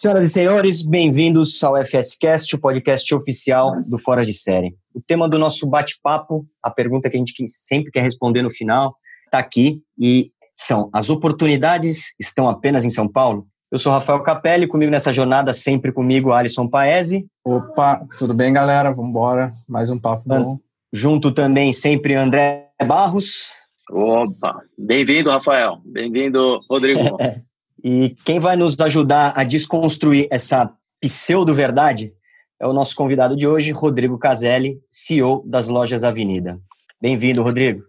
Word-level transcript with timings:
Senhoras 0.00 0.24
e 0.24 0.30
senhores, 0.30 0.82
bem-vindos 0.82 1.62
ao 1.62 1.74
FSCast, 1.84 2.56
o 2.56 2.58
podcast 2.58 3.14
oficial 3.14 3.82
do 3.86 3.98
Fora 3.98 4.22
de 4.22 4.32
Série. 4.32 4.74
O 4.94 5.00
tema 5.06 5.28
do 5.28 5.38
nosso 5.38 5.66
bate-papo, 5.66 6.46
a 6.62 6.70
pergunta 6.70 7.10
que 7.10 7.16
a 7.16 7.18
gente 7.18 7.34
sempre 7.46 7.92
quer 7.92 8.00
responder 8.00 8.40
no 8.40 8.50
final, 8.50 8.96
está 9.26 9.38
aqui 9.38 9.82
e 9.98 10.32
são: 10.56 10.88
as 10.90 11.10
oportunidades 11.10 12.14
estão 12.18 12.48
apenas 12.48 12.86
em 12.86 12.88
São 12.88 13.06
Paulo? 13.06 13.46
Eu 13.70 13.78
sou 13.78 13.92
Rafael 13.92 14.22
Capelli, 14.22 14.66
comigo 14.66 14.90
nessa 14.90 15.12
jornada, 15.12 15.52
sempre 15.52 15.92
comigo, 15.92 16.32
Alisson 16.32 16.66
Paese. 16.66 17.26
Opa, 17.44 18.00
tudo 18.18 18.32
bem, 18.32 18.54
galera? 18.54 18.90
Vamos 18.92 19.10
embora. 19.10 19.50
Mais 19.68 19.90
um 19.90 19.98
papo 19.98 20.22
bom. 20.26 20.58
Junto 20.90 21.30
também, 21.30 21.74
sempre, 21.74 22.14
André 22.14 22.70
Barros. 22.86 23.52
Opa, 23.90 24.62
bem-vindo, 24.78 25.28
Rafael. 25.30 25.76
Bem-vindo, 25.84 26.58
Rodrigo. 26.70 27.18
e 27.84 28.16
quem 28.24 28.38
vai 28.38 28.56
nos 28.56 28.78
ajudar 28.80 29.32
a 29.36 29.44
desconstruir 29.44 30.26
essa 30.30 30.72
pseudo-verdade 31.00 32.12
é 32.60 32.66
o 32.66 32.72
nosso 32.72 32.94
convidado 32.94 33.34
de 33.34 33.46
hoje, 33.46 33.70
Rodrigo 33.72 34.18
Caselli, 34.18 34.80
CEO 34.90 35.42
das 35.46 35.66
Lojas 35.66 36.04
Avenida. 36.04 36.60
Bem-vindo, 37.00 37.42
Rodrigo. 37.42 37.82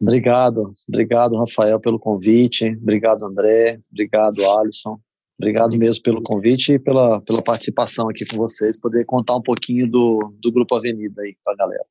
Obrigado, 0.00 0.72
obrigado, 0.86 1.36
Rafael, 1.36 1.80
pelo 1.80 1.98
convite. 1.98 2.66
Obrigado, 2.80 3.24
André. 3.24 3.80
Obrigado, 3.90 4.44
Alisson. 4.44 5.00
Obrigado 5.38 5.76
mesmo 5.78 6.02
pelo 6.02 6.22
convite 6.22 6.74
e 6.74 6.78
pela, 6.78 7.20
pela 7.22 7.42
participação 7.42 8.08
aqui 8.08 8.26
com 8.26 8.36
vocês, 8.36 8.78
poder 8.78 9.04
contar 9.06 9.36
um 9.36 9.42
pouquinho 9.42 9.88
do, 9.88 10.18
do 10.42 10.52
Grupo 10.52 10.74
Avenida 10.74 11.22
aí 11.22 11.36
para 11.44 11.54
a 11.54 11.56
galera. 11.56 11.84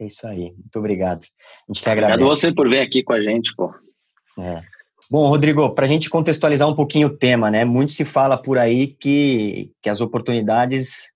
É 0.00 0.06
isso 0.06 0.26
aí, 0.26 0.52
muito 0.52 0.78
obrigado. 0.78 1.24
A 1.68 1.72
gente 1.72 1.82
quer 1.82 1.92
Obrigado 1.92 2.24
você 2.24 2.52
por 2.54 2.68
vir 2.68 2.80
aqui 2.80 3.02
com 3.02 3.12
a 3.12 3.20
gente, 3.20 3.54
pô. 3.56 3.72
É. 4.38 4.62
Bom, 5.10 5.26
Rodrigo, 5.28 5.74
para 5.74 5.84
a 5.84 5.88
gente 5.88 6.08
contextualizar 6.08 6.68
um 6.68 6.74
pouquinho 6.74 7.08
o 7.08 7.16
tema, 7.16 7.50
né? 7.50 7.64
Muito 7.64 7.92
se 7.92 8.04
fala 8.04 8.40
por 8.40 8.58
aí 8.58 8.86
que, 8.86 9.70
que 9.82 9.90
as 9.90 10.00
oportunidades 10.00 11.10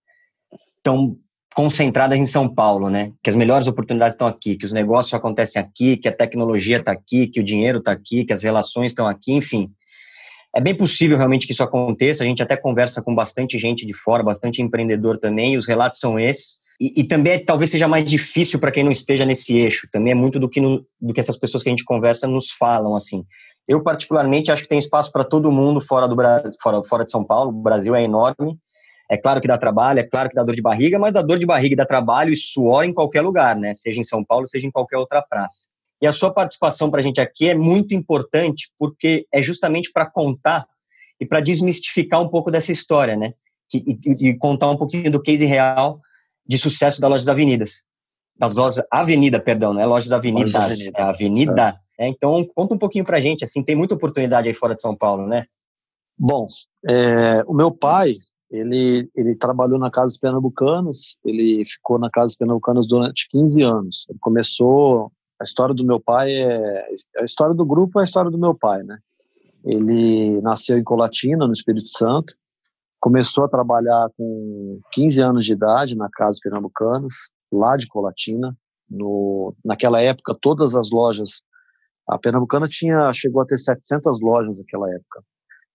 estão 0.77 1.17
concentradas 1.55 2.19
em 2.19 2.27
São 2.27 2.53
Paulo, 2.53 2.91
né? 2.91 3.13
Que 3.23 3.31
as 3.31 3.37
melhores 3.37 3.67
oportunidades 3.67 4.15
estão 4.15 4.29
aqui, 4.29 4.57
que 4.57 4.67
os 4.67 4.73
negócios 4.73 5.15
acontecem 5.15 5.61
aqui, 5.61 5.97
que 5.97 6.09
a 6.09 6.13
tecnologia 6.13 6.77
está 6.77 6.93
aqui, 6.93 7.27
que 7.27 7.41
o 7.41 7.45
dinheiro 7.45 7.79
está 7.79 7.93
aqui, 7.93 8.25
que 8.25 8.33
as 8.33 8.43
relações 8.43 8.93
estão 8.93 9.07
aqui, 9.07 9.33
enfim. 9.33 9.71
É 10.55 10.61
bem 10.61 10.75
possível 10.75 11.17
realmente 11.17 11.47
que 11.47 11.53
isso 11.53 11.63
aconteça. 11.63 12.23
A 12.23 12.27
gente 12.27 12.43
até 12.43 12.57
conversa 12.57 13.03
com 13.03 13.15
bastante 13.15 13.59
gente 13.59 13.87
de 13.87 13.95
fora, 13.95 14.23
bastante 14.23 14.61
empreendedor 14.61 15.19
também, 15.19 15.55
e 15.55 15.57
os 15.57 15.67
relatos 15.67 15.99
são 15.99 16.19
esses. 16.19 16.61
E, 16.81 17.01
e 17.01 17.05
também 17.05 17.35
é, 17.35 17.39
talvez 17.39 17.71
seja 17.71 17.89
mais 17.89 18.09
difícil 18.09 18.59
para 18.59 18.71
quem 18.71 18.85
não 18.85 18.93
esteja 18.93 19.25
nesse 19.25 19.57
eixo. 19.57 19.89
Também 19.91 20.13
é 20.13 20.15
muito 20.15 20.39
do 20.39 20.49
que, 20.49 20.61
no, 20.61 20.87
do 21.01 21.13
que 21.13 21.21
essas 21.21 21.39
pessoas 21.39 21.63
que 21.63 21.69
a 21.69 21.73
gente 21.73 21.85
conversa 21.85 22.27
nos 22.27 22.51
falam, 22.51 22.95
assim. 22.95 23.25
Eu, 23.69 23.83
particularmente, 23.83 24.53
acho 24.53 24.63
que 24.63 24.69
tem 24.69 24.79
espaço 24.79 25.11
para 25.11 25.25
todo 25.25 25.51
mundo 25.51 25.81
fora, 25.81 26.07
do 26.07 26.15
Brasil, 26.15 26.51
fora, 26.63 26.85
fora 26.85 27.05
de 27.05 27.11
São 27.11 27.25
Paulo. 27.25 27.51
O 27.51 27.63
Brasil 27.63 27.95
é 27.95 28.03
enorme. 28.03 28.59
É 29.11 29.17
claro 29.17 29.41
que 29.41 29.49
dá 29.49 29.57
trabalho, 29.57 30.01
é 30.01 30.03
claro 30.03 30.29
que 30.29 30.35
dá 30.35 30.43
dor 30.43 30.55
de 30.55 30.63
barriga, 30.63 30.99
mas 30.99 31.13
dá 31.13 31.23
dor 31.23 31.39
de 31.39 31.47
barriga 31.47 31.75
e 31.75 31.77
dá 31.77 31.87
trabalho 31.87 32.33
e 32.33 32.37
suor 32.37 32.85
em 32.85 32.93
qualquer 32.93 33.23
lugar, 33.23 33.57
né? 33.57 33.73
Seja 33.73 34.01
em 34.01 34.05
São 34.05 34.25
Paulo, 34.25 34.49
seja 34.49 34.67
em 34.67 34.71
qualquer 34.71 34.97
outra 34.97 35.23
praça. 35.23 35.69
E 36.03 36.07
a 36.07 36.13
sua 36.13 36.33
participação 36.33 36.91
para 36.91 37.01
a 37.01 37.03
gente 37.03 37.21
aqui 37.21 37.49
é 37.49 37.55
muito 37.55 37.95
importante 37.95 38.71
porque 38.77 39.27
é 39.33 39.41
justamente 39.41 39.91
para 39.93 40.11
contar 40.11 40.67
e 41.21 41.25
para 41.25 41.41
desmistificar 41.41 42.21
um 42.21 42.29
pouco 42.29 42.51
dessa 42.51 42.73
história, 42.73 43.17
né? 43.17 43.33
Que, 43.69 43.79
e, 43.79 44.29
e, 44.29 44.39
contar 44.39 44.71
um 44.71 44.77
pouquinho 44.77 45.11
do 45.11 45.23
case 45.23 45.45
real 45.45 46.01
de 46.47 46.59
sucesso 46.59 47.01
da 47.01 47.09
Lojas 47.09 47.29
Avenidas. 47.29 47.85
Das 48.39 48.57
lojas 48.57 48.85
Avenida, 48.91 49.41
perdão, 49.41 49.73
não 49.73 49.81
é 49.81 49.87
Lojas 49.87 50.13
Avenidas, 50.13 50.55
Avenida. 50.55 50.99
é 50.99 51.03
Avenida. 51.03 51.81
É. 51.99 52.09
Então, 52.09 52.47
conta 52.55 52.75
um 52.75 52.79
pouquinho 52.79 53.05
para 53.05 53.17
a 53.17 53.21
gente, 53.21 53.43
assim, 53.43 53.63
tem 53.63 53.75
muita 53.75 53.95
oportunidade 53.95 54.47
aí 54.47 54.55
fora 54.55 54.75
de 54.75 54.83
São 54.83 54.95
Paulo, 54.95 55.27
né? 55.27 55.47
Bom, 56.21 56.47
é, 56.87 57.43
o 57.47 57.55
meu 57.55 57.73
pai, 57.73 58.13
ele, 58.51 59.09
ele 59.15 59.35
trabalhou 59.35 59.79
na 59.79 59.91
Casa 59.91 60.09
dos 60.09 60.19
Pernambucanos, 60.19 61.19
ele 61.25 61.65
ficou 61.65 61.99
na 61.99 62.11
Casa 62.11 62.27
dos 62.27 62.37
Pernambucanos 62.37 62.87
durante 62.87 63.27
15 63.31 63.63
anos. 63.63 64.07
Ele 64.11 64.19
começou, 64.21 65.11
a 65.41 65.45
história 65.45 65.75
do 65.75 65.85
meu 65.85 65.99
pai 65.99 66.31
é, 66.33 66.87
a 67.19 67.25
história 67.25 67.55
do 67.55 67.65
grupo 67.65 67.99
é 67.99 68.03
a 68.03 68.05
história 68.05 68.31
do 68.31 68.39
meu 68.39 68.55
pai, 68.55 68.83
né? 68.83 68.99
Ele 69.65 70.41
nasceu 70.43 70.79
em 70.79 70.85
Colatina, 70.85 71.47
no 71.47 71.53
Espírito 71.53 71.89
Santo. 71.89 72.35
Começou 73.01 73.45
a 73.45 73.49
trabalhar 73.49 74.09
com 74.17 74.81
15 74.93 75.21
anos 75.21 75.45
de 75.45 75.53
idade 75.53 75.97
na 75.97 76.09
Casa 76.11 76.39
Pernambucanos, 76.43 77.29
lá 77.53 77.77
de 77.77 77.87
Colatina. 77.87 78.57
No, 78.89 79.55
naquela 79.65 80.01
época, 80.01 80.37
todas 80.41 80.75
as 80.75 80.91
lojas. 80.91 81.43
A 82.09 82.19
Pernambucana 82.19 82.69
tinha, 82.69 83.13
chegou 83.13 83.43
a 83.43 83.47
ter 83.47 83.59
700 83.59 84.21
lojas 84.21 84.59
naquela 84.59 84.89
época. 84.93 85.23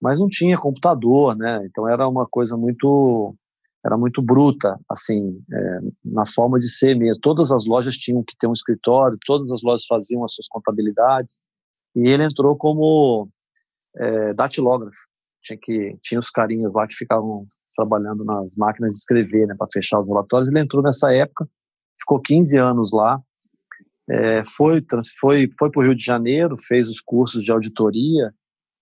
Mas 0.02 0.20
não 0.20 0.28
tinha 0.28 0.58
computador, 0.58 1.36
né? 1.36 1.62
Então 1.66 1.88
era 1.88 2.08
uma 2.08 2.26
coisa 2.26 2.58
muito 2.58 3.36
era 3.84 3.98
muito 3.98 4.22
bruta, 4.22 4.80
assim, 4.88 5.44
é, 5.52 5.80
na 6.06 6.26
forma 6.26 6.60
de 6.60 6.70
ser 6.70 6.96
mesmo. 6.96 7.20
Todas 7.20 7.52
as 7.52 7.66
lojas 7.66 7.96
tinham 7.96 8.24
que 8.24 8.36
ter 8.38 8.48
um 8.48 8.54
escritório, 8.54 9.18
todas 9.26 9.52
as 9.52 9.64
lojas 9.64 9.86
faziam 9.88 10.24
as 10.24 10.34
suas 10.34 10.48
contabilidades. 10.48 11.40
E 11.96 12.08
ele 12.08 12.24
entrou 12.24 12.54
como 12.58 13.28
é, 13.98 14.34
datilógrafo. 14.34 15.11
Tinha, 15.42 15.58
que, 15.60 15.98
tinha 16.02 16.20
os 16.20 16.30
carinhas 16.30 16.74
lá 16.74 16.88
que 16.88 16.96
ficavam 16.96 17.46
trabalhando 17.76 18.24
nas 18.24 18.56
máquinas 18.56 18.94
de 18.94 19.00
escrever, 19.00 19.48
né, 19.48 19.56
para 19.58 19.68
fechar 19.74 20.00
os 20.00 20.08
relatórios. 20.08 20.50
Ele 20.50 20.60
entrou 20.60 20.84
nessa 20.84 21.12
época, 21.12 21.48
ficou 22.00 22.20
15 22.22 22.58
anos 22.58 22.92
lá, 22.94 23.20
é, 24.10 24.44
foi 24.44 24.84
foi 25.20 25.50
foi 25.58 25.72
para 25.72 25.80
o 25.80 25.84
Rio 25.84 25.96
de 25.96 26.04
Janeiro, 26.04 26.56
fez 26.58 26.90
os 26.90 27.00
cursos 27.00 27.44
de 27.44 27.52
auditoria 27.52 28.34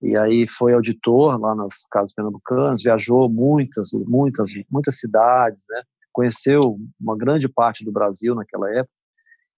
e 0.01 0.17
aí 0.17 0.47
foi 0.47 0.73
auditor 0.73 1.39
lá 1.39 1.53
nas 1.53 1.85
casas 1.91 2.13
pernambucanas, 2.13 2.81
viajou 2.81 3.29
muitas 3.29 3.89
muitas 4.07 4.49
muitas 4.71 4.97
cidades, 4.97 5.65
né? 5.69 5.83
Conheceu 6.11 6.59
uma 6.99 7.15
grande 7.15 7.47
parte 7.47 7.85
do 7.85 7.91
Brasil 7.91 8.33
naquela 8.33 8.69
época. 8.71 8.93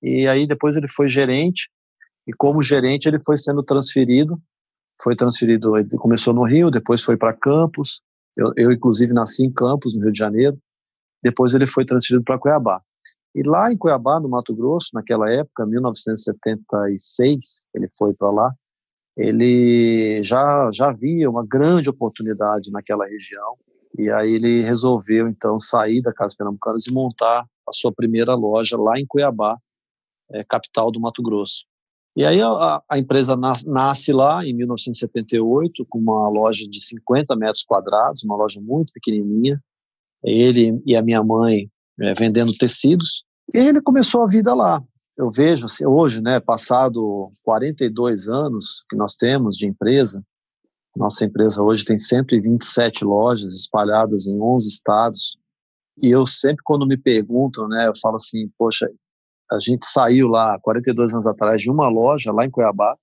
E 0.02 0.28
aí 0.28 0.46
depois 0.48 0.76
ele 0.76 0.88
foi 0.88 1.08
gerente 1.08 1.70
e 2.28 2.34
como 2.34 2.62
gerente 2.62 3.08
ele 3.08 3.24
foi 3.24 3.38
sendo 3.38 3.64
transferido 3.64 4.42
foi 5.02 5.16
transferido, 5.16 5.78
ele 5.78 5.88
começou 5.98 6.34
no 6.34 6.44
Rio, 6.44 6.72
depois 6.72 7.02
foi 7.02 7.18
para 7.18 7.34
Campos, 7.34 8.02
eu, 8.38 8.52
eu, 8.56 8.72
inclusive 8.72 9.14
nasci 9.14 9.44
em 9.44 9.52
Campos, 9.52 9.96
no 9.96 10.02
Rio 10.02 10.12
de 10.12 10.18
Janeiro, 10.18 10.58
depois 11.24 11.54
ele 11.54 11.68
foi 11.68 11.86
transferido 11.86 12.24
para 12.24 12.40
Cuiabá. 12.40 12.82
E 13.34 13.44
lá 13.44 13.72
em 13.72 13.78
Cuiabá, 13.78 14.20
no 14.20 14.30
Mato 14.30 14.56
Grosso, 14.56 14.90
naquela 14.94 15.30
época, 15.30 15.66
1976, 15.66 17.70
ele 17.74 17.88
foi 17.98 18.14
para 18.14 18.30
lá, 18.30 18.54
ele 19.16 20.22
já, 20.24 20.70
já 20.74 20.92
via 20.92 21.30
uma 21.30 21.46
grande 21.46 21.90
oportunidade 21.90 22.72
naquela 22.72 23.06
região, 23.06 23.56
e 23.98 24.10
aí 24.10 24.34
ele 24.34 24.64
resolveu, 24.64 25.28
então, 25.28 25.60
sair 25.60 26.02
da 26.02 26.14
Casa 26.14 26.36
Pernambucanas 26.38 26.88
e 26.88 26.94
montar 26.94 27.46
a 27.68 27.74
sua 27.74 27.92
primeira 27.92 28.36
loja 28.36 28.78
lá 28.78 29.00
em 29.00 29.06
Cuiabá, 29.06 29.58
é, 30.32 30.44
capital 30.44 30.92
do 30.92 31.00
Mato 31.00 31.22
Grosso. 31.22 31.66
E 32.16 32.26
aí 32.26 32.42
a, 32.42 32.82
a, 32.90 33.00
empresa 33.00 33.38
nasce 33.38 34.12
lá 34.12 34.46
em 34.46 34.54
1978 34.54 35.86
com 35.90 36.00
uma 36.00 36.28
loja 36.30 36.68
de 36.68 36.84
50 36.84 37.36
metros 37.36 37.64
quadrados, 37.64 38.24
uma 38.24 38.36
loja 38.36 38.60
muito 38.60 38.92
pequenininha. 38.92 39.62
Ele 40.24 40.82
e 40.86 40.96
a 40.96 41.02
minha 41.02 41.24
mãe 41.24 41.70
é, 42.00 42.14
vendendo 42.14 42.52
tecidos. 42.52 43.24
E 43.54 43.58
ele 43.58 43.82
começou 43.82 44.24
a 44.24 44.28
vida 44.28 44.54
lá. 44.54 44.84
Eu 45.18 45.30
vejo 45.30 45.68
assim, 45.68 45.86
hoje, 45.86 46.22
né, 46.22 46.40
passado 46.40 47.32
42 47.44 48.28
anos 48.28 48.84
que 48.90 48.96
nós 48.96 49.16
temos 49.16 49.56
de 49.56 49.68
empresa, 49.68 50.24
nossa 50.96 51.24
empresa 51.24 51.64
hoje 51.64 51.86
tem 51.86 51.98
127 51.98 53.06
lojas 53.06 53.54
espalhadas 53.56 54.28
em 54.28 54.40
11 54.40 54.68
estados. 54.68 55.38
E 56.02 56.10
eu 56.10 56.26
sempre, 56.26 56.62
quando 56.64 56.86
me 56.86 56.98
perguntam, 56.98 57.68
né, 57.68 57.88
eu 57.88 57.94
falo 58.02 58.16
assim: 58.16 58.50
poxa, 58.58 58.90
a 59.52 59.60
gente 59.60 59.86
saiu 59.86 60.28
lá 60.30 60.58
42 60.62 61.14
anos 61.14 61.28
atrás 61.28 61.62
de 61.62 61.70
uma 61.70 61.90
loja 61.90 62.32
lá 62.32 62.46
em 62.46 62.50
Cuiabá. 62.50 62.96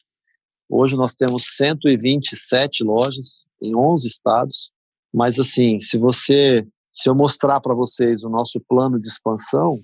Hoje 0.68 0.96
nós 0.96 1.14
temos 1.14 1.56
127 1.56 2.82
lojas 2.84 3.46
em 3.62 3.76
11 3.76 4.06
estados. 4.06 4.70
Mas 5.12 5.38
assim, 5.38 5.78
se 5.80 5.98
você, 5.98 6.66
se 6.92 7.08
eu 7.08 7.14
mostrar 7.14 7.60
para 7.60 7.74
vocês 7.74 8.24
o 8.24 8.28
nosso 8.28 8.60
plano 8.68 9.00
de 9.00 9.08
expansão 9.08 9.80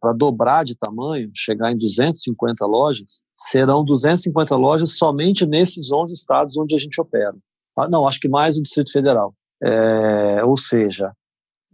para 0.00 0.12
dobrar 0.14 0.64
de 0.64 0.74
tamanho, 0.74 1.30
chegar 1.34 1.70
em 1.70 1.76
250 1.76 2.64
lojas, 2.64 3.22
serão 3.36 3.84
250 3.84 4.56
lojas 4.56 4.96
somente 4.96 5.44
nesses 5.46 5.92
11 5.92 6.14
estados 6.14 6.56
onde 6.56 6.74
a 6.74 6.78
gente 6.78 6.98
opera. 7.00 7.34
Ah, 7.78 7.88
não, 7.88 8.08
acho 8.08 8.20
que 8.20 8.28
mais 8.28 8.56
o 8.56 8.62
Distrito 8.62 8.92
Federal. 8.92 9.30
É, 9.62 10.42
ou 10.44 10.56
seja, 10.56 11.12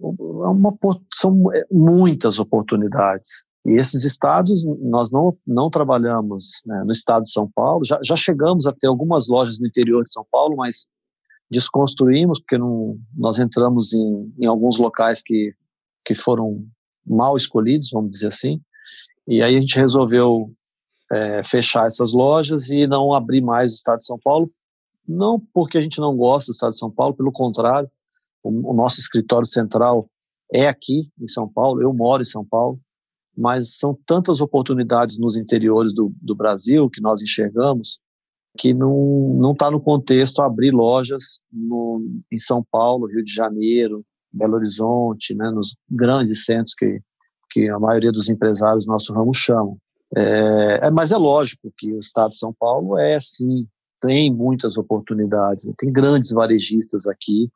é 0.01 0.49
uma, 0.49 0.77
são 1.13 1.53
é, 1.55 1.65
muitas 1.71 2.39
oportunidades. 2.39 3.46
E 3.67 3.81
esses 3.81 4.05
estados, 4.05 4.65
nós 4.81 5.11
não, 5.11 5.37
não 5.45 5.69
trabalhamos 5.69 6.63
né, 6.65 6.85
no 6.85 6.93
estado 6.93 7.25
de 7.25 7.33
São 7.33 7.51
Paulo, 7.51 7.85
já, 7.85 7.99
já 8.05 8.17
chegamos 8.17 8.65
a 8.65 8.73
ter 8.73 8.87
algumas 8.87 9.27
lojas 9.27 9.59
no 9.59 9.67
interior 9.67 10.05
de 10.05 10.13
São 10.13 10.25
Paulo, 10.31 10.57
mas 10.57 10.87
desconstruímos, 11.51 12.39
porque 12.39 12.57
não, 12.57 12.97
nós 13.13 13.41
entramos 13.41 13.93
em, 13.93 14.33
em 14.39 14.47
alguns 14.47 14.79
locais 14.79 15.21
que, 15.21 15.53
que 16.05 16.15
foram 16.15 16.65
mal 17.05 17.37
escolhidos, 17.37 17.91
vamos 17.93 18.11
dizer 18.11 18.29
assim, 18.29 18.61
e 19.27 19.43
aí 19.43 19.57
a 19.57 19.61
gente 19.61 19.77
resolveu 19.77 20.53
é, 21.11 21.43
fechar 21.43 21.87
essas 21.87 22.13
lojas 22.13 22.71
e 22.71 22.87
não 22.87 23.13
abrir 23.13 23.41
mais 23.41 23.73
o 23.73 23.75
estado 23.75 23.99
de 23.99 24.07
São 24.07 24.19
Paulo, 24.19 24.49
não 25.09 25.41
porque 25.53 25.77
a 25.77 25.81
gente 25.81 26.01
não 26.01 26.17
gosta 26.17 26.53
do 26.53 26.55
estado 26.55 26.71
de 26.71 26.79
São 26.79 26.91
Paulo, 26.91 27.15
pelo 27.15 27.33
contrário, 27.33 27.91
o, 28.45 28.71
o 28.71 28.75
nosso 28.75 29.01
escritório 29.01 29.47
central 29.47 30.09
é 30.53 30.69
aqui 30.69 31.11
em 31.21 31.27
São 31.27 31.49
Paulo, 31.49 31.83
eu 31.83 31.93
moro 31.93 32.23
em 32.23 32.27
São 32.27 32.45
Paulo, 32.45 32.81
mas 33.37 33.77
são 33.77 33.97
tantas 34.07 34.41
oportunidades 34.41 35.19
nos 35.19 35.37
interiores 35.37 35.93
do, 35.95 36.13
do 36.21 36.35
Brasil 36.35 36.89
que 36.89 37.01
nós 37.01 37.23
enxergamos 37.23 38.01
que 38.57 38.73
não 38.73 39.53
está 39.53 39.71
no 39.71 39.81
contexto 39.81 40.41
abrir 40.41 40.73
lojas 40.73 41.41
no, 41.53 42.03
em 42.33 42.39
São 42.39 42.65
Paulo, 42.71 43.07
Rio 43.07 43.23
de 43.23 43.33
Janeiro, 43.33 43.97
Belo 44.33 44.55
Horizonte, 44.55 45.35
né, 45.35 45.51
nos 45.51 45.77
grandes 45.89 46.45
centros 46.45 46.75
que, 46.75 47.01
que 47.51 47.69
a 47.69 47.79
maioria 47.79 48.11
dos 48.11 48.29
empresários 48.29 48.87
do 48.87 48.93
nosso 48.93 49.13
ramo 49.13 49.33
chamam. 49.35 49.77
É, 50.17 50.87
é, 50.87 50.91
mas 50.91 51.11
é 51.11 51.17
lógico 51.17 51.73
que 51.77 51.93
o 51.93 51.99
estado 51.99 52.31
de 52.31 52.39
São 52.39 52.55
Paulo 52.59 52.99
é, 52.99 53.19
sim, 53.21 53.67
tem 54.01 54.33
muitas 54.33 54.77
oportunidades, 54.77 55.65
né, 55.65 55.73
tem 55.77 55.93
grandes 55.93 56.31
varejistas 56.31 57.07
aqui, 57.07 57.51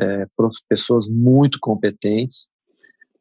é, 0.00 0.26
pessoas 0.68 1.08
muito 1.08 1.58
competentes, 1.60 2.48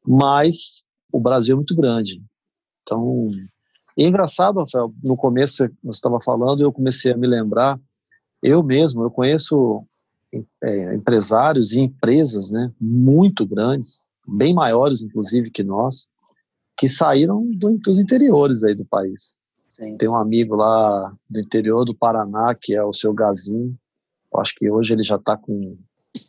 mas 0.05 0.85
o 1.11 1.19
Brasil 1.19 1.53
é 1.53 1.55
muito 1.55 1.75
grande. 1.75 2.21
Então, 2.81 3.29
é 3.97 4.05
engraçado, 4.05 4.59
Rafael, 4.59 4.93
no 5.03 5.15
começo 5.15 5.67
você 5.83 5.97
estava 5.97 6.19
falando, 6.21 6.61
eu 6.61 6.71
comecei 6.71 7.11
a 7.11 7.17
me 7.17 7.27
lembrar, 7.27 7.79
eu 8.41 8.63
mesmo, 8.63 9.03
eu 9.03 9.11
conheço 9.11 9.83
é, 10.63 10.95
empresários 10.95 11.73
e 11.73 11.81
empresas 11.81 12.51
né, 12.51 12.71
muito 12.79 13.45
grandes, 13.45 14.07
bem 14.27 14.53
maiores, 14.53 15.01
inclusive, 15.01 15.49
que 15.49 15.63
nós, 15.63 16.07
que 16.77 16.87
saíram 16.87 17.49
do, 17.55 17.77
dos 17.79 17.99
interiores 17.99 18.63
aí 18.63 18.75
do 18.75 18.85
país. 18.85 19.39
Sim. 19.69 19.97
Tem 19.97 20.07
um 20.07 20.15
amigo 20.15 20.55
lá 20.55 21.13
do 21.29 21.39
interior 21.39 21.83
do 21.85 21.95
Paraná, 21.95 22.55
que 22.59 22.75
é 22.75 22.83
o 22.83 22.93
seu 22.93 23.13
Gazinho, 23.13 23.77
eu 24.33 24.41
acho 24.41 24.53
que 24.55 24.69
hoje 24.69 24.93
ele 24.93 25.03
já 25.03 25.15
está 25.15 25.37
com 25.37 25.77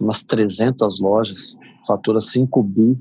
umas 0.01 0.23
300 0.23 1.01
lojas, 1.01 1.57
fatura 1.87 2.21
5 2.21 2.63
bi, 2.63 2.99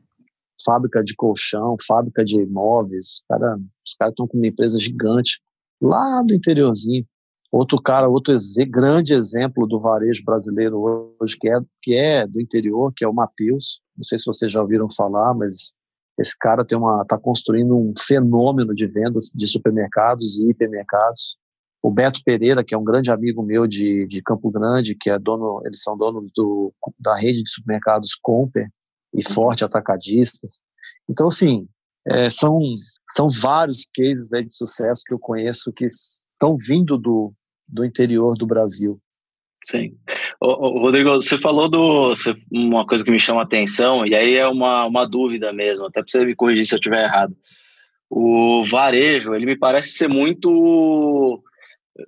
fábrica 0.64 1.04
de 1.04 1.16
colchão, 1.16 1.76
fábrica 1.86 2.24
de 2.24 2.38
imóveis. 2.38 3.24
Cara, 3.30 3.58
os 3.86 3.94
caras 3.94 4.14
estão 4.14 4.28
com 4.28 4.38
uma 4.38 4.48
empresa 4.48 4.78
gigante 4.78 5.40
lá 5.82 6.22
do 6.24 6.34
interiorzinho. 6.34 7.06
Outro 7.52 7.82
cara, 7.82 8.10
outro 8.10 8.34
ex 8.34 8.56
grande 8.70 9.14
exemplo 9.14 9.66
do 9.66 9.80
varejo 9.80 10.24
brasileiro 10.26 11.16
hoje, 11.20 11.38
que 11.40 11.50
é, 11.50 11.60
que 11.82 11.94
é 11.94 12.28
do 12.28 12.42
interior, 12.42 12.92
que 12.96 13.06
é 13.06 13.08
o 13.08 13.14
Matheus. 13.14 13.82
Não 13.96 14.04
sei 14.04 14.20
se 14.20 14.26
vocês 14.26 14.52
já 14.52 14.62
ouviram 14.62 14.88
falar, 14.90 15.34
mas 15.34 15.72
esse 16.20 16.38
cara 16.38 16.66
tem 16.66 16.78
uma 16.78 17.04
está 17.04 17.18
construindo 17.18 17.78
um 17.78 17.94
fenômeno 17.98 18.74
de 18.74 18.88
vendas 18.88 19.32
de 19.34 19.48
supermercados 19.48 20.40
e 20.40 20.50
hipermercados. 20.50 21.38
O 21.82 21.92
Beto 21.92 22.22
Pereira, 22.26 22.64
que 22.64 22.74
é 22.74 22.78
um 22.78 22.84
grande 22.84 23.12
amigo 23.12 23.44
meu 23.44 23.68
de, 23.68 24.08
de 24.08 24.22
Campo 24.22 24.52
Grande, 24.52 24.96
que 25.00 25.10
é 25.10 25.18
dono, 25.18 25.62
eles 25.64 25.82
são 25.82 25.96
donos 25.96 26.32
do, 26.36 26.74
da 27.00 27.16
rede 27.16 27.44
de 27.44 27.50
supermercados 27.50 28.18
Comper, 28.22 28.68
e 29.14 29.24
forte 29.34 29.64
atacadistas. 29.64 30.62
Então, 31.10 31.28
assim, 31.28 31.68
é, 32.08 32.30
são, 32.30 32.60
são 33.10 33.28
vários 33.30 33.86
cases 33.94 34.30
né, 34.32 34.42
de 34.42 34.54
sucesso 34.54 35.04
que 35.06 35.14
eu 35.14 35.20
conheço 35.20 35.74
que 35.74 35.86
estão 35.86 36.58
vindo 36.58 36.98
do, 36.98 37.34
do 37.68 37.84
interior 37.84 38.36
do 38.38 38.46
Brasil. 38.46 39.00
Sim. 39.66 39.98
Ô, 40.40 40.48
ô, 40.48 40.80
Rodrigo, 40.80 41.16
você 41.16 41.38
falou 41.38 41.70
do 41.70 42.14
uma 42.52 42.86
coisa 42.86 43.04
que 43.04 43.12
me 43.12 43.20
chama 43.20 43.42
a 43.42 43.44
atenção, 43.44 44.06
e 44.06 44.16
aí 44.16 44.36
é 44.36 44.48
uma, 44.48 44.86
uma 44.86 45.06
dúvida 45.06 45.52
mesmo, 45.52 45.86
até 45.86 46.02
para 46.02 46.10
você 46.10 46.26
me 46.26 46.36
corrigir 46.36 46.66
se 46.66 46.74
eu 46.74 46.78
estiver 46.78 47.04
errado. 47.04 47.36
O 48.10 48.64
varejo, 48.64 49.36
ele 49.36 49.46
me 49.46 49.58
parece 49.58 49.90
ser 49.90 50.08
muito 50.08 51.44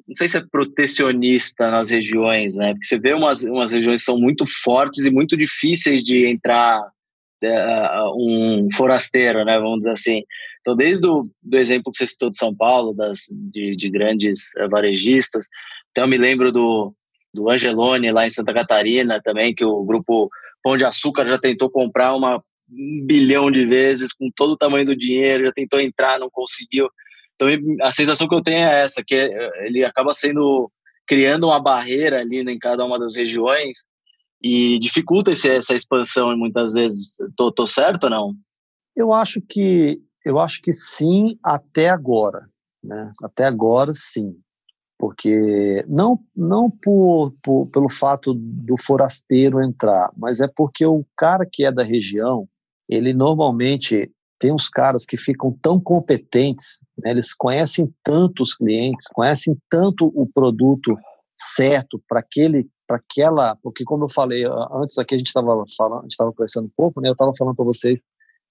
não 0.08 0.16
sei 0.16 0.28
se 0.28 0.38
é 0.38 0.44
protecionista 0.52 1.70
nas 1.70 1.90
regiões, 1.90 2.56
né? 2.56 2.74
Porque 2.74 2.86
você 2.86 3.00
vê 3.00 3.14
umas, 3.14 3.44
umas 3.44 3.72
regiões 3.72 4.02
que 4.02 4.06
são 4.06 4.18
muito 4.18 4.46
fortes 4.64 5.06
e 5.06 5.12
muito 5.12 5.36
difíceis 5.36 6.04
de 6.04 6.28
entrar 6.28 6.80
uh, 6.82 8.16
um 8.18 8.70
forasteiro, 8.74 9.44
né? 9.46 9.58
Vamos 9.58 9.80
dizer 9.80 9.92
assim. 9.92 10.24
Então, 10.62 10.76
desde 10.76 11.08
o 11.08 11.30
do 11.42 11.58
exemplo 11.58 11.92
que 11.92 11.98
você 11.98 12.08
citou 12.08 12.30
de 12.30 12.38
São 12.38 12.56
Paulo, 12.56 12.94
das, 12.94 13.22
de, 13.52 13.76
de 13.76 13.90
grandes 13.90 14.52
uh, 14.58 14.70
varejistas, 14.70 15.48
então 15.92 16.06
eu 16.06 16.10
me 16.10 16.18
lembro 16.18 16.52
do, 16.52 16.94
do 17.34 17.50
Angelone 17.50 18.12
lá 18.12 18.28
em 18.28 18.32
Santa 18.32 18.54
Catarina 18.54 19.22
também, 19.22 19.54
que 19.54 19.66
o 19.66 19.84
grupo 19.84 20.30
Pão 20.64 20.78
de 20.78 20.86
Açúcar 20.86 21.28
já 21.28 21.38
tentou 21.38 21.70
comprar 21.70 22.16
uma 22.16 22.44
um 22.72 23.04
bilhão 23.06 23.50
de 23.50 23.66
vezes 23.66 24.14
com 24.14 24.30
todo 24.36 24.52
o 24.52 24.58
tamanho 24.58 24.86
do 24.86 24.96
dinheiro, 24.96 25.46
já 25.46 25.52
tentou 25.52 25.80
entrar, 25.82 26.20
não 26.20 26.30
conseguiu. 26.30 26.88
Então, 27.42 27.48
a 27.82 27.94
sensação 27.94 28.28
que 28.28 28.36
eu 28.36 28.42
tenho 28.42 28.58
é 28.58 28.82
essa, 28.82 29.02
que 29.02 29.16
é, 29.16 29.66
ele 29.66 29.86
acaba 29.86 30.14
sendo 30.14 30.70
criando 31.08 31.48
uma 31.48 31.60
barreira 31.60 32.20
ali 32.20 32.44
né, 32.44 32.52
em 32.52 32.60
cada 32.60 32.86
uma 32.86 33.00
das 33.00 33.16
regiões 33.16 33.86
e 34.44 34.78
dificulta 34.80 35.32
esse, 35.32 35.50
essa 35.50 35.74
expansão 35.74 36.36
muitas 36.38 36.74
vezes. 36.74 37.16
Tô, 37.36 37.52
tô 37.52 37.66
certo 37.66 38.04
ou 38.06 38.10
não? 38.10 38.36
Eu 38.96 39.14
acho 39.14 39.42
que 39.42 40.02
eu 40.26 40.38
acho 40.38 40.62
que 40.62 40.74
sim 40.74 41.40
até 41.42 41.90
agora, 41.90 42.48
né? 42.84 43.12
Até 43.24 43.46
agora 43.46 43.94
sim, 43.96 44.36
porque 44.98 45.84
não 45.88 46.20
não 46.36 46.70
por, 46.70 47.34
por, 47.42 47.68
pelo 47.68 47.90
fato 47.90 48.34
do 48.36 48.76
forasteiro 48.78 49.64
entrar, 49.64 50.12
mas 50.18 50.42
é 50.42 50.48
porque 50.48 50.86
o 50.86 51.06
cara 51.16 51.48
que 51.50 51.64
é 51.64 51.72
da 51.72 51.84
região 51.84 52.48
ele 52.88 53.14
normalmente 53.14 54.12
tem 54.40 54.54
uns 54.54 54.70
caras 54.70 55.06
que 55.06 55.18
ficam 55.18 55.58
tão 55.62 55.80
competentes, 55.80 56.80
né, 56.98 57.12
eles 57.12 57.34
conhecem 57.34 57.94
tanto 58.04 58.42
os 58.42 58.56
clientes, 58.56 59.08
conhecem 59.08 59.58
tanto 59.70 60.12
o 60.16 60.26
produto 60.26 60.96
certo 61.38 62.02
para 62.08 62.20
aquele, 62.20 62.68
para 62.88 62.98
aquela, 62.98 63.56
porque 63.62 63.84
como 63.84 64.06
eu 64.06 64.10
falei 64.10 64.44
antes 64.72 64.98
aqui 64.98 65.16
a 65.16 65.18
gente 65.18 65.28
estava 65.28 65.64
falando, 65.78 66.00
a 66.00 66.02
gente 66.04 66.12
estava 66.12 66.32
conversando 66.32 66.66
um 66.66 66.72
pouco, 66.76 67.02
né, 67.02 67.10
eu 67.10 67.14
estava 67.14 67.32
falando 67.38 67.56
para 67.56 67.66
vocês 67.66 68.04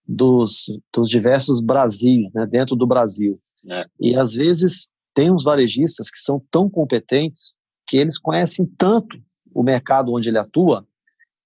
dos, 0.06 0.67
dos 0.94 1.08
diversos 1.08 1.61
Brasis, 1.61 2.32
né, 2.35 2.46
dentro 2.46 2.76
do 2.76 2.87
Brasil. 2.87 3.40
É. 3.70 3.85
E 4.00 4.17
às 4.17 4.35
vezes 4.35 4.88
tem 5.14 5.32
uns 5.32 5.43
varejistas 5.43 6.11
que 6.11 6.19
são 6.19 6.40
tão 6.50 6.69
competentes 6.69 7.55
que 7.87 7.96
eles 7.96 8.19
conhecem 8.19 8.67
tanto 8.79 9.19
o 9.55 9.62
mercado 9.62 10.12
onde 10.12 10.29
ele 10.29 10.38
atua 10.38 10.87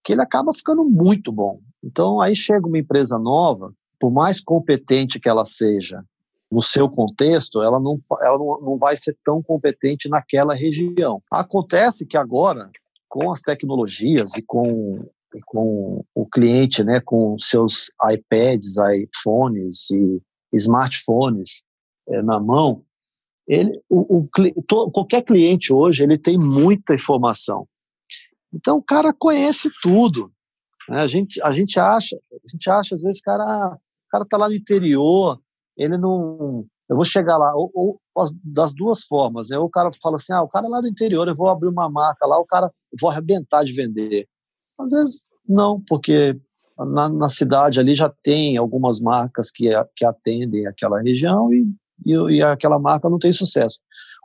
que 0.05 0.13
ele 0.13 0.23
acaba 0.23 0.53
ficando 0.53 0.85
muito 0.85 1.31
bom. 1.33 1.61
Então 1.83 2.21
aí 2.21 2.35
chega 2.35 2.67
uma 2.67 2.79
empresa 2.79 3.19
nova 3.19 3.73
por 4.03 4.11
mais 4.11 4.41
competente 4.41 5.21
que 5.21 5.29
ela 5.29 5.45
seja 5.45 6.05
no 6.51 6.61
seu 6.61 6.91
contexto, 6.91 7.63
ela 7.63 7.79
não, 7.79 7.97
ela 8.21 8.37
não, 8.37 8.61
não 8.61 8.77
vai 8.77 8.97
ser 8.97 9.17
tão 9.25 9.41
competente 9.41 10.09
naquela 10.09 10.57
região. 10.57 11.23
Acontece 11.31 12.05
que 12.05 12.17
agora, 12.17 12.69
com 13.09 13.31
as 13.31 13.43
tecnologias 13.43 14.37
e 14.37 14.43
com, 14.43 15.09
com 15.47 16.05
o 16.13 16.27
cliente, 16.27 16.83
né, 16.83 17.01
com 17.01 17.39
seus 17.39 17.93
iPads, 18.11 18.75
iPhones 18.77 19.89
e 19.93 20.21
smartphones 20.53 21.63
é, 22.09 22.21
na 22.23 22.41
mão, 22.41 22.83
ele, 23.47 23.81
o, 23.89 24.19
o, 24.19 24.63
to, 24.67 24.91
qualquer 24.91 25.23
cliente 25.23 25.73
hoje 25.73 26.03
ele 26.03 26.19
tem 26.19 26.37
muita 26.37 26.93
informação. 26.93 27.69
Então 28.53 28.79
o 28.79 28.83
cara 28.83 29.15
conhece 29.17 29.71
tudo. 29.81 30.33
Né? 30.89 31.03
A, 31.03 31.07
gente, 31.07 31.41
a 31.41 31.53
gente 31.53 31.79
acha, 31.79 32.17
a 32.17 32.51
gente 32.51 32.69
acha 32.69 32.97
às 32.97 33.03
vezes, 33.03 33.21
cara, 33.21 33.79
cara 34.13 34.25
está 34.25 34.37
lá 34.37 34.49
no 34.49 34.55
interior, 34.55 35.41
ele 35.77 35.97
não. 35.97 36.67
Eu 36.89 36.97
vou 36.97 37.05
chegar 37.05 37.39
lá, 37.39 37.55
ou, 37.55 37.71
ou, 37.75 38.01
das 38.45 38.75
duas 38.75 39.05
formas, 39.05 39.49
né? 39.49 39.59
Ou 39.59 39.65
o 39.65 39.71
cara 39.71 39.91
fala 40.03 40.17
assim: 40.17 40.33
ah, 40.33 40.43
o 40.43 40.49
cara 40.49 40.67
é 40.67 40.69
lá 40.69 40.81
do 40.81 40.89
interior, 40.89 41.27
eu 41.27 41.35
vou 41.35 41.49
abrir 41.49 41.69
uma 41.69 41.89
marca 41.89 42.27
lá, 42.27 42.39
o 42.39 42.45
cara 42.45 42.71
vou 43.01 43.11
arrebentar 43.11 43.65
de 43.65 43.73
vender. 43.73 44.29
Às 44.79 44.91
vezes, 44.91 45.25
não, 45.49 45.81
porque 45.89 46.39
na, 46.79 47.09
na 47.09 47.29
cidade 47.31 47.81
ali 47.81 47.95
já 47.95 48.13
tem 48.23 48.57
algumas 48.57 49.01
marcas 49.01 49.51
que, 49.51 49.71
que 49.97 50.05
atendem 50.05 50.67
aquela 50.67 51.01
região 51.01 51.53
e, 51.53 51.67
e, 52.05 52.13
e 52.37 52.43
aquela 52.43 52.79
marca 52.79 53.09
não 53.09 53.19
tem 53.19 53.33
sucesso. 53.33 53.79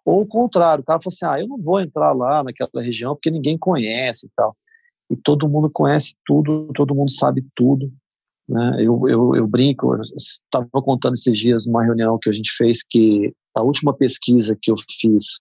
Ou 0.06 0.22
o 0.22 0.28
contrário, 0.28 0.82
o 0.82 0.86
cara 0.86 1.00
fala 1.02 1.14
assim: 1.14 1.26
ah, 1.26 1.42
eu 1.42 1.48
não 1.48 1.62
vou 1.62 1.80
entrar 1.80 2.12
lá 2.14 2.44
naquela 2.44 2.84
região 2.84 3.16
porque 3.16 3.32
ninguém 3.32 3.58
conhece 3.58 4.28
e 4.28 4.30
tal. 4.36 4.56
E 5.10 5.16
todo 5.16 5.48
mundo 5.48 5.70
conhece 5.70 6.16
tudo, 6.26 6.70
todo 6.76 6.94
mundo 6.94 7.12
sabe 7.12 7.46
tudo. 7.56 7.90
Né? 8.48 8.78
Eu, 8.80 9.02
eu, 9.08 9.36
eu 9.36 9.48
brinco, 9.48 10.00
estava 10.16 10.70
contando 10.72 11.16
esses 11.16 11.38
dias 11.38 11.66
numa 11.66 11.84
reunião 11.84 12.18
que 12.22 12.30
a 12.30 12.34
gente 12.34 12.52
fez 12.56 12.82
que 12.82 13.34
a 13.56 13.62
última 13.62 13.94
pesquisa 13.94 14.58
que 14.62 14.72
eu 14.72 14.76
fiz 15.00 15.40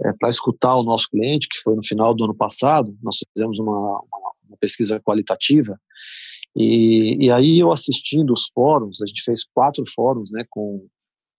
é, 0.00 0.12
para 0.12 0.28
escutar 0.28 0.74
o 0.74 0.82
nosso 0.82 1.08
cliente, 1.08 1.48
que 1.48 1.60
foi 1.60 1.74
no 1.74 1.84
final 1.84 2.14
do 2.14 2.24
ano 2.24 2.34
passado, 2.34 2.96
nós 3.02 3.18
fizemos 3.32 3.58
uma, 3.58 3.78
uma, 3.78 4.32
uma 4.48 4.56
pesquisa 4.60 5.00
qualitativa, 5.00 5.78
e, 6.56 7.26
e, 7.26 7.30
aí 7.30 7.58
eu 7.58 7.72
assistindo 7.72 8.32
os 8.32 8.48
fóruns, 8.54 9.02
a 9.02 9.06
gente 9.06 9.22
fez 9.22 9.44
quatro 9.44 9.82
fóruns 9.92 10.30
né, 10.30 10.44
com, 10.50 10.86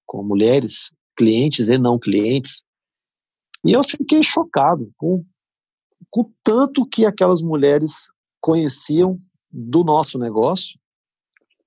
com 0.05 0.23
mulheres, 0.23 0.91
clientes 1.17 1.69
e 1.69 1.77
não 1.77 1.99
clientes, 1.99 2.63
e 3.63 3.71
eu 3.71 3.83
fiquei 3.83 4.21
chocado 4.23 4.85
com, 4.97 5.23
com 6.09 6.29
tanto 6.43 6.85
que 6.85 7.05
aquelas 7.05 7.41
mulheres 7.41 8.07
conheciam 8.41 9.19
do 9.51 9.83
nosso 9.83 10.17
negócio 10.17 10.77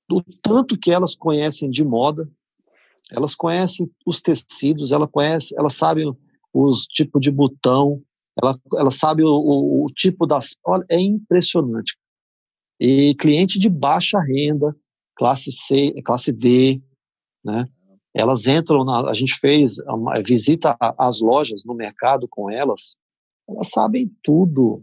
do 0.08 0.24
tanto 0.42 0.78
que 0.78 0.90
elas 0.90 1.14
conhecem 1.14 1.70
de 1.70 1.84
moda, 1.84 2.28
elas 3.10 3.34
conhecem 3.34 3.90
os 4.06 4.20
tecidos, 4.20 4.92
ela 4.92 5.06
conhece, 5.06 5.54
elas 5.58 5.74
sabem 5.74 6.12
os 6.52 6.84
tipos 6.86 7.20
de 7.20 7.30
botão, 7.30 8.02
ela, 8.40 8.58
ela 8.74 8.90
sabe 8.90 9.24
o, 9.24 9.28
o, 9.28 9.84
o, 9.84 9.92
tipo 9.92 10.26
das. 10.26 10.56
Olha, 10.64 10.84
é 10.88 11.00
impressionante. 11.00 11.96
e 12.80 13.14
cliente 13.16 13.58
de 13.58 13.68
baixa 13.68 14.20
renda, 14.20 14.74
classe 15.16 15.50
C, 15.50 15.92
classe 16.04 16.32
D, 16.32 16.80
né? 17.44 17.64
Elas 18.14 18.46
entram, 18.46 18.84
na, 18.84 19.10
a 19.10 19.12
gente 19.12 19.34
fez 19.34 19.78
uma 19.80 20.20
visita 20.20 20.76
às 20.80 21.20
lojas 21.20 21.64
no 21.64 21.74
mercado 21.74 22.26
com 22.28 22.50
elas, 22.50 22.96
elas 23.48 23.68
sabem 23.68 24.10
tudo, 24.22 24.82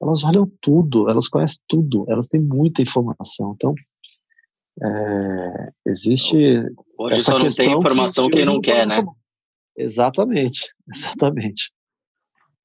elas 0.00 0.24
olham 0.24 0.50
tudo, 0.60 1.08
elas 1.08 1.28
conhecem 1.28 1.62
tudo, 1.68 2.04
elas 2.08 2.28
têm 2.28 2.40
muita 2.40 2.82
informação. 2.82 3.52
Então, 3.54 3.74
é, 4.82 5.70
existe. 5.86 6.36
Hoje 6.98 7.16
essa 7.16 7.32
só 7.32 7.38
não 7.38 7.48
tem 7.48 7.72
informação 7.72 8.28
que, 8.28 8.36
quem 8.36 8.44
não 8.44 8.60
quer, 8.60 8.86
né? 8.86 9.02
Exatamente, 9.76 10.70
exatamente. 10.92 11.72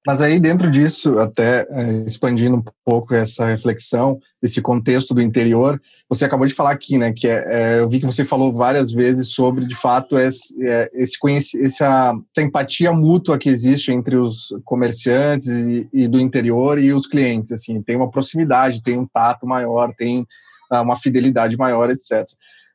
Mas 0.07 0.21
aí 0.21 0.39
dentro 0.39 0.71
disso, 0.71 1.19
até 1.19 1.67
é, 1.69 2.03
expandindo 2.07 2.55
um 2.55 2.63
pouco 2.85 3.13
essa 3.13 3.45
reflexão, 3.47 4.17
esse 4.41 4.61
contexto 4.61 5.13
do 5.13 5.21
interior, 5.21 5.79
você 6.07 6.23
acabou 6.23 6.47
de 6.47 6.53
falar 6.53 6.71
aqui, 6.71 6.97
né, 6.97 7.11
que 7.11 7.27
é, 7.27 7.43
é, 7.45 7.79
eu 7.79 7.89
vi 7.89 7.99
que 7.99 8.05
você 8.05 8.23
falou 8.23 8.51
várias 8.51 8.91
vezes 8.91 9.27
sobre, 9.33 9.65
de 9.65 9.75
fato, 9.75 10.17
esse, 10.17 10.55
é, 10.65 10.89
esse 10.93 11.17
essa, 11.59 12.13
essa, 12.33 12.41
empatia 12.41 12.93
mútua 12.93 13.37
que 13.37 13.49
existe 13.49 13.91
entre 13.91 14.15
os 14.15 14.55
comerciantes 14.63 15.47
e, 15.47 15.89
e, 15.91 16.07
do 16.07 16.19
interior 16.19 16.79
e 16.79 16.93
os 16.93 17.05
clientes, 17.05 17.51
assim, 17.51 17.81
tem 17.81 17.97
uma 17.97 18.09
proximidade, 18.09 18.81
tem 18.81 18.97
um 18.97 19.05
tato 19.05 19.45
maior, 19.45 19.93
tem 19.93 20.25
uma 20.71 20.95
fidelidade 20.95 21.57
maior, 21.57 21.89
etc. 21.89 22.27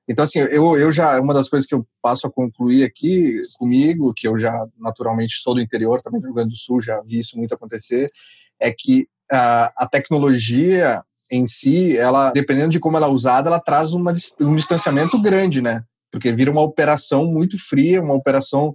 Então, 0.08 0.24
assim, 0.24 0.38
eu, 0.38 0.76
eu 0.76 0.92
já, 0.92 1.18
uma 1.20 1.32
das 1.32 1.48
coisas 1.48 1.66
que 1.66 1.74
eu 1.74 1.86
passo 2.02 2.26
a 2.26 2.30
concluir 2.30 2.84
aqui 2.84 3.36
comigo, 3.58 4.12
que 4.14 4.28
eu 4.28 4.36
já 4.36 4.66
naturalmente 4.78 5.36
sou 5.36 5.54
do 5.54 5.60
interior, 5.60 6.02
também 6.02 6.20
do 6.20 6.26
Rio 6.26 6.34
Grande 6.34 6.50
do 6.50 6.56
Sul, 6.56 6.80
já 6.80 7.00
vi 7.00 7.20
isso 7.20 7.38
muito 7.38 7.54
acontecer, 7.54 8.06
é 8.60 8.70
que 8.70 9.08
a, 9.32 9.72
a 9.78 9.88
tecnologia 9.88 11.02
em 11.32 11.46
si, 11.46 11.96
ela, 11.96 12.30
dependendo 12.32 12.70
de 12.70 12.80
como 12.80 12.96
ela 12.96 13.06
é 13.06 13.10
usada, 13.10 13.48
ela 13.48 13.60
traz 13.60 13.92
uma, 13.92 14.14
um 14.40 14.54
distanciamento 14.54 15.20
grande, 15.20 15.62
né? 15.62 15.82
Porque 16.12 16.32
vira 16.32 16.50
uma 16.50 16.60
operação 16.60 17.24
muito 17.24 17.56
fria, 17.58 18.02
uma 18.02 18.14
operação 18.14 18.74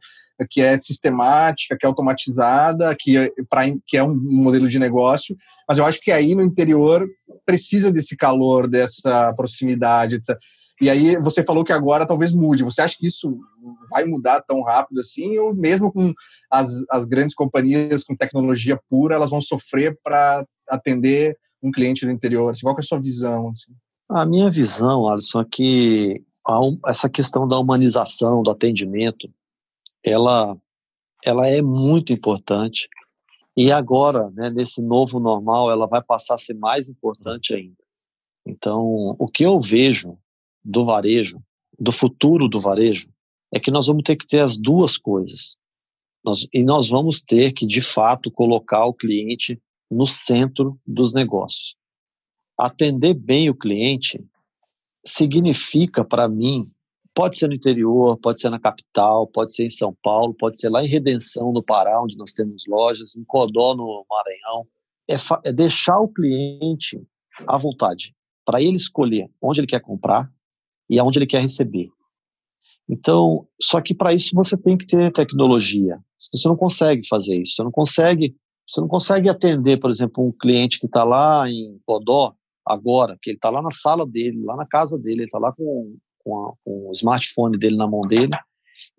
que 0.49 0.61
é 0.61 0.77
sistemática, 0.77 1.77
que 1.77 1.85
é 1.85 1.89
automatizada, 1.89 2.95
que 2.97 3.17
é, 3.17 3.31
pra, 3.49 3.63
que 3.85 3.97
é 3.97 4.03
um 4.03 4.15
modelo 4.15 4.67
de 4.67 4.79
negócio, 4.79 5.35
mas 5.67 5.77
eu 5.77 5.85
acho 5.85 5.99
que 6.01 6.11
aí 6.11 6.33
no 6.33 6.41
interior 6.41 7.07
precisa 7.45 7.91
desse 7.91 8.15
calor, 8.17 8.67
dessa 8.67 9.33
proximidade, 9.35 10.15
etc. 10.15 10.37
E 10.81 10.89
aí 10.89 11.17
você 11.17 11.43
falou 11.43 11.63
que 11.63 11.73
agora 11.73 12.05
talvez 12.05 12.33
mude. 12.33 12.63
Você 12.63 12.81
acha 12.81 12.95
que 12.97 13.07
isso 13.07 13.37
vai 13.91 14.05
mudar 14.05 14.41
tão 14.41 14.63
rápido 14.63 14.99
assim? 14.99 15.37
Ou 15.37 15.53
mesmo 15.53 15.91
com 15.91 16.13
as, 16.49 16.85
as 16.89 17.05
grandes 17.05 17.35
companhias 17.35 18.03
com 18.03 18.15
tecnologia 18.15 18.79
pura, 18.89 19.15
elas 19.15 19.29
vão 19.29 19.41
sofrer 19.41 19.97
para 20.03 20.45
atender 20.69 21.37
um 21.61 21.69
cliente 21.71 22.05
do 22.05 22.11
interior? 22.11 22.49
Assim, 22.49 22.61
qual 22.61 22.75
é 22.75 22.79
a 22.79 22.83
sua 22.83 22.99
visão? 22.99 23.49
Assim? 23.49 23.73
A 24.09 24.25
minha 24.25 24.49
visão, 24.49 25.07
Alisson, 25.07 25.41
é 25.41 25.45
que 25.51 26.23
essa 26.87 27.09
questão 27.09 27.47
da 27.47 27.59
humanização, 27.59 28.41
do 28.41 28.49
atendimento, 28.49 29.29
ela, 30.03 30.57
ela 31.23 31.47
é 31.47 31.61
muito 31.61 32.13
importante. 32.13 32.87
E 33.55 33.71
agora, 33.71 34.29
né, 34.31 34.49
nesse 34.49 34.81
novo 34.81 35.19
normal, 35.19 35.69
ela 35.69 35.85
vai 35.87 36.01
passar 36.01 36.35
a 36.35 36.37
ser 36.37 36.53
mais 36.53 36.89
importante 36.89 37.53
ainda. 37.53 37.77
Então, 38.45 39.15
o 39.19 39.27
que 39.27 39.43
eu 39.43 39.59
vejo 39.59 40.17
do 40.63 40.85
varejo, 40.85 41.41
do 41.77 41.91
futuro 41.91 42.47
do 42.47 42.59
varejo, 42.59 43.09
é 43.51 43.59
que 43.59 43.71
nós 43.71 43.87
vamos 43.87 44.03
ter 44.03 44.15
que 44.15 44.27
ter 44.27 44.39
as 44.39 44.57
duas 44.57 44.97
coisas. 44.97 45.57
Nós, 46.23 46.47
e 46.53 46.63
nós 46.63 46.89
vamos 46.89 47.21
ter 47.21 47.51
que, 47.51 47.65
de 47.65 47.81
fato, 47.81 48.31
colocar 48.31 48.85
o 48.85 48.93
cliente 48.93 49.59
no 49.89 50.05
centro 50.05 50.79
dos 50.85 51.13
negócios. 51.13 51.75
Atender 52.57 53.13
bem 53.13 53.49
o 53.49 53.55
cliente 53.55 54.23
significa, 55.05 56.03
para 56.03 56.27
mim, 56.27 56.71
pode 57.19 57.37
ser 57.37 57.49
no 57.49 57.53
interior, 57.53 58.17
pode 58.17 58.39
ser 58.39 58.49
na 58.49 58.57
capital, 58.57 59.27
pode 59.27 59.53
ser 59.53 59.65
em 59.65 59.69
São 59.69 59.93
Paulo, 60.01 60.33
pode 60.33 60.57
ser 60.57 60.69
lá 60.69 60.81
em 60.81 60.87
Redenção, 60.87 61.51
no 61.51 61.61
Pará, 61.61 62.01
onde 62.01 62.15
nós 62.15 62.31
temos 62.31 62.63
lojas, 62.65 63.17
em 63.17 63.25
Codó, 63.25 63.75
no 63.75 64.05
Maranhão. 64.09 64.65
É, 65.05 65.15
é 65.49 65.51
deixar 65.51 65.99
o 65.99 66.07
cliente 66.07 66.97
à 67.45 67.57
vontade, 67.57 68.15
para 68.45 68.61
ele 68.61 68.77
escolher 68.77 69.29
onde 69.41 69.59
ele 69.59 69.67
quer 69.67 69.81
comprar, 69.81 70.31
e 70.89 70.97
aonde 70.97 71.19
ele 71.19 71.27
quer 71.27 71.41
receber. 71.41 71.89
Então, 72.89 73.45
só 73.61 73.81
que 73.81 73.93
para 73.93 74.13
isso 74.13 74.33
você 74.33 74.55
tem 74.55 74.77
que 74.77 74.87
ter 74.87 75.11
tecnologia. 75.11 75.99
Você 76.17 76.47
não 76.47 76.55
consegue 76.55 77.05
fazer 77.05 77.35
isso. 77.35 77.55
Você 77.55 77.63
não 77.63 77.71
consegue, 77.71 78.33
você 78.65 78.79
não 78.79 78.87
consegue 78.87 79.27
atender, 79.27 79.77
por 79.77 79.89
exemplo, 79.89 80.25
um 80.25 80.31
cliente 80.31 80.79
que 80.79 80.85
está 80.85 81.03
lá 81.03 81.49
em 81.49 81.81
Codó 81.85 82.33
agora, 82.65 83.17
que 83.21 83.31
ele 83.31 83.37
está 83.37 83.49
lá 83.49 83.61
na 83.61 83.71
sala 83.71 84.05
dele, 84.05 84.41
lá 84.45 84.55
na 84.55 84.65
casa 84.65 84.97
dele, 84.97 85.17
ele 85.17 85.23
está 85.25 85.37
lá 85.37 85.51
com, 85.51 85.97
com, 86.29 86.45
a, 86.45 86.53
com, 86.63 86.89
o 86.89 86.91
smartphone 86.91 87.57
dele 87.57 87.75
na 87.75 87.87
mão 87.87 88.01
dele 88.01 88.31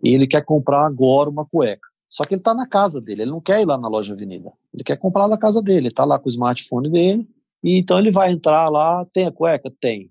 e 0.03 0.11
ele 0.11 0.27
quer 0.27 0.45
comprar 0.45 0.87
agora 0.87 1.31
uma 1.31 1.47
cueca. 1.47 1.89
Só 2.09 2.25
que 2.25 2.35
ele 2.35 2.41
está 2.41 2.53
na 2.53 2.67
casa 2.67 3.01
dele, 3.01 3.23
ele 3.23 3.31
não 3.31 3.41
quer 3.41 3.61
ir 3.61 3.67
lá 3.67 3.79
na 3.79 3.89
loja 3.89 4.15
Avenida. 4.15 4.51
Ele 4.75 4.83
quer 4.83 4.97
comprar 4.97 5.29
na 5.29 5.39
casa 5.39 5.63
dele, 5.63 5.79
ele 5.79 5.89
está 5.89 6.05
lá 6.05 6.19
com 6.19 6.27
o 6.27 6.31
smartphone 6.31 6.91
dele 6.91 7.23
e 7.63 7.79
então 7.79 7.99
ele 7.99 8.11
vai 8.11 8.33
entrar 8.33 8.69
lá, 8.69 9.07
tem 9.13 9.27
a 9.27 9.33
cueca? 9.33 9.71
Tem 9.81 10.11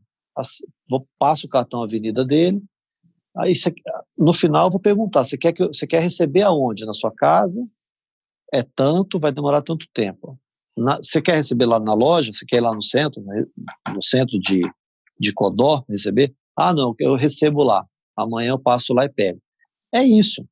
vou 0.89 1.07
passo 1.17 1.47
o 1.47 1.49
cartão 1.49 1.83
Avenida 1.83 2.25
dele. 2.25 2.61
Aí 3.37 3.55
cê, 3.55 3.73
no 4.17 4.33
final 4.33 4.69
vou 4.69 4.79
perguntar: 4.79 5.23
você 5.23 5.37
quer 5.37 5.53
que 5.53 5.65
você 5.67 5.85
quer 5.85 6.01
receber 6.01 6.43
aonde? 6.43 6.85
Na 6.85 6.93
sua 6.93 7.11
casa? 7.11 7.65
É 8.51 8.63
tanto, 8.63 9.19
vai 9.19 9.31
demorar 9.31 9.61
tanto 9.61 9.87
tempo. 9.93 10.39
Você 11.01 11.21
quer 11.21 11.35
receber 11.35 11.65
lá 11.65 11.79
na 11.79 11.93
loja? 11.93 12.31
Você 12.33 12.45
quer 12.45 12.57
ir 12.57 12.61
lá 12.61 12.73
no 12.73 12.81
centro, 12.81 13.21
né, 13.21 13.45
no 13.93 14.01
centro 14.01 14.39
de, 14.39 14.61
de 15.19 15.33
Codó 15.33 15.83
receber? 15.89 16.33
Ah, 16.59 16.73
não, 16.73 16.93
eu 16.99 17.15
recebo 17.15 17.63
lá. 17.63 17.85
Amanhã 18.15 18.49
eu 18.49 18.59
passo 18.59 18.93
lá 18.93 19.05
e 19.05 19.09
pego. 19.09 19.39
É 19.93 20.03
isso. 20.03 20.45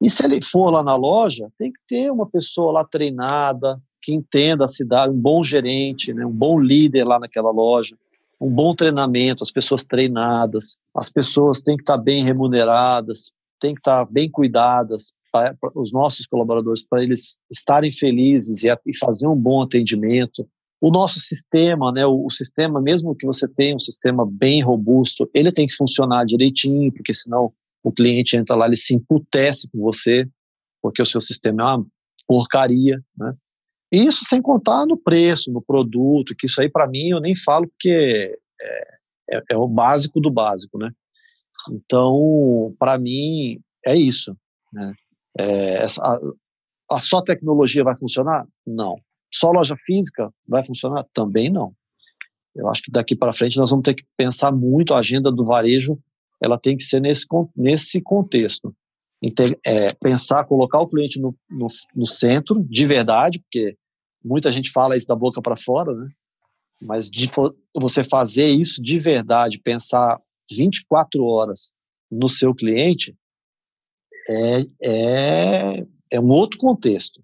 E 0.00 0.08
se 0.08 0.24
ele 0.24 0.42
for 0.42 0.70
lá 0.70 0.82
na 0.82 0.96
loja, 0.96 1.48
tem 1.58 1.70
que 1.70 1.80
ter 1.86 2.10
uma 2.10 2.26
pessoa 2.26 2.72
lá 2.72 2.84
treinada, 2.84 3.80
que 4.02 4.14
entenda 4.14 4.64
a 4.64 4.68
cidade, 4.68 5.12
um 5.12 5.20
bom 5.20 5.44
gerente, 5.44 6.14
né, 6.14 6.24
um 6.24 6.32
bom 6.32 6.58
líder 6.58 7.04
lá 7.04 7.18
naquela 7.18 7.50
loja, 7.50 7.94
um 8.40 8.48
bom 8.48 8.74
treinamento, 8.74 9.44
as 9.44 9.50
pessoas 9.50 9.84
treinadas, 9.84 10.78
as 10.96 11.10
pessoas 11.10 11.60
têm 11.60 11.76
que 11.76 11.82
estar 11.82 11.98
bem 11.98 12.24
remuneradas, 12.24 13.32
têm 13.60 13.74
que 13.74 13.80
estar 13.80 14.06
bem 14.06 14.30
cuidadas, 14.30 15.12
para, 15.30 15.54
os 15.74 15.92
nossos 15.92 16.26
colaboradores, 16.26 16.84
para 16.84 17.02
eles 17.02 17.38
estarem 17.50 17.90
felizes 17.90 18.64
e, 18.64 18.68
e, 18.86 18.96
fazer 18.96 19.28
um 19.28 19.36
bom 19.36 19.62
atendimento. 19.62 20.48
O 20.80 20.90
nosso 20.90 21.20
sistema, 21.20 21.92
né, 21.92 22.06
o, 22.06 22.24
o, 22.24 22.30
sistema, 22.30 22.80
mesmo 22.80 23.14
que 23.14 23.26
você 23.26 23.46
tenha 23.46 23.74
um 23.74 23.78
sistema 23.78 24.26
bem 24.26 24.62
robusto, 24.62 25.28
ele 25.34 25.52
tem 25.52 25.66
que 25.66 25.74
funcionar 25.74 26.24
direitinho, 26.24 26.92
porque 26.92 27.12
senão 27.12 27.52
o 27.82 27.92
cliente 27.92 28.36
entra 28.36 28.56
lá, 28.56 28.66
ele 28.66 28.76
se 28.76 28.94
emputece 28.94 29.68
com 29.70 29.78
você, 29.78 30.26
porque 30.82 31.02
o 31.02 31.06
seu 31.06 31.20
sistema 31.20 31.62
é 31.62 31.66
uma 31.66 31.86
porcaria, 32.26 33.02
né? 33.16 33.34
Isso 33.92 34.24
sem 34.24 34.40
contar 34.40 34.86
no 34.86 34.96
preço, 34.96 35.50
no 35.50 35.60
produto, 35.60 36.34
que 36.38 36.46
isso 36.46 36.60
aí 36.60 36.70
para 36.70 36.86
mim 36.86 37.08
eu 37.08 37.20
nem 37.20 37.34
falo 37.34 37.66
porque 37.66 38.38
é, 38.60 38.98
é, 39.32 39.42
é, 39.50 39.56
o 39.56 39.66
básico 39.66 40.20
do 40.20 40.30
básico, 40.30 40.78
né? 40.78 40.90
Então, 41.72 42.74
para 42.78 42.98
mim, 42.98 43.60
é 43.84 43.96
isso. 43.96 44.36
Né? 44.72 44.94
É, 45.38 45.82
essa, 45.82 46.02
a, 46.02 46.18
a 46.96 47.00
só 47.00 47.22
tecnologia 47.22 47.84
vai 47.84 47.96
funcionar? 47.96 48.46
Não. 48.66 48.94
Só 49.32 49.50
loja 49.50 49.76
física 49.76 50.32
vai 50.46 50.64
funcionar? 50.64 51.04
Também 51.12 51.50
não. 51.50 51.72
Eu 52.54 52.68
acho 52.68 52.82
que 52.82 52.90
daqui 52.90 53.14
para 53.14 53.32
frente 53.32 53.56
nós 53.56 53.70
vamos 53.70 53.84
ter 53.84 53.94
que 53.94 54.04
pensar 54.16 54.50
muito 54.52 54.92
a 54.92 54.98
agenda 54.98 55.30
do 55.30 55.44
varejo, 55.44 55.98
ela 56.42 56.58
tem 56.58 56.76
que 56.76 56.82
ser 56.82 57.00
nesse, 57.00 57.26
nesse 57.56 58.00
contexto. 58.00 58.74
É, 59.66 59.92
pensar, 60.02 60.44
colocar 60.44 60.80
o 60.80 60.88
cliente 60.88 61.20
no, 61.20 61.36
no, 61.48 61.66
no, 61.94 62.06
centro, 62.06 62.64
de 62.64 62.86
verdade, 62.86 63.38
porque 63.38 63.76
muita 64.24 64.50
gente 64.50 64.70
fala 64.70 64.96
isso 64.96 65.06
da 65.06 65.14
boca 65.14 65.42
para 65.42 65.56
fora, 65.56 65.94
né? 65.94 66.08
Mas 66.80 67.10
de 67.10 67.28
você 67.74 68.02
fazer 68.02 68.48
isso 68.48 68.82
de 68.82 68.98
verdade, 68.98 69.60
pensar 69.60 70.18
24 70.50 71.22
horas 71.22 71.70
no 72.10 72.30
seu 72.30 72.54
cliente, 72.54 73.14
é, 74.26 74.66
é, 74.82 75.86
é 76.12 76.20
um 76.20 76.30
outro 76.30 76.58
contexto. 76.58 77.22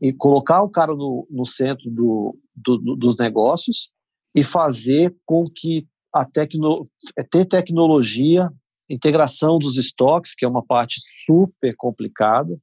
E 0.00 0.12
colocar 0.12 0.62
o 0.62 0.68
cara 0.68 0.94
no, 0.94 1.26
no 1.30 1.44
centro 1.44 1.90
do, 1.90 2.38
do, 2.54 2.96
dos 2.96 3.16
negócios 3.16 3.90
e 4.34 4.42
fazer 4.42 5.14
com 5.26 5.42
que 5.56 5.86
a 6.12 6.24
tecno, 6.24 6.86
é 7.16 7.22
ter 7.22 7.44
tecnologia, 7.44 8.48
integração 8.88 9.58
dos 9.58 9.76
estoques, 9.76 10.34
que 10.34 10.44
é 10.44 10.48
uma 10.48 10.64
parte 10.64 11.00
super 11.00 11.74
complicada, 11.76 12.56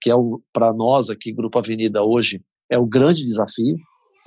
que 0.00 0.10
é 0.10 0.14
para 0.52 0.72
nós 0.72 1.10
aqui, 1.10 1.32
Grupo 1.32 1.58
Avenida, 1.58 2.02
hoje, 2.02 2.40
é 2.70 2.78
o 2.78 2.86
grande 2.86 3.24
desafio, 3.24 3.76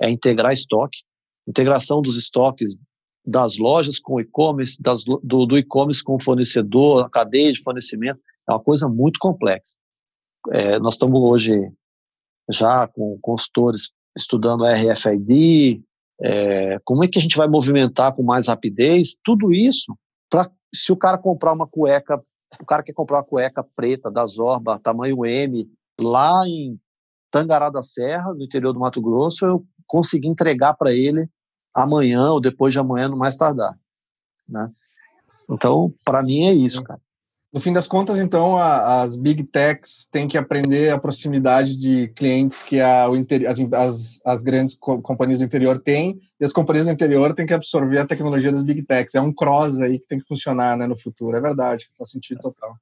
é 0.00 0.10
integrar 0.10 0.52
estoque, 0.52 0.98
integração 1.46 2.00
dos 2.00 2.16
estoques 2.16 2.76
das 3.24 3.56
lojas 3.56 3.98
com 3.98 4.20
e-commerce, 4.20 4.80
do, 5.22 5.46
do 5.46 5.56
e-commerce 5.56 6.02
com 6.02 6.14
o 6.14 6.22
fornecedor, 6.22 7.04
a 7.04 7.10
cadeia 7.10 7.52
de 7.52 7.62
fornecimento, 7.62 8.20
é 8.48 8.52
uma 8.52 8.62
coisa 8.62 8.88
muito 8.88 9.18
complexa. 9.20 9.78
É, 10.50 10.78
nós 10.80 10.94
estamos 10.94 11.20
hoje 11.30 11.52
já 12.50 12.86
com 12.88 13.18
consultores 13.20 13.90
estudando 14.16 14.64
RFID, 14.64 15.82
é, 16.20 16.78
como 16.84 17.04
é 17.04 17.08
que 17.08 17.18
a 17.18 17.22
gente 17.22 17.36
vai 17.36 17.48
movimentar 17.48 18.14
com 18.14 18.22
mais 18.22 18.46
rapidez, 18.46 19.16
tudo 19.24 19.52
isso, 19.52 19.96
para 20.30 20.50
se 20.74 20.92
o 20.92 20.96
cara 20.96 21.18
comprar 21.18 21.52
uma 21.52 21.66
cueca, 21.66 22.22
o 22.60 22.66
cara 22.66 22.82
quer 22.82 22.92
comprar 22.92 23.18
uma 23.18 23.24
cueca 23.24 23.64
preta 23.74 24.10
da 24.10 24.26
Zorba, 24.26 24.78
tamanho 24.78 25.24
M, 25.24 25.68
lá 26.00 26.46
em 26.46 26.78
Tangará 27.30 27.70
da 27.70 27.82
Serra, 27.82 28.32
no 28.34 28.42
interior 28.42 28.72
do 28.72 28.80
Mato 28.80 29.00
Grosso, 29.00 29.46
eu 29.46 29.64
consegui 29.86 30.28
entregar 30.28 30.74
para 30.74 30.92
ele 30.92 31.28
amanhã 31.74 32.30
ou 32.30 32.40
depois 32.40 32.72
de 32.72 32.78
amanhã, 32.78 33.08
no 33.08 33.16
mais 33.16 33.36
tardar. 33.36 33.76
Né? 34.48 34.70
Então, 35.50 35.92
para 36.04 36.22
mim 36.22 36.44
é 36.44 36.52
isso, 36.52 36.82
cara. 36.82 37.00
No 37.52 37.60
fim 37.60 37.70
das 37.70 37.86
contas, 37.86 38.18
então, 38.18 38.56
a, 38.56 39.02
as 39.02 39.14
big 39.14 39.44
techs 39.44 40.08
têm 40.10 40.26
que 40.26 40.38
aprender 40.38 40.90
a 40.90 40.98
proximidade 40.98 41.76
de 41.76 42.08
clientes 42.16 42.62
que 42.62 42.80
a, 42.80 43.04
as, 43.76 44.20
as, 44.24 44.42
grandes 44.42 44.74
co 44.74 45.02
companhias 45.02 45.40
do 45.40 45.44
interior 45.44 45.78
têm, 45.78 46.18
e 46.40 46.44
as 46.46 46.52
companhias 46.52 46.86
do 46.86 46.92
interior 46.92 47.34
têm 47.34 47.44
que 47.44 47.52
absorver 47.52 47.98
a 47.98 48.06
tecnologia 48.06 48.50
das 48.50 48.64
big 48.64 48.82
techs. 48.84 49.14
É 49.14 49.20
um 49.20 49.34
cross 49.34 49.80
aí 49.80 49.98
que 49.98 50.08
tem 50.08 50.18
que 50.18 50.26
funcionar 50.26 50.78
né, 50.78 50.86
no 50.86 50.98
futuro. 50.98 51.36
É 51.36 51.40
verdade, 51.42 51.86
faz 51.98 52.10
sentido 52.10 52.40
total. 52.40 52.74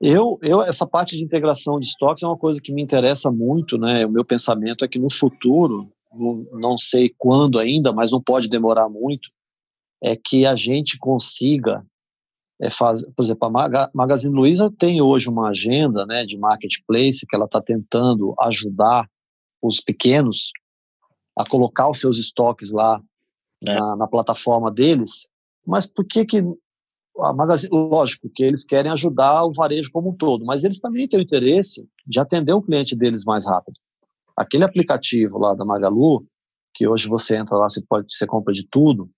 Eu, 0.00 0.38
eu, 0.40 0.62
essa 0.62 0.86
parte 0.86 1.16
de 1.16 1.24
integração 1.24 1.80
de 1.80 1.88
estoques 1.88 2.22
é 2.22 2.26
uma 2.26 2.38
coisa 2.38 2.60
que 2.62 2.72
me 2.72 2.82
interessa 2.82 3.28
muito, 3.28 3.76
né? 3.76 4.06
O 4.06 4.10
meu 4.10 4.24
pensamento 4.24 4.84
é 4.84 4.88
que 4.88 5.00
no 5.00 5.12
futuro, 5.12 5.90
não 6.52 6.78
sei 6.78 7.12
quando 7.18 7.58
ainda, 7.58 7.92
mas 7.92 8.12
não 8.12 8.20
pode 8.20 8.48
demorar 8.48 8.88
muito, 8.88 9.30
é 10.00 10.16
que 10.16 10.46
a 10.46 10.54
gente 10.54 10.96
consiga 10.96 11.84
é, 12.62 12.70
faz, 12.70 13.04
por 13.16 13.24
exemplo, 13.24 13.48
a 13.58 13.90
Magazine 13.92 14.32
Luiza 14.32 14.72
tem 14.78 15.02
hoje 15.02 15.28
uma 15.28 15.48
agenda 15.48 16.06
né, 16.06 16.24
de 16.24 16.38
marketplace 16.38 17.26
que 17.28 17.34
ela 17.34 17.46
está 17.46 17.60
tentando 17.60 18.36
ajudar 18.38 19.08
os 19.60 19.80
pequenos 19.80 20.52
a 21.36 21.44
colocar 21.44 21.90
os 21.90 21.98
seus 21.98 22.18
estoques 22.18 22.72
lá 22.72 23.02
é. 23.66 23.74
na, 23.74 23.96
na, 23.96 24.06
plataforma 24.06 24.70
deles, 24.70 25.26
mas 25.66 25.86
por 25.86 26.06
que 26.06 26.24
que 26.24 26.38
a 27.18 27.32
Magazine, 27.32 27.70
lógico 27.72 28.30
que 28.32 28.44
eles 28.44 28.64
querem 28.64 28.92
ajudar 28.92 29.44
o 29.44 29.52
varejo 29.52 29.90
como 29.92 30.10
um 30.10 30.16
todo, 30.16 30.44
mas 30.44 30.62
eles 30.62 30.78
também 30.78 31.08
têm 31.08 31.18
o 31.18 31.22
interesse 31.22 31.84
de 32.06 32.20
atender 32.20 32.52
o 32.52 32.62
cliente 32.62 32.94
deles 32.94 33.24
mais 33.24 33.44
rápido. 33.44 33.78
Aquele 34.36 34.62
aplicativo 34.62 35.36
lá 35.36 35.52
da 35.54 35.64
Magalu, 35.64 36.24
que 36.74 36.86
hoje 36.86 37.08
você 37.08 37.36
entra 37.36 37.56
lá, 37.56 37.68
você 37.68 37.82
pode, 37.88 38.06
você 38.08 38.26
compra 38.26 38.52
de 38.52 38.66
tudo, 38.68 39.10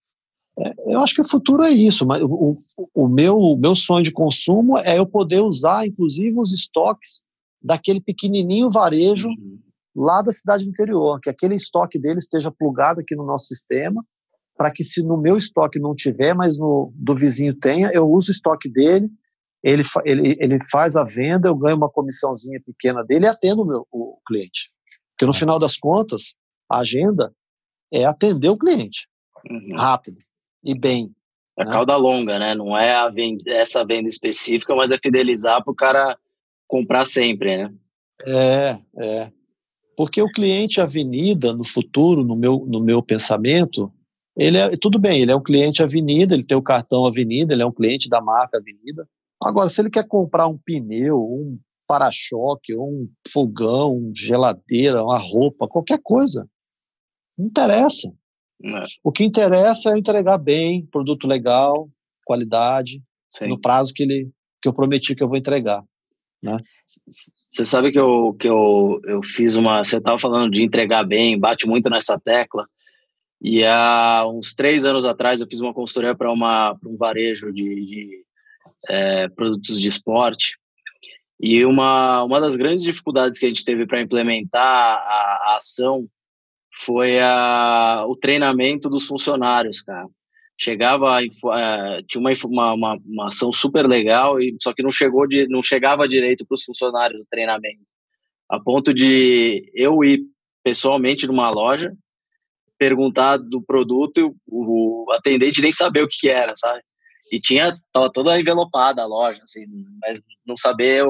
eu 0.87 1.01
acho 1.01 1.15
que 1.15 1.21
o 1.21 1.29
futuro 1.29 1.65
é 1.65 1.71
isso, 1.71 2.07
mas 2.07 2.23
o, 2.23 2.53
o, 2.95 3.09
meu, 3.09 3.37
o 3.37 3.59
meu 3.59 3.75
sonho 3.75 4.05
de 4.05 4.13
consumo 4.13 4.79
é 4.79 4.99
eu 4.99 5.07
poder 5.07 5.41
usar, 5.41 5.87
inclusive, 5.87 6.39
os 6.39 6.53
estoques 6.53 7.23
daquele 7.61 8.01
pequenininho 8.01 8.71
varejo 8.71 9.29
uhum. 9.29 9.59
lá 9.97 10.23
da 10.23 10.33
cidade 10.33 10.69
interior, 10.69 11.19
que 11.21 11.29
aquele 11.29 11.57
estoque 11.57 11.99
dele 11.99 12.19
esteja 12.19 12.53
plugado 12.53 13.01
aqui 13.01 13.17
no 13.17 13.27
nosso 13.27 13.47
sistema, 13.47 14.05
para 14.57 14.71
que 14.71 14.85
se 14.85 15.03
no 15.03 15.17
meu 15.17 15.37
estoque 15.37 15.81
não 15.81 15.95
tiver, 15.95 16.35
mas 16.35 16.57
no 16.57 16.93
do 16.95 17.15
vizinho 17.15 17.55
tenha, 17.59 17.91
eu 17.93 18.09
uso 18.09 18.31
o 18.31 18.33
estoque 18.33 18.71
dele, 18.71 19.09
ele, 19.61 19.83
ele, 20.05 20.37
ele 20.39 20.59
faz 20.71 20.95
a 20.95 21.03
venda, 21.03 21.49
eu 21.49 21.57
ganho 21.57 21.77
uma 21.77 21.91
comissãozinha 21.91 22.61
pequena 22.65 23.03
dele 23.03 23.25
e 23.25 23.29
atendo 23.29 23.63
o, 23.63 23.67
meu, 23.67 23.87
o 23.91 24.19
cliente. 24.25 24.69
Porque 25.13 25.25
no 25.25 25.35
é. 25.35 25.39
final 25.39 25.59
das 25.59 25.77
contas, 25.77 26.35
a 26.71 26.79
agenda 26.79 27.35
é 27.93 28.05
atender 28.05 28.51
o 28.51 28.59
cliente 28.59 29.09
uhum. 29.51 29.75
rápido 29.77 30.19
e 30.65 30.77
bem. 30.77 31.09
É 31.59 31.65
né? 31.65 31.73
cauda 31.73 31.97
longa, 31.97 32.39
né? 32.39 32.55
Não 32.55 32.77
é 32.77 32.95
a 32.95 33.09
venda, 33.09 33.43
essa 33.53 33.85
venda 33.85 34.09
específica, 34.09 34.75
mas 34.75 34.91
é 34.91 34.99
fidelizar 35.01 35.63
para 35.63 35.73
o 35.73 35.77
cara 35.77 36.19
comprar 36.67 37.07
sempre, 37.07 37.57
né? 37.57 37.75
É, 38.27 38.79
é. 38.99 39.33
Porque 39.97 40.21
o 40.21 40.31
cliente 40.31 40.81
avenida 40.81 41.53
no 41.53 41.65
futuro, 41.65 42.25
no 42.25 42.35
meu, 42.35 42.65
no 42.67 42.81
meu 42.81 43.03
pensamento, 43.03 43.93
ele 44.37 44.59
é 44.59 44.77
tudo 44.77 44.99
bem, 44.99 45.23
ele 45.23 45.31
é 45.31 45.37
um 45.37 45.43
cliente 45.43 45.83
avenida, 45.83 46.35
ele 46.35 46.45
tem 46.45 46.57
o 46.57 46.63
cartão 46.63 47.07
avenida, 47.07 47.53
ele 47.53 47.63
é 47.63 47.67
um 47.67 47.73
cliente 47.73 48.09
da 48.09 48.21
marca 48.21 48.59
avenida. 48.59 49.09
Agora, 49.41 49.69
se 49.69 49.81
ele 49.81 49.91
quer 49.91 50.07
comprar 50.09 50.49
um 50.49 50.59
pneu, 50.59 51.19
um 51.19 51.59
para-choque, 51.87 52.75
um 52.77 53.09
fogão, 53.31 54.11
geladeira, 54.17 55.05
uma 55.05 55.19
roupa, 55.19 55.69
qualquer 55.69 56.01
coisa, 56.03 56.49
não 57.39 57.47
interessa. 57.47 58.13
É. 58.65 58.85
O 59.03 59.13
que 59.13 59.25
interessa 59.25 59.91
é 59.91 59.99
entregar 59.99 60.39
bem, 60.39 60.87
produto 60.87 61.27
legal, 61.27 61.89
qualidade, 62.25 63.03
Sim. 63.31 63.49
no 63.49 63.61
prazo 63.61 63.93
que, 63.95 64.03
ele, 64.03 64.31
que 64.63 64.69
eu 64.69 64.73
prometi 64.73 65.15
que 65.15 65.23
eu 65.23 65.29
vou 65.29 65.37
entregar. 65.37 65.83
Né? 66.43 66.57
Você 67.49 67.65
sabe 67.65 67.93
que 67.93 67.99
eu, 67.99 68.35
que 68.39 68.49
eu, 68.49 69.01
eu 69.05 69.23
fiz 69.23 69.57
uma. 69.57 69.83
Você 69.83 69.99
estava 69.99 70.19
falando 70.19 70.51
de 70.51 70.63
entregar 70.63 71.05
bem, 71.05 71.39
bate 71.39 71.67
muito 71.67 71.91
nessa 71.91 72.19
tecla. 72.19 72.67
E 73.41 73.65
há 73.65 74.25
uns 74.27 74.55
três 74.55 74.85
anos 74.85 75.05
atrás 75.05 75.41
eu 75.41 75.47
fiz 75.47 75.61
uma 75.61 75.75
consultoria 75.75 76.15
para 76.15 76.33
um 76.33 76.97
varejo 76.97 77.53
de, 77.53 77.75
de 77.75 78.25
é, 78.89 79.29
produtos 79.29 79.81
de 79.81 79.89
esporte. 79.89 80.59
E 81.41 81.65
uma, 81.65 82.23
uma 82.23 82.41
das 82.41 82.57
grandes 82.57 82.85
dificuldades 82.85 83.39
que 83.39 83.45
a 83.45 83.49
gente 83.49 83.65
teve 83.65 83.87
para 83.87 84.01
implementar 84.01 84.63
a, 84.63 85.53
a 85.53 85.57
ação 85.59 86.09
foi 86.77 87.21
a, 87.21 88.05
o 88.07 88.17
treinamento 88.17 88.89
dos 88.89 89.07
funcionários, 89.07 89.81
cara. 89.81 90.07
Chegava, 90.57 91.21
uh, 91.21 92.03
tinha 92.07 92.21
uma, 92.21 92.75
uma, 92.75 92.95
uma, 93.05 93.29
ação 93.29 93.53
super 93.53 93.87
legal, 93.87 94.41
e 94.41 94.57
só 94.61 94.73
que 94.73 94.83
não, 94.83 94.91
chegou 94.91 95.27
de, 95.27 95.49
não 95.49 95.61
chegava 95.61 96.09
direito 96.09 96.47
para 96.47 96.55
os 96.55 96.63
funcionários 96.63 97.21
do 97.21 97.27
treinamento. 97.29 97.83
A 98.49 98.61
ponto 98.61 98.95
de 98.95 99.71
eu 99.75 100.05
ir 100.05 100.23
pessoalmente 100.63 101.27
numa 101.27 101.51
loja, 101.51 101.93
perguntar 102.79 103.39
do 103.39 103.63
produto 103.63 104.19
e 104.19 104.23
o, 104.23 104.35
o 104.47 105.13
atendente 105.13 105.61
nem 105.61 105.73
saber 105.73 106.05
o 106.05 106.09
que, 106.09 106.19
que 106.21 106.29
era, 106.29 106.55
sabe? 106.55 106.81
E 107.33 107.41
tinha, 107.41 107.77
tava 107.93 108.11
toda 108.13 108.39
envelopada 108.39 109.03
a 109.03 109.07
loja, 109.07 109.41
assim, 109.43 109.65
mas 110.01 110.21
não 110.47 110.57
saber, 110.57 111.01
eu, 111.01 111.09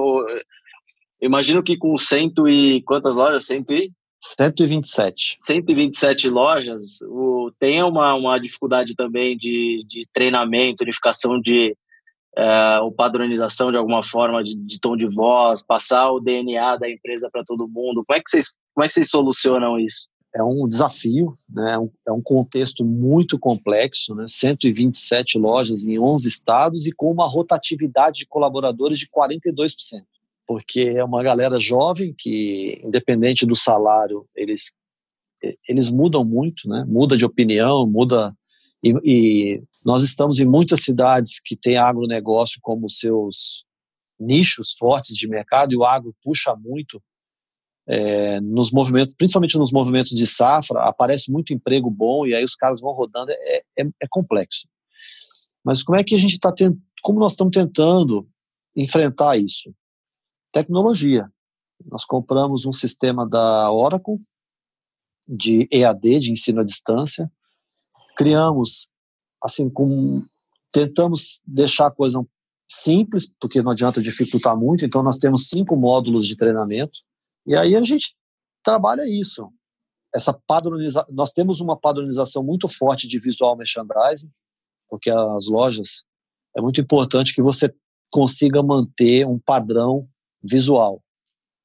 eu 1.20 1.26
imagino 1.26 1.62
que 1.62 1.76
com 1.76 1.96
cento 1.98 2.48
e, 2.48 2.82
quantas 2.82 3.16
lojas? 3.16 3.46
Cento 3.46 3.72
e 3.72 3.92
127. 4.24 5.36
127 5.36 6.28
lojas, 6.28 7.00
o, 7.02 7.52
tem 7.58 7.82
uma, 7.82 8.14
uma 8.14 8.38
dificuldade 8.38 8.94
também 8.94 9.36
de, 9.36 9.84
de 9.86 10.08
treinamento, 10.12 10.82
unificação 10.82 11.38
de 11.40 11.76
uh, 12.38 12.84
ou 12.84 12.92
padronização 12.92 13.70
de 13.70 13.76
alguma 13.76 14.02
forma 14.02 14.42
de, 14.42 14.54
de, 14.54 14.80
tom 14.80 14.96
de 14.96 15.06
voz, 15.06 15.62
passar 15.62 16.10
o 16.10 16.20
DNA 16.20 16.76
da 16.76 16.88
empresa 16.88 17.28
para 17.30 17.44
todo 17.44 17.68
mundo. 17.68 18.02
Como 18.06 18.18
é, 18.18 18.22
que 18.22 18.30
vocês, 18.30 18.58
como 18.74 18.84
é 18.84 18.88
que 18.88 18.94
vocês 18.94 19.10
solucionam 19.10 19.78
isso? 19.78 20.08
É 20.34 20.42
um 20.42 20.66
desafio, 20.66 21.32
né? 21.48 21.74
é, 21.74 21.78
um, 21.78 21.90
é 22.08 22.12
um 22.12 22.20
contexto 22.20 22.84
muito 22.84 23.38
complexo, 23.38 24.16
né? 24.16 24.24
127 24.26 25.38
lojas 25.38 25.86
em 25.86 25.96
11 25.96 26.26
estados 26.26 26.86
e 26.86 26.92
com 26.92 27.12
uma 27.12 27.28
rotatividade 27.28 28.20
de 28.20 28.26
colaboradores 28.26 28.98
de 28.98 29.06
42% 29.06 30.02
porque 30.46 30.94
é 30.96 31.04
uma 31.04 31.22
galera 31.22 31.58
jovem 31.58 32.14
que, 32.16 32.80
independente 32.84 33.46
do 33.46 33.56
salário, 33.56 34.26
eles 34.34 34.72
eles 35.68 35.90
mudam 35.90 36.24
muito, 36.24 36.66
né? 36.66 36.84
Muda 36.88 37.18
de 37.18 37.24
opinião, 37.24 37.86
muda 37.86 38.34
e, 38.82 38.94
e 39.04 39.62
nós 39.84 40.02
estamos 40.02 40.38
em 40.40 40.46
muitas 40.46 40.82
cidades 40.82 41.40
que 41.42 41.56
têm 41.56 41.76
agronegócio 41.76 42.58
como 42.62 42.88
seus 42.88 43.64
nichos 44.18 44.74
fortes 44.78 45.16
de 45.16 45.28
mercado 45.28 45.72
e 45.72 45.76
o 45.76 45.84
agro 45.84 46.14
puxa 46.22 46.54
muito 46.54 47.02
é, 47.86 48.40
nos 48.40 48.70
movimentos, 48.70 49.14
principalmente 49.16 49.58
nos 49.58 49.72
movimentos 49.72 50.12
de 50.12 50.26
safra, 50.26 50.82
aparece 50.82 51.30
muito 51.30 51.52
emprego 51.52 51.90
bom 51.90 52.26
e 52.26 52.34
aí 52.34 52.44
os 52.44 52.54
caras 52.54 52.80
vão 52.80 52.92
rodando, 52.92 53.30
é, 53.30 53.62
é, 53.78 53.84
é 54.02 54.06
complexo. 54.08 54.68
Mas 55.64 55.82
como 55.82 55.98
é 55.98 56.04
que 56.04 56.14
a 56.14 56.18
gente 56.18 56.34
está 56.34 56.52
como 57.02 57.18
nós 57.18 57.32
estamos 57.32 57.52
tentando 57.52 58.26
enfrentar 58.76 59.38
isso? 59.38 59.74
Tecnologia. 60.54 61.28
Nós 61.84 62.04
compramos 62.04 62.64
um 62.64 62.72
sistema 62.72 63.28
da 63.28 63.72
Oracle 63.72 64.20
de 65.26 65.66
EAD, 65.68 66.20
de 66.20 66.30
ensino 66.30 66.60
à 66.60 66.64
distância. 66.64 67.28
Criamos, 68.16 68.88
assim, 69.42 69.68
com, 69.68 70.22
tentamos 70.70 71.42
deixar 71.44 71.88
a 71.88 71.90
coisa 71.90 72.24
simples, 72.70 73.32
porque 73.40 73.62
não 73.62 73.72
adianta 73.72 74.00
dificultar 74.00 74.56
muito. 74.56 74.84
Então, 74.84 75.02
nós 75.02 75.18
temos 75.18 75.48
cinco 75.48 75.74
módulos 75.74 76.24
de 76.24 76.36
treinamento. 76.36 76.92
E 77.44 77.56
aí 77.56 77.74
a 77.74 77.82
gente 77.82 78.14
trabalha 78.62 79.02
isso. 79.08 79.50
Essa 80.14 80.32
padroniza... 80.46 81.04
Nós 81.10 81.32
temos 81.32 81.58
uma 81.58 81.76
padronização 81.76 82.44
muito 82.44 82.68
forte 82.68 83.08
de 83.08 83.18
visual 83.18 83.56
merchandising, 83.56 84.30
porque 84.88 85.10
as 85.10 85.48
lojas 85.48 86.04
é 86.56 86.60
muito 86.60 86.80
importante 86.80 87.34
que 87.34 87.42
você 87.42 87.74
consiga 88.08 88.62
manter 88.62 89.26
um 89.26 89.40
padrão 89.40 90.08
visual. 90.44 91.02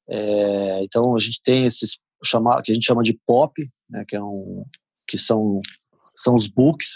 É, 0.08 0.82
então 0.82 1.14
a 1.14 1.18
gente 1.18 1.40
tem 1.42 1.66
esses 1.66 1.98
chamar 2.24 2.62
que 2.62 2.72
a 2.72 2.74
gente 2.74 2.86
chama 2.86 3.02
de 3.02 3.18
pop, 3.26 3.68
né, 3.88 4.04
que 4.06 4.16
é 4.16 4.22
um 4.22 4.64
que 5.06 5.16
são 5.16 5.60
são 6.16 6.34
os 6.34 6.46
books 6.46 6.94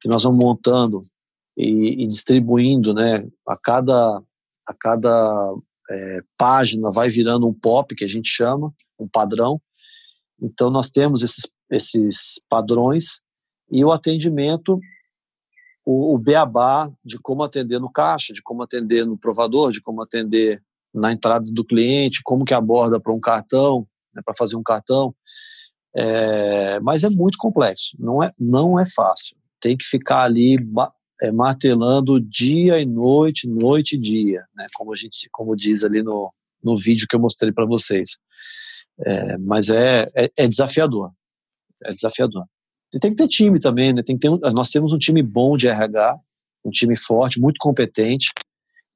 que 0.00 0.08
nós 0.08 0.22
vamos 0.22 0.44
montando 0.44 1.00
e, 1.56 2.02
e 2.02 2.06
distribuindo, 2.06 2.94
né, 2.94 3.26
a 3.46 3.56
cada 3.56 4.22
a 4.66 4.74
cada 4.78 5.54
é, 5.90 6.20
página 6.36 6.90
vai 6.90 7.08
virando 7.08 7.48
um 7.48 7.54
pop 7.60 7.94
que 7.94 8.04
a 8.04 8.08
gente 8.08 8.28
chama 8.28 8.66
um 8.98 9.08
padrão. 9.08 9.60
Então 10.40 10.70
nós 10.70 10.90
temos 10.90 11.22
esses 11.22 11.50
esses 11.70 12.40
padrões 12.48 13.20
e 13.70 13.84
o 13.84 13.92
atendimento, 13.92 14.80
o, 15.84 16.14
o 16.14 16.18
beabá 16.18 16.90
de 17.04 17.18
como 17.18 17.42
atender 17.42 17.78
no 17.78 17.90
caixa, 17.90 18.32
de 18.32 18.42
como 18.42 18.62
atender 18.62 19.06
no 19.06 19.18
provador, 19.18 19.70
de 19.70 19.82
como 19.82 20.02
atender 20.02 20.62
na 20.94 21.12
entrada 21.12 21.50
do 21.52 21.64
cliente, 21.64 22.22
como 22.22 22.44
que 22.44 22.54
aborda 22.54 23.00
para 23.00 23.12
um 23.12 23.20
cartão, 23.20 23.84
né, 24.14 24.22
para 24.24 24.34
fazer 24.36 24.56
um 24.56 24.62
cartão. 24.62 25.14
É, 25.96 26.78
mas 26.80 27.02
é 27.02 27.08
muito 27.10 27.38
complexo, 27.38 27.96
não 27.98 28.22
é, 28.22 28.30
não 28.40 28.78
é 28.78 28.84
fácil. 28.84 29.36
Tem 29.60 29.76
que 29.76 29.84
ficar 29.84 30.22
ali 30.22 30.56
é, 31.20 31.32
martelando 31.32 32.20
dia 32.20 32.80
e 32.80 32.86
noite, 32.86 33.48
noite 33.48 33.96
e 33.96 34.00
dia, 34.00 34.44
né, 34.54 34.66
como 34.74 34.92
a 34.92 34.96
gente, 34.96 35.28
como 35.32 35.56
diz 35.56 35.84
ali 35.84 36.02
no, 36.02 36.32
no 36.62 36.76
vídeo 36.76 37.06
que 37.08 37.16
eu 37.16 37.20
mostrei 37.20 37.52
para 37.52 37.66
vocês. 37.66 38.18
É, 39.04 39.38
mas 39.38 39.68
é, 39.68 40.10
é, 40.14 40.30
é, 40.36 40.48
desafiador, 40.48 41.12
é 41.84 41.90
desafiador. 41.90 42.44
E 42.92 42.98
tem 42.98 43.10
que 43.10 43.16
ter 43.16 43.28
time 43.28 43.60
também, 43.60 43.92
né? 43.92 44.02
Tem 44.02 44.16
que 44.16 44.20
ter 44.20 44.30
um, 44.30 44.38
nós 44.52 44.70
temos 44.70 44.92
um 44.92 44.98
time 44.98 45.22
bom 45.22 45.56
de 45.56 45.68
RH, 45.68 46.18
um 46.64 46.70
time 46.70 46.96
forte, 46.96 47.40
muito 47.40 47.58
competente, 47.60 48.30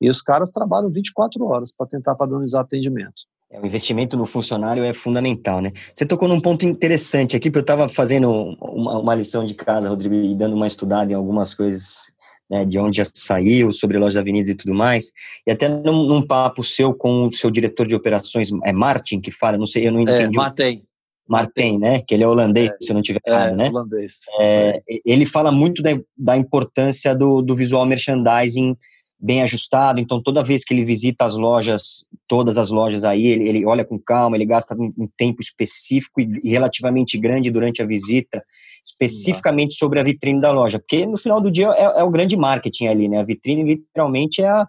e 0.02 0.10
os 0.10 0.20
caras 0.20 0.50
trabalham 0.50 0.90
24 0.90 1.44
horas 1.46 1.72
para 1.72 1.86
tentar 1.86 2.16
padronizar 2.16 2.62
atendimento. 2.62 3.22
É, 3.48 3.60
o 3.60 3.64
investimento 3.64 4.16
no 4.16 4.26
funcionário 4.26 4.82
é 4.82 4.92
fundamental, 4.92 5.60
né? 5.60 5.70
Você 5.94 6.04
tocou 6.04 6.26
num 6.26 6.40
ponto 6.40 6.66
interessante 6.66 7.36
aqui, 7.36 7.48
porque 7.48 7.58
eu 7.58 7.74
estava 7.74 7.88
fazendo 7.88 8.28
uma, 8.60 8.98
uma, 8.98 9.14
lição 9.14 9.44
de 9.44 9.54
casa, 9.54 9.88
Rodrigo, 9.88 10.14
e 10.14 10.34
dando 10.34 10.56
uma 10.56 10.66
estudada 10.66 11.12
em 11.12 11.14
algumas 11.14 11.54
coisas 11.54 12.12
né, 12.50 12.64
de 12.64 12.78
onde 12.78 12.96
já 12.96 13.04
saiu, 13.14 13.70
sobre 13.70 13.96
lojas 13.96 14.16
avenidas 14.16 14.48
e 14.48 14.54
tudo 14.56 14.74
mais, 14.74 15.12
e 15.46 15.52
até 15.52 15.68
num, 15.68 16.04
num, 16.04 16.26
papo 16.26 16.64
seu 16.64 16.92
com 16.92 17.28
o 17.28 17.32
seu 17.32 17.50
diretor 17.50 17.86
de 17.86 17.94
operações, 17.94 18.50
é 18.64 18.72
Martin 18.72 19.20
que 19.20 19.30
fala, 19.30 19.56
não 19.56 19.66
sei, 19.66 19.86
eu 19.86 19.92
não 19.92 20.00
é, 20.00 20.02
entendi. 20.02 20.36
É, 20.36 20.40
Martin. 20.40 20.82
Martin, 21.28 21.78
né? 21.78 22.02
Que 22.06 22.14
ele 22.14 22.24
é 22.24 22.28
holandês, 22.28 22.70
é, 22.70 22.76
se 22.80 22.90
eu 22.90 22.94
não 22.94 23.02
tiver 23.02 23.20
é, 23.24 23.30
errado, 23.30 23.56
né? 23.56 23.68
Holandês. 23.68 24.22
É, 24.40 24.82
ele 25.04 25.24
fala 25.24 25.52
muito 25.52 25.80
da, 25.82 25.90
da 26.18 26.36
importância 26.36 27.14
do, 27.14 27.40
do 27.40 27.54
visual 27.54 27.86
merchandising 27.86 28.76
bem 29.22 29.40
ajustado, 29.40 30.00
então 30.00 30.20
toda 30.20 30.42
vez 30.42 30.64
que 30.64 30.74
ele 30.74 30.85
visita 30.85 31.24
as 31.24 31.37
lojas, 31.37 32.04
todas 32.26 32.58
as 32.58 32.70
lojas 32.70 33.04
aí, 33.04 33.24
ele, 33.26 33.48
ele 33.48 33.64
olha 33.64 33.85
com 33.85 33.96
calma, 33.96 34.37
ele 34.37 34.44
gasta 34.44 34.74
um, 34.74 34.92
um 34.98 35.08
tempo 35.16 35.40
específico 35.40 36.20
e, 36.20 36.40
e, 36.42 36.50
relativamente 36.50 37.16
grande 37.16 37.48
durante 37.48 37.80
a 37.80 37.87
visita, 37.87 38.42
especificamente 38.85 39.74
sobre 39.74 40.00
a 40.00 40.02
vitrine 40.02 40.40
da 40.40 40.50
loja, 40.50 40.80
porque 40.80 41.06
no 41.06 41.16
final 41.16 41.40
do 41.40 41.52
dia 41.52 41.68
é, 41.68 42.00
é 42.00 42.02
o 42.02 42.11
grande 42.11 42.37
marketing 42.37 42.88
ali, 42.88 43.08
né? 43.08 43.20
A 43.20 43.24
vitrine 43.24 43.62
literalmente 43.62 44.42
é 44.42 44.48
a, 44.48 44.66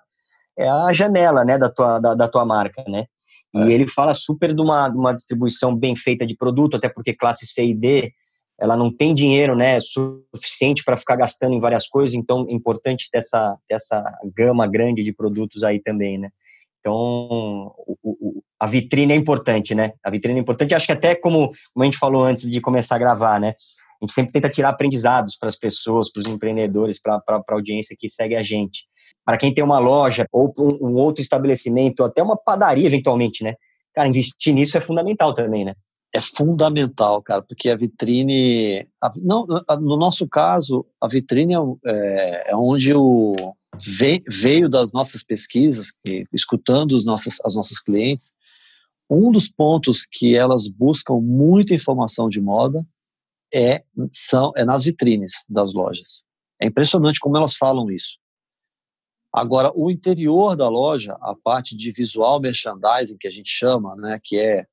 é 0.55 0.69
a 0.69 0.93
janela, 0.93 1.43
né, 1.43 1.57
da 1.57 1.71
tua, 1.71 1.97
da, 1.97 2.13
da 2.13 2.27
tua 2.27 2.45
marca, 2.45 2.83
né? 2.87 3.05
E 3.55 3.59
é. 3.59 3.71
ele 3.71 3.87
fala 3.87 4.13
super 4.13 4.53
de 4.53 4.61
uma, 4.61 4.87
de 4.87 4.97
uma 4.97 5.13
distribuição 5.13 5.75
bem 5.75 5.95
feita 5.95 6.27
de 6.27 6.37
produto, 6.37 6.77
até 6.77 6.87
porque 6.87 7.13
classe 7.13 7.47
C 7.47 7.65
e 7.65 7.73
D 7.73 8.13
ela 8.63 8.77
não 8.77 8.89
tem 8.89 9.13
dinheiro 9.13 9.57
né, 9.57 9.77
suficiente 10.33 10.85
para 10.85 10.95
ficar 10.95 11.17
gastando 11.17 11.53
em 11.53 11.59
várias 11.59 11.85
coisas, 11.85 12.15
então 12.15 12.45
é 12.49 12.53
importante 12.53 13.09
ter 13.11 13.17
essa, 13.17 13.57
ter 13.67 13.75
essa 13.75 14.01
gama 14.33 14.65
grande 14.65 15.03
de 15.03 15.11
produtos 15.11 15.63
aí 15.63 15.81
também, 15.81 16.17
né? 16.17 16.29
Então, 16.79 16.93
o, 16.95 17.97
o, 18.01 18.43
a 18.57 18.65
vitrine 18.65 19.11
é 19.11 19.17
importante, 19.17 19.75
né? 19.75 19.91
A 20.01 20.09
vitrine 20.09 20.39
é 20.39 20.41
importante, 20.41 20.73
acho 20.73 20.85
que 20.85 20.93
até 20.93 21.13
como, 21.13 21.51
como 21.73 21.83
a 21.83 21.83
gente 21.83 21.97
falou 21.97 22.23
antes 22.23 22.49
de 22.49 22.61
começar 22.61 22.95
a 22.95 22.99
gravar, 22.99 23.37
né? 23.37 23.49
A 23.49 24.05
gente 24.05 24.13
sempre 24.13 24.31
tenta 24.31 24.49
tirar 24.49 24.69
aprendizados 24.69 25.35
para 25.35 25.49
as 25.49 25.57
pessoas, 25.57 26.09
para 26.09 26.21
os 26.21 26.27
empreendedores, 26.29 27.01
para 27.01 27.21
a 27.27 27.53
audiência 27.53 27.97
que 27.99 28.07
segue 28.07 28.37
a 28.37 28.41
gente. 28.41 28.85
Para 29.25 29.37
quem 29.37 29.53
tem 29.53 29.63
uma 29.63 29.79
loja 29.79 30.25
ou 30.31 30.53
um, 30.57 30.87
um 30.87 30.93
outro 30.93 31.21
estabelecimento, 31.21 32.01
até 32.01 32.23
uma 32.23 32.37
padaria 32.37 32.87
eventualmente, 32.87 33.43
né? 33.43 33.55
Cara, 33.93 34.07
investir 34.07 34.53
nisso 34.53 34.77
é 34.77 34.81
fundamental 34.81 35.33
também, 35.33 35.65
né? 35.65 35.73
É 36.13 36.21
fundamental, 36.21 37.21
cara, 37.23 37.41
porque 37.41 37.69
a 37.69 37.75
vitrine, 37.75 38.87
a, 39.01 39.09
não, 39.17 39.47
no 39.81 39.97
nosso 39.97 40.27
caso, 40.27 40.85
a 41.01 41.07
vitrine 41.07 41.55
é, 41.83 42.51
é 42.51 42.55
onde 42.55 42.93
o 42.93 43.33
veio 44.29 44.69
das 44.69 44.91
nossas 44.93 45.23
pesquisas, 45.23 45.91
que, 46.05 46.25
escutando 46.31 46.91
os 46.91 47.03
nossos, 47.03 47.39
as 47.43 47.55
nossas 47.55 47.79
clientes, 47.79 48.31
um 49.09 49.31
dos 49.31 49.49
pontos 49.49 50.07
que 50.09 50.35
elas 50.35 50.67
buscam 50.67 51.15
muita 51.15 51.73
informação 51.73 52.29
de 52.29 52.39
moda 52.39 52.85
é, 53.51 53.83
são, 54.11 54.51
é 54.55 54.63
nas 54.63 54.83
vitrines 54.83 55.45
das 55.49 55.73
lojas. 55.73 56.23
É 56.61 56.67
impressionante 56.67 57.19
como 57.19 57.37
elas 57.37 57.55
falam 57.55 57.89
isso. 57.89 58.17
Agora, 59.33 59.71
o 59.75 59.89
interior 59.89 60.55
da 60.55 60.69
loja, 60.69 61.17
a 61.19 61.33
parte 61.35 61.75
de 61.75 61.91
visual 61.91 62.39
merchandising, 62.39 63.17
que 63.19 63.27
a 63.27 63.31
gente 63.31 63.49
chama, 63.49 63.95
né, 63.95 64.19
que 64.23 64.39
é 64.39 64.65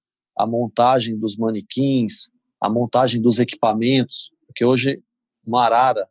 a 0.42 0.46
montagem 0.46 1.18
dos 1.18 1.36
manequins, 1.36 2.30
a 2.60 2.68
montagem 2.68 3.20
dos 3.20 3.38
equipamentos, 3.38 4.30
porque 4.46 4.64
hoje 4.64 5.02
uma 5.46 5.64
arara, 5.64 6.08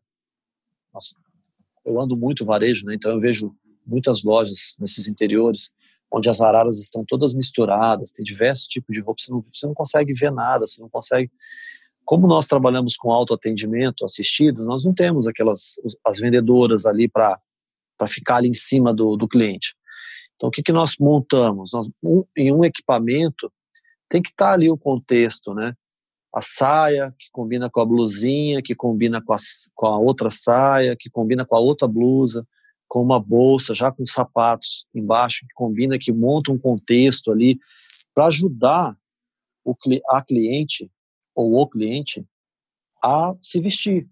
nossa, 0.93 1.15
eu 1.85 1.99
ando 1.99 2.15
muito 2.15 2.45
varejo, 2.45 2.85
né, 2.85 2.95
então 2.95 3.11
eu 3.11 3.19
vejo 3.19 3.55
muitas 3.85 4.23
lojas 4.23 4.75
nesses 4.79 5.07
interiores 5.07 5.71
onde 6.11 6.29
as 6.29 6.41
araras 6.41 6.79
estão 6.79 7.03
todas 7.05 7.33
misturadas, 7.33 8.11
tem 8.11 8.23
diversos 8.23 8.67
tipos 8.67 8.95
de 8.95 9.01
roupa, 9.01 9.21
você 9.21 9.31
não, 9.31 9.41
você 9.41 9.67
não 9.67 9.73
consegue 9.73 10.13
ver 10.13 10.31
nada, 10.31 10.65
você 10.65 10.81
não 10.81 10.89
consegue... 10.89 11.31
Como 12.03 12.27
nós 12.27 12.47
trabalhamos 12.47 12.95
com 12.95 13.11
autoatendimento 13.11 14.03
assistido, 14.03 14.63
nós 14.65 14.83
não 14.83 14.93
temos 14.93 15.27
aquelas 15.27 15.75
as 16.03 16.19
vendedoras 16.19 16.87
ali 16.87 17.07
para 17.07 17.39
ficar 18.07 18.37
ali 18.37 18.49
em 18.49 18.53
cima 18.53 18.91
do, 18.91 19.15
do 19.15 19.27
cliente. 19.27 19.75
Então, 20.35 20.49
o 20.49 20.51
que, 20.51 20.63
que 20.63 20.71
nós 20.71 20.95
montamos? 20.99 21.73
Nós, 21.73 21.87
um, 22.01 22.23
em 22.35 22.51
um 22.51 22.63
equipamento, 22.63 23.51
tem 24.10 24.22
que 24.22 24.30
estar 24.30 24.48
tá 24.48 24.54
ali 24.54 24.69
o 24.69 24.78
contexto, 24.78 25.54
né? 25.54 25.74
A 26.34 26.41
saia 26.41 27.13
que 27.17 27.30
combina 27.32 27.69
com 27.69 27.80
a 27.80 27.86
blusinha, 27.86 28.62
que 28.62 28.76
combina 28.76 29.22
com 29.22 29.34
a, 29.34 29.38
com 29.74 29.88
a 29.88 29.98
outra 29.98 30.30
saia, 30.30 30.95
que 31.00 31.10
combina 31.10 31.45
com 31.45 31.56
a 31.56 31.60
outra 31.60 31.88
blusa, 31.88 32.45
com 32.88 33.02
uma 33.02 33.19
bolsa, 33.19 33.74
já 33.74 33.91
com 33.91 34.06
sapatos 34.06 34.86
embaixo, 34.93 35.45
que 35.48 35.54
combina, 35.54 35.98
que 35.98 36.12
monta 36.12 36.52
um 36.52 36.58
contexto 36.58 37.32
ali 37.32 37.60
para 38.13 38.28
ajudar 38.28 38.98
o, 39.63 39.76
a 40.10 40.24
cliente 40.24 40.91
ou 41.36 41.56
o 41.56 41.67
cliente 41.67 42.26
a 43.04 43.34
se 43.41 43.62
vestir. 43.62 44.08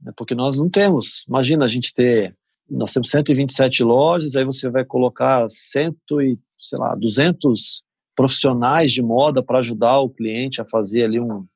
Né? 0.00 0.12
Porque 0.16 0.34
nós 0.34 0.58
não 0.58 0.68
temos, 0.68 1.24
imagina 1.26 1.64
a 1.64 1.68
gente 1.68 1.92
ter, 1.92 2.34
nós 2.68 2.92
temos 2.92 3.10
127 3.10 3.82
lojas, 3.82 4.36
aí 4.36 4.44
você 4.44 4.70
vai 4.70 4.84
colocar 4.84 5.46
cento 5.48 6.20
e, 6.20 6.38
sei 6.58 6.78
lá, 6.78 6.94
200 6.94 7.84
profissionais 8.16 8.90
de 8.90 9.02
moda 9.02 9.42
para 9.42 9.58
ajudar 9.58 10.00
o 10.00 10.10
cliente 10.10 10.60
a 10.60 10.66
fazer 10.66 11.04
ali 11.04 11.20
um 11.20 11.46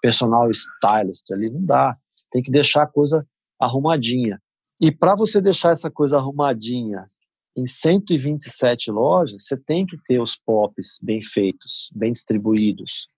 personal 0.00 0.50
stylist 0.50 1.30
ali 1.30 1.50
não 1.50 1.64
dá. 1.64 1.96
Tem 2.30 2.42
que 2.42 2.50
deixar 2.50 2.82
a 2.82 2.86
coisa 2.86 3.26
arrumadinha. 3.60 4.40
E 4.80 4.90
para 4.90 5.14
você 5.14 5.40
deixar 5.40 5.72
essa 5.72 5.90
coisa 5.90 6.16
arrumadinha 6.16 7.06
em 7.56 7.64
127 7.64 8.90
lojas, 8.90 9.44
você 9.44 9.56
tem 9.56 9.86
que 9.86 9.96
ter 10.04 10.20
os 10.20 10.36
pops 10.36 10.98
bem 11.02 11.20
feitos, 11.22 11.90
bem 11.94 12.12
distribuídos. 12.12 13.08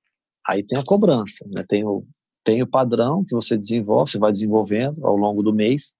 Aí 0.46 0.64
tem 0.64 0.78
a 0.78 0.84
cobrança, 0.84 1.46
né? 1.48 1.64
Tem 1.68 1.84
o 1.84 2.04
tem 2.44 2.62
o 2.62 2.66
padrão 2.66 3.22
que 3.26 3.34
você 3.34 3.58
desenvolve, 3.58 4.10
você 4.10 4.18
vai 4.18 4.32
desenvolvendo 4.32 5.06
ao 5.06 5.14
longo 5.14 5.42
do 5.42 5.52
mês, 5.52 5.94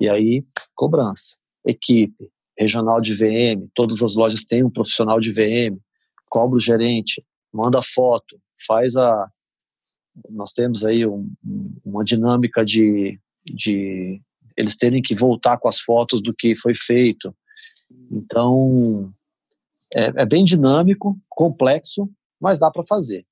e 0.00 0.08
aí 0.08 0.44
cobrança. 0.76 1.36
Equipe, 1.66 2.30
regional 2.56 3.00
de 3.00 3.14
VM, 3.14 3.68
todas 3.74 4.00
as 4.00 4.14
lojas 4.14 4.44
têm 4.44 4.62
um 4.62 4.70
profissional 4.70 5.18
de 5.18 5.32
VM, 5.32 5.76
cobra 6.28 6.56
o 6.56 6.60
gerente, 6.60 7.24
manda 7.52 7.80
foto, 7.82 8.40
faz 8.66 8.96
a. 8.96 9.28
Nós 10.30 10.52
temos 10.52 10.84
aí 10.84 11.06
um, 11.06 11.30
uma 11.84 12.04
dinâmica 12.04 12.64
de, 12.64 13.20
de 13.44 14.20
eles 14.56 14.76
terem 14.76 15.00
que 15.00 15.14
voltar 15.14 15.58
com 15.58 15.68
as 15.68 15.78
fotos 15.78 16.20
do 16.20 16.34
que 16.34 16.56
foi 16.56 16.74
feito. 16.74 17.32
Então, 18.12 19.08
é, 19.94 20.22
é 20.22 20.26
bem 20.26 20.44
dinâmico, 20.44 21.16
complexo, 21.28 22.10
mas 22.40 22.58
dá 22.58 22.70
para 22.70 22.84
fazer. 22.84 23.24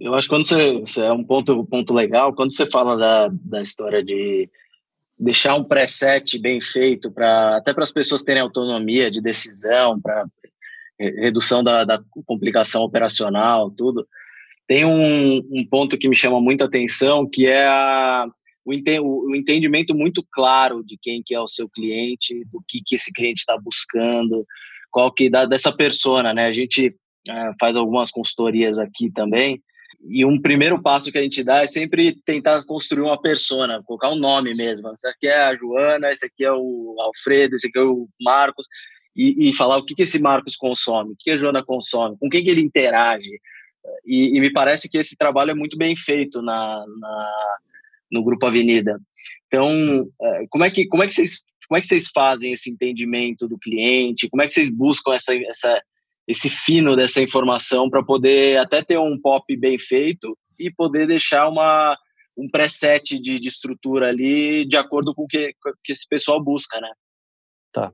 Eu 0.00 0.14
acho 0.14 0.28
que 0.28 0.34
quando 0.34 0.46
você, 0.46 0.80
você, 0.80 1.02
é 1.02 1.12
um 1.12 1.24
ponto, 1.24 1.64
ponto 1.66 1.92
legal, 1.92 2.34
quando 2.34 2.52
você 2.52 2.68
fala 2.68 2.96
da, 2.96 3.28
da 3.28 3.62
história 3.62 4.02
de 4.04 4.48
deixar 5.18 5.54
um 5.54 5.64
preset 5.64 6.38
bem 6.38 6.60
feito 6.60 7.10
para 7.10 7.56
até 7.56 7.72
para 7.72 7.84
as 7.84 7.92
pessoas 7.92 8.22
terem 8.22 8.42
autonomia 8.42 9.10
de 9.10 9.20
decisão, 9.20 10.00
para 10.00 10.26
redução 10.98 11.62
da, 11.62 11.84
da 11.84 12.02
complicação 12.24 12.82
operacional, 12.82 13.70
tudo. 13.70 14.06
Tem 14.66 14.84
um, 14.84 15.36
um, 15.50 15.66
ponto 15.68 15.96
que 15.96 16.08
me 16.08 16.16
chama 16.16 16.40
muita 16.40 16.64
atenção, 16.64 17.28
que 17.30 17.46
é 17.46 17.66
a, 17.66 18.26
o, 18.64 19.30
o, 19.30 19.36
entendimento 19.36 19.94
muito 19.94 20.26
claro 20.30 20.82
de 20.84 20.98
quem 21.00 21.22
que 21.24 21.34
é 21.34 21.40
o 21.40 21.46
seu 21.46 21.68
cliente, 21.68 22.44
do 22.50 22.62
que, 22.66 22.80
que 22.84 22.96
esse 22.96 23.12
cliente 23.12 23.40
está 23.40 23.56
buscando, 23.56 24.44
qual 24.90 25.12
que 25.12 25.30
dá 25.30 25.44
dessa 25.44 25.72
persona, 25.72 26.34
né? 26.34 26.46
A 26.46 26.52
gente 26.52 26.94
é, 27.28 27.50
faz 27.60 27.76
algumas 27.76 28.10
consultorias 28.10 28.78
aqui 28.78 29.10
também, 29.10 29.62
e 30.08 30.24
um 30.24 30.40
primeiro 30.40 30.80
passo 30.80 31.10
que 31.10 31.18
a 31.18 31.22
gente 31.22 31.42
dá 31.42 31.62
é 31.62 31.66
sempre 31.66 32.16
tentar 32.24 32.64
construir 32.64 33.02
uma 33.02 33.20
persona, 33.20 33.82
colocar 33.84 34.10
um 34.10 34.18
nome 34.18 34.54
mesmo. 34.54 34.88
Esse 34.92 35.06
aqui 35.06 35.26
é 35.26 35.36
a 35.36 35.54
Joana, 35.54 36.10
esse 36.10 36.26
aqui 36.26 36.44
é 36.44 36.52
o 36.52 36.96
Alfredo, 37.00 37.54
esse 37.54 37.68
aqui 37.68 37.78
é 37.78 37.82
o 37.82 38.08
Marcos 38.20 38.66
e, 39.16 39.48
e 39.48 39.52
falar 39.52 39.78
o 39.78 39.84
que, 39.84 39.94
que 39.94 40.02
esse 40.02 40.20
Marcos 40.20 40.56
consome, 40.56 41.12
o 41.12 41.16
que 41.18 41.30
a 41.30 41.38
Joana 41.38 41.64
consome, 41.64 42.16
com 42.18 42.28
quem 42.28 42.44
que 42.44 42.50
ele 42.50 42.60
interage. 42.60 43.40
E, 44.04 44.36
e, 44.36 44.40
me 44.40 44.52
parece 44.52 44.88
que 44.90 44.98
esse 44.98 45.16
trabalho 45.16 45.52
é 45.52 45.54
muito 45.54 45.76
bem 45.78 45.94
feito 45.96 46.42
na, 46.42 46.84
na, 46.98 47.32
no 48.10 48.24
Grupo 48.24 48.46
Avenida. 48.46 49.00
Então, 49.46 50.08
é, 50.20 50.46
como 50.50 50.64
é 50.64 50.70
que, 50.70 50.86
como 50.86 51.02
é 51.02 51.06
que 51.06 51.14
vocês 51.14 51.44
como 51.68 51.78
é 51.78 51.80
que 51.80 51.88
vocês 51.88 52.08
fazem 52.14 52.52
esse 52.52 52.70
entendimento 52.70 53.48
do 53.48 53.58
cliente? 53.58 54.28
Como 54.28 54.40
é 54.40 54.46
que 54.46 54.52
vocês 54.52 54.70
buscam 54.70 55.12
essa, 55.12 55.34
essa, 55.34 55.82
esse 56.26 56.48
fino 56.48 56.94
dessa 56.94 57.20
informação 57.20 57.90
para 57.90 58.04
poder 58.04 58.58
até 58.58 58.82
ter 58.82 58.98
um 58.98 59.18
pop 59.20 59.56
bem 59.56 59.76
feito 59.76 60.38
e 60.58 60.70
poder 60.70 61.06
deixar 61.06 61.48
uma, 61.48 61.98
um 62.36 62.48
preset 62.48 63.18
de, 63.18 63.38
de 63.38 63.48
estrutura 63.48 64.08
ali 64.08 64.64
de 64.64 64.76
acordo 64.76 65.14
com 65.14 65.24
o 65.24 65.26
que, 65.26 65.54
que 65.82 65.92
esse 65.92 66.06
pessoal 66.08 66.42
busca, 66.42 66.80
né? 66.80 66.92
Tá. 67.72 67.92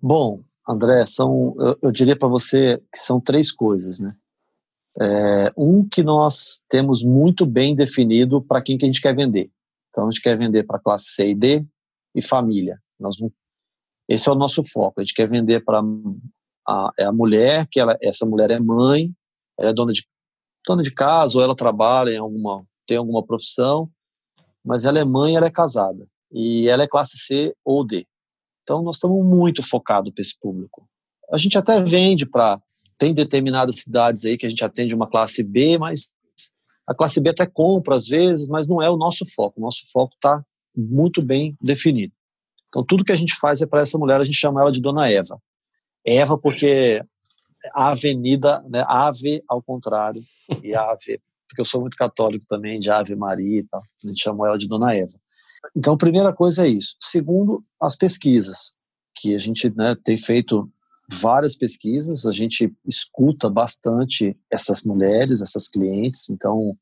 Bom, 0.00 0.42
André, 0.68 1.06
são, 1.06 1.54
eu, 1.58 1.78
eu 1.82 1.92
diria 1.92 2.16
para 2.16 2.28
você 2.28 2.82
que 2.92 2.98
são 2.98 3.20
três 3.20 3.52
coisas, 3.52 4.00
né? 4.00 4.14
É, 4.98 5.52
um 5.56 5.86
que 5.86 6.02
nós 6.02 6.62
temos 6.68 7.02
muito 7.02 7.44
bem 7.44 7.74
definido 7.74 8.42
para 8.42 8.62
quem 8.62 8.78
que 8.78 8.84
a 8.84 8.88
gente 8.88 9.00
quer 9.00 9.14
vender. 9.14 9.50
Então 9.90 10.06
a 10.06 10.10
gente 10.10 10.22
quer 10.22 10.36
vender 10.36 10.64
para 10.64 10.78
classe 10.78 11.10
C 11.10 11.28
e 11.28 11.34
D 11.34 11.66
e 12.14 12.22
família. 12.22 12.80
Nós 12.98 13.16
esse 14.08 14.28
é 14.28 14.32
o 14.32 14.36
nosso 14.36 14.62
foco. 14.64 15.00
A 15.00 15.02
gente 15.02 15.14
quer 15.14 15.28
vender 15.28 15.64
para 15.64 15.82
a, 16.66 16.90
é 16.98 17.04
a 17.04 17.12
mulher, 17.12 17.66
que 17.70 17.80
ela, 17.80 17.96
essa 18.00 18.24
mulher 18.24 18.50
é 18.50 18.58
mãe, 18.58 19.12
ela 19.58 19.70
é 19.70 19.74
dona 19.74 19.92
de, 19.92 20.06
dona 20.66 20.82
de 20.82 20.92
casa, 20.92 21.36
ou 21.38 21.44
ela 21.44 21.56
trabalha 21.56 22.10
em 22.10 22.18
alguma, 22.18 22.64
tem 22.86 22.96
alguma 22.96 23.24
profissão, 23.24 23.90
mas 24.64 24.84
ela 24.84 24.98
é 24.98 25.04
mãe, 25.04 25.36
ela 25.36 25.46
é 25.46 25.50
casada. 25.50 26.06
E 26.30 26.68
ela 26.68 26.84
é 26.84 26.88
classe 26.88 27.18
C 27.18 27.54
ou 27.64 27.84
D. 27.84 28.06
Então, 28.66 28.82
nós 28.82 28.96
estamos 28.96 29.24
muito 29.24 29.62
focados 29.62 30.12
para 30.12 30.20
esse 30.20 30.36
público. 30.36 30.88
A 31.32 31.38
gente 31.38 31.56
até 31.56 31.80
vende 31.80 32.26
para. 32.26 32.60
Tem 32.98 33.14
determinadas 33.14 33.76
cidades 33.76 34.24
aí 34.24 34.36
que 34.36 34.44
a 34.44 34.48
gente 34.48 34.64
atende 34.64 34.92
uma 34.92 35.08
classe 35.08 35.44
B, 35.44 35.78
mas 35.78 36.10
a 36.84 36.92
classe 36.92 37.20
B 37.20 37.30
até 37.30 37.46
compra 37.46 37.94
às 37.94 38.08
vezes, 38.08 38.48
mas 38.48 38.66
não 38.66 38.82
é 38.82 38.90
o 38.90 38.96
nosso 38.96 39.24
foco. 39.32 39.60
O 39.60 39.62
nosso 39.62 39.84
foco 39.92 40.14
está 40.14 40.42
muito 40.74 41.22
bem 41.22 41.56
definido. 41.60 42.12
Então, 42.68 42.84
tudo 42.84 43.04
que 43.04 43.12
a 43.12 43.16
gente 43.16 43.36
faz 43.36 43.60
é 43.60 43.66
para 43.66 43.82
essa 43.82 43.96
mulher, 43.98 44.20
a 44.20 44.24
gente 44.24 44.36
chama 44.36 44.60
ela 44.60 44.72
de 44.72 44.80
Dona 44.80 45.08
Eva. 45.08 45.40
Eva, 46.04 46.36
porque 46.36 47.00
a 47.72 47.90
avenida, 47.90 48.62
né, 48.68 48.84
ave 48.88 49.44
ao 49.48 49.62
contrário, 49.62 50.22
e 50.62 50.74
ave, 50.74 51.20
porque 51.48 51.60
eu 51.60 51.64
sou 51.64 51.80
muito 51.80 51.96
católico 51.96 52.44
também, 52.48 52.80
de 52.80 52.90
Ave 52.90 53.14
Maria 53.14 53.60
e 53.60 53.64
tal, 53.64 53.80
a 53.80 54.08
gente 54.08 54.20
chama 54.20 54.48
ela 54.48 54.58
de 54.58 54.66
Dona 54.68 54.94
Eva. 54.94 55.14
Então, 55.74 55.94
a 55.94 55.98
primeira 55.98 56.32
coisa 56.32 56.66
é 56.66 56.68
isso. 56.70 56.96
Segundo, 57.00 57.60
as 57.80 57.96
pesquisas, 57.96 58.72
que 59.14 59.34
a 59.34 59.38
gente 59.38 59.70
né, 59.74 59.96
tem 60.04 60.18
feito 60.18 60.60
várias 61.10 61.56
pesquisas, 61.56 62.26
a 62.26 62.32
gente 62.32 62.72
escuta 62.86 63.48
bastante 63.48 64.36
essas 64.50 64.82
mulheres, 64.82 65.40
essas 65.40 65.68
clientes, 65.68 66.28
então 66.28 66.76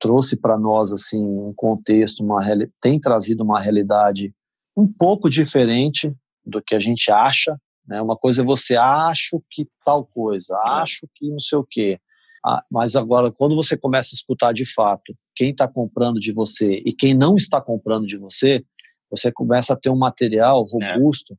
trouxe 0.00 0.36
para 0.36 0.58
nós 0.58 0.92
assim 0.92 1.24
um 1.24 1.52
contexto, 1.54 2.22
uma 2.22 2.40
tem 2.80 3.00
trazido 3.00 3.42
uma 3.42 3.60
realidade 3.60 4.34
um 4.76 4.86
pouco 4.98 5.28
diferente 5.28 6.14
do 6.44 6.62
que 6.62 6.74
a 6.74 6.78
gente 6.78 7.10
acha. 7.10 7.56
Né? 7.86 8.00
Uma 8.00 8.16
coisa 8.16 8.42
é 8.42 8.44
você 8.44 8.76
acha 8.76 9.38
que 9.50 9.66
tal 9.84 10.04
coisa, 10.04 10.54
é. 10.54 10.72
acho 10.72 11.08
que 11.14 11.28
não 11.28 11.40
sei 11.40 11.58
o 11.58 11.66
quê. 11.68 12.00
Ah, 12.44 12.62
mas 12.72 12.96
agora, 12.96 13.32
quando 13.32 13.56
você 13.56 13.76
começa 13.76 14.10
a 14.12 14.16
escutar 14.16 14.52
de 14.52 14.64
fato 14.64 15.14
quem 15.34 15.50
está 15.50 15.66
comprando 15.68 16.20
de 16.20 16.32
você 16.32 16.82
e 16.84 16.92
quem 16.92 17.14
não 17.14 17.36
está 17.36 17.60
comprando 17.60 18.06
de 18.06 18.16
você, 18.16 18.64
você 19.10 19.32
começa 19.32 19.72
a 19.72 19.76
ter 19.76 19.90
um 19.90 19.98
material 19.98 20.66
é. 20.80 20.94
robusto. 20.94 21.34
É. 21.34 21.36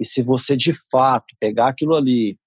E 0.00 0.04
se 0.04 0.22
você 0.22 0.56
de 0.56 0.72
fato 0.90 1.34
pegar 1.38 1.68
aquilo 1.68 1.94
ali, 1.94 2.38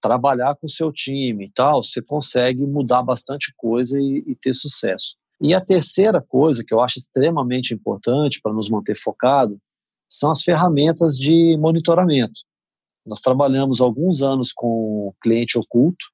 trabalhar 0.00 0.56
com 0.56 0.66
o 0.66 0.70
seu 0.70 0.92
time 0.92 1.46
e 1.46 1.52
tal, 1.52 1.82
você 1.82 2.00
consegue 2.02 2.64
mudar 2.66 3.02
bastante 3.02 3.52
coisa 3.56 3.98
e, 3.98 4.24
e 4.26 4.36
ter 4.36 4.54
sucesso. 4.54 5.16
E 5.40 5.54
a 5.54 5.60
terceira 5.60 6.20
coisa 6.20 6.62
que 6.64 6.72
eu 6.72 6.80
acho 6.80 6.98
extremamente 6.98 7.74
importante 7.74 8.40
para 8.40 8.52
nos 8.52 8.70
manter 8.70 8.94
focado 8.94 9.58
são 10.08 10.30
as 10.30 10.42
ferramentas 10.42 11.16
de 11.16 11.56
monitoramento. 11.56 12.40
Nós 13.04 13.20
trabalhamos 13.20 13.80
alguns 13.80 14.22
anos 14.22 14.52
com 14.52 15.12
cliente 15.20 15.58
oculto, 15.58 16.04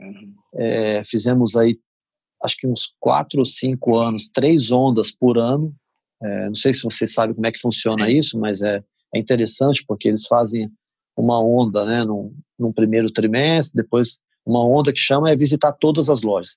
uhum. 0.00 0.34
é, 0.54 1.02
fizemos 1.04 1.56
aí 1.56 1.78
acho 2.42 2.56
que 2.56 2.66
uns 2.66 2.94
quatro 3.00 3.40
ou 3.40 3.44
cinco 3.44 3.96
anos, 3.96 4.28
três 4.28 4.70
ondas 4.70 5.10
por 5.10 5.38
ano. 5.38 5.74
É, 6.22 6.46
não 6.46 6.54
sei 6.54 6.72
se 6.72 6.84
você 6.84 7.06
sabe 7.06 7.34
como 7.34 7.46
é 7.46 7.52
que 7.52 7.60
funciona 7.60 8.08
Sim. 8.08 8.16
isso, 8.16 8.38
mas 8.38 8.62
é, 8.62 8.82
é 9.14 9.18
interessante 9.18 9.84
porque 9.86 10.08
eles 10.08 10.26
fazem 10.26 10.70
uma 11.16 11.42
onda 11.42 11.84
né, 11.84 12.04
num, 12.04 12.32
num 12.58 12.72
primeiro 12.72 13.10
trimestre, 13.10 13.82
depois 13.82 14.20
uma 14.46 14.64
onda 14.64 14.92
que 14.92 15.00
chama 15.00 15.30
é 15.30 15.34
visitar 15.34 15.72
todas 15.72 16.08
as 16.08 16.22
lojas. 16.22 16.56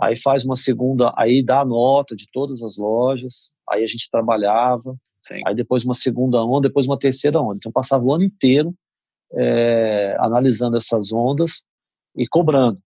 Aí 0.00 0.14
faz 0.16 0.44
uma 0.44 0.56
segunda, 0.56 1.12
aí 1.16 1.42
dá 1.42 1.60
a 1.60 1.64
nota 1.64 2.14
de 2.14 2.26
todas 2.32 2.62
as 2.62 2.76
lojas, 2.76 3.50
aí 3.68 3.82
a 3.82 3.86
gente 3.86 4.08
trabalhava, 4.10 4.96
Sim. 5.26 5.40
Aí 5.44 5.54
depois 5.54 5.84
uma 5.84 5.94
segunda 5.94 6.44
onda, 6.44 6.68
depois 6.68 6.86
uma 6.86 6.98
terceira 6.98 7.40
onda. 7.40 7.56
Então 7.56 7.72
passava 7.72 8.04
o 8.04 8.14
ano 8.14 8.22
inteiro 8.22 8.72
é, 9.32 10.16
analisando 10.20 10.76
essas 10.76 11.12
ondas 11.12 11.64
e 12.16 12.26
cobrando. 12.26 12.80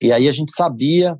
E 0.00 0.12
aí 0.12 0.28
a 0.28 0.32
gente 0.32 0.52
sabia 0.54 1.18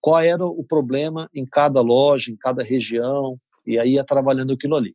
qual 0.00 0.20
era 0.20 0.44
o 0.44 0.64
problema 0.64 1.28
em 1.34 1.44
cada 1.44 1.80
loja, 1.80 2.30
em 2.30 2.36
cada 2.36 2.62
região, 2.62 3.38
e 3.66 3.78
aí 3.78 3.94
ia 3.94 4.04
trabalhando 4.04 4.52
aquilo 4.52 4.76
ali. 4.76 4.94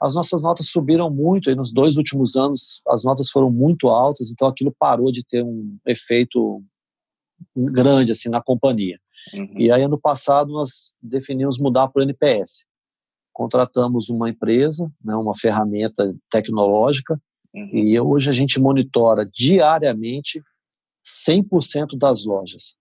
As 0.00 0.14
nossas 0.14 0.42
notas 0.42 0.68
subiram 0.68 1.10
muito, 1.10 1.50
e 1.50 1.54
nos 1.54 1.72
dois 1.72 1.96
últimos 1.96 2.36
anos 2.36 2.80
as 2.88 3.04
notas 3.04 3.30
foram 3.30 3.50
muito 3.50 3.88
altas, 3.88 4.30
então 4.30 4.48
aquilo 4.48 4.74
parou 4.78 5.12
de 5.12 5.24
ter 5.24 5.42
um 5.42 5.76
efeito 5.86 6.62
grande 7.54 8.12
assim 8.12 8.28
na 8.28 8.42
companhia. 8.42 8.98
Uhum. 9.32 9.58
E 9.58 9.70
aí 9.70 9.82
ano 9.82 9.98
passado 9.98 10.52
nós 10.52 10.92
definimos 11.02 11.58
mudar 11.58 11.88
para 11.88 12.00
o 12.00 12.02
NPS 12.02 12.66
contratamos 13.34 14.08
uma 14.08 14.30
empresa, 14.30 14.90
né, 15.04 15.14
uma 15.16 15.36
ferramenta 15.36 16.14
tecnológica, 16.30 17.20
uhum. 17.52 17.70
e 17.72 18.00
hoje 18.00 18.30
a 18.30 18.32
gente 18.32 18.60
monitora 18.60 19.28
diariamente 19.34 20.40
100% 21.04 21.98
das 21.98 22.24
lojas. 22.24 22.76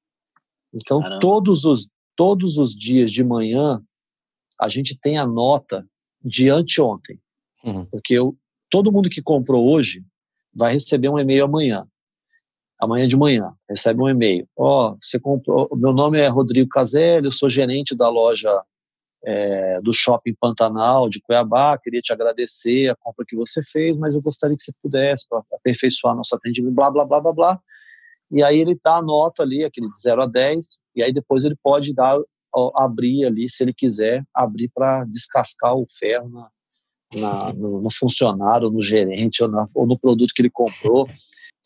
Então, 0.74 1.20
todos 1.20 1.66
os, 1.66 1.88
todos 2.16 2.58
os 2.58 2.72
dias 2.72 3.12
de 3.12 3.24
manhã, 3.24 3.82
a 4.60 4.68
gente 4.68 4.98
tem 5.00 5.18
a 5.18 5.26
nota 5.26 5.86
de 6.24 6.50
anteontem. 6.50 7.20
Uhum. 7.64 7.86
Porque 7.86 8.14
eu, 8.14 8.36
todo 8.70 8.92
mundo 8.92 9.10
que 9.10 9.22
comprou 9.22 9.72
hoje 9.72 10.04
vai 10.54 10.74
receber 10.74 11.10
um 11.10 11.20
e-mail 11.20 11.46
amanhã. 11.46 11.88
Amanhã 12.80 13.08
de 13.08 13.16
manhã, 13.16 13.54
recebe 13.70 14.02
um 14.02 14.10
e-mail. 14.10 14.48
Ó, 14.58 14.92
oh, 14.92 14.98
você 15.00 15.20
comprou. 15.20 15.70
Meu 15.76 15.94
nome 15.94 16.20
é 16.20 16.28
Rodrigo 16.28 16.70
Caselli, 16.70 17.28
eu 17.28 17.32
sou 17.32 17.50
gerente 17.50 17.96
da 17.96 18.10
loja 18.10 18.52
é, 19.26 19.80
do 19.82 19.94
Shopping 19.94 20.36
Pantanal 20.40 21.10
de 21.10 21.22
Cuiabá, 21.22 21.78
queria 21.78 22.02
te 22.02 22.12
agradecer 22.12 22.90
a 22.90 22.96
compra 22.96 23.26
que 23.26 23.36
você 23.36 23.64
fez, 23.64 23.96
mas 23.98 24.16
eu 24.16 24.22
gostaria 24.22 24.56
que 24.56 24.64
você 24.64 24.74
pudesse 24.82 25.28
aperfeiçoar 25.54 26.16
nosso 26.16 26.36
atendimento, 26.36 26.76
blá, 26.76 26.92
blá, 26.92 27.06
blá, 27.06 27.22
blá, 27.22 27.34
blá. 27.34 27.62
E 28.32 28.44
aí 28.44 28.60
ele 28.60 28.80
dá 28.84 28.98
a 28.98 29.02
nota 29.02 29.44
ali, 29.44 29.64
aquele 29.64 29.88
de 29.92 30.00
0 30.00 30.24
a 30.24 30.28
10, 30.28 30.82
e 30.96 31.04
aí 31.04 31.14
depois 31.14 31.44
ele 31.44 31.56
pode 31.62 31.94
dar, 31.94 32.20
abrir 32.76 33.26
ali, 33.26 33.50
se 33.50 33.64
ele 33.64 33.74
quiser, 33.74 34.24
abrir 34.34 34.72
para 34.74 35.06
descascar 35.06 35.76
o 35.76 35.86
ferro 35.90 36.30
na, 36.30 36.50
na, 37.16 37.54
no, 37.54 37.82
no, 37.82 37.90
funcionário, 37.92 38.70
no 38.70 38.82
gerente, 38.82 39.44
ou, 39.44 39.50
na, 39.50 39.68
ou 39.74 39.86
no 39.86 39.98
produto 39.98 40.34
que 40.34 40.42
ele 40.42 40.50
comprou. 40.50 41.08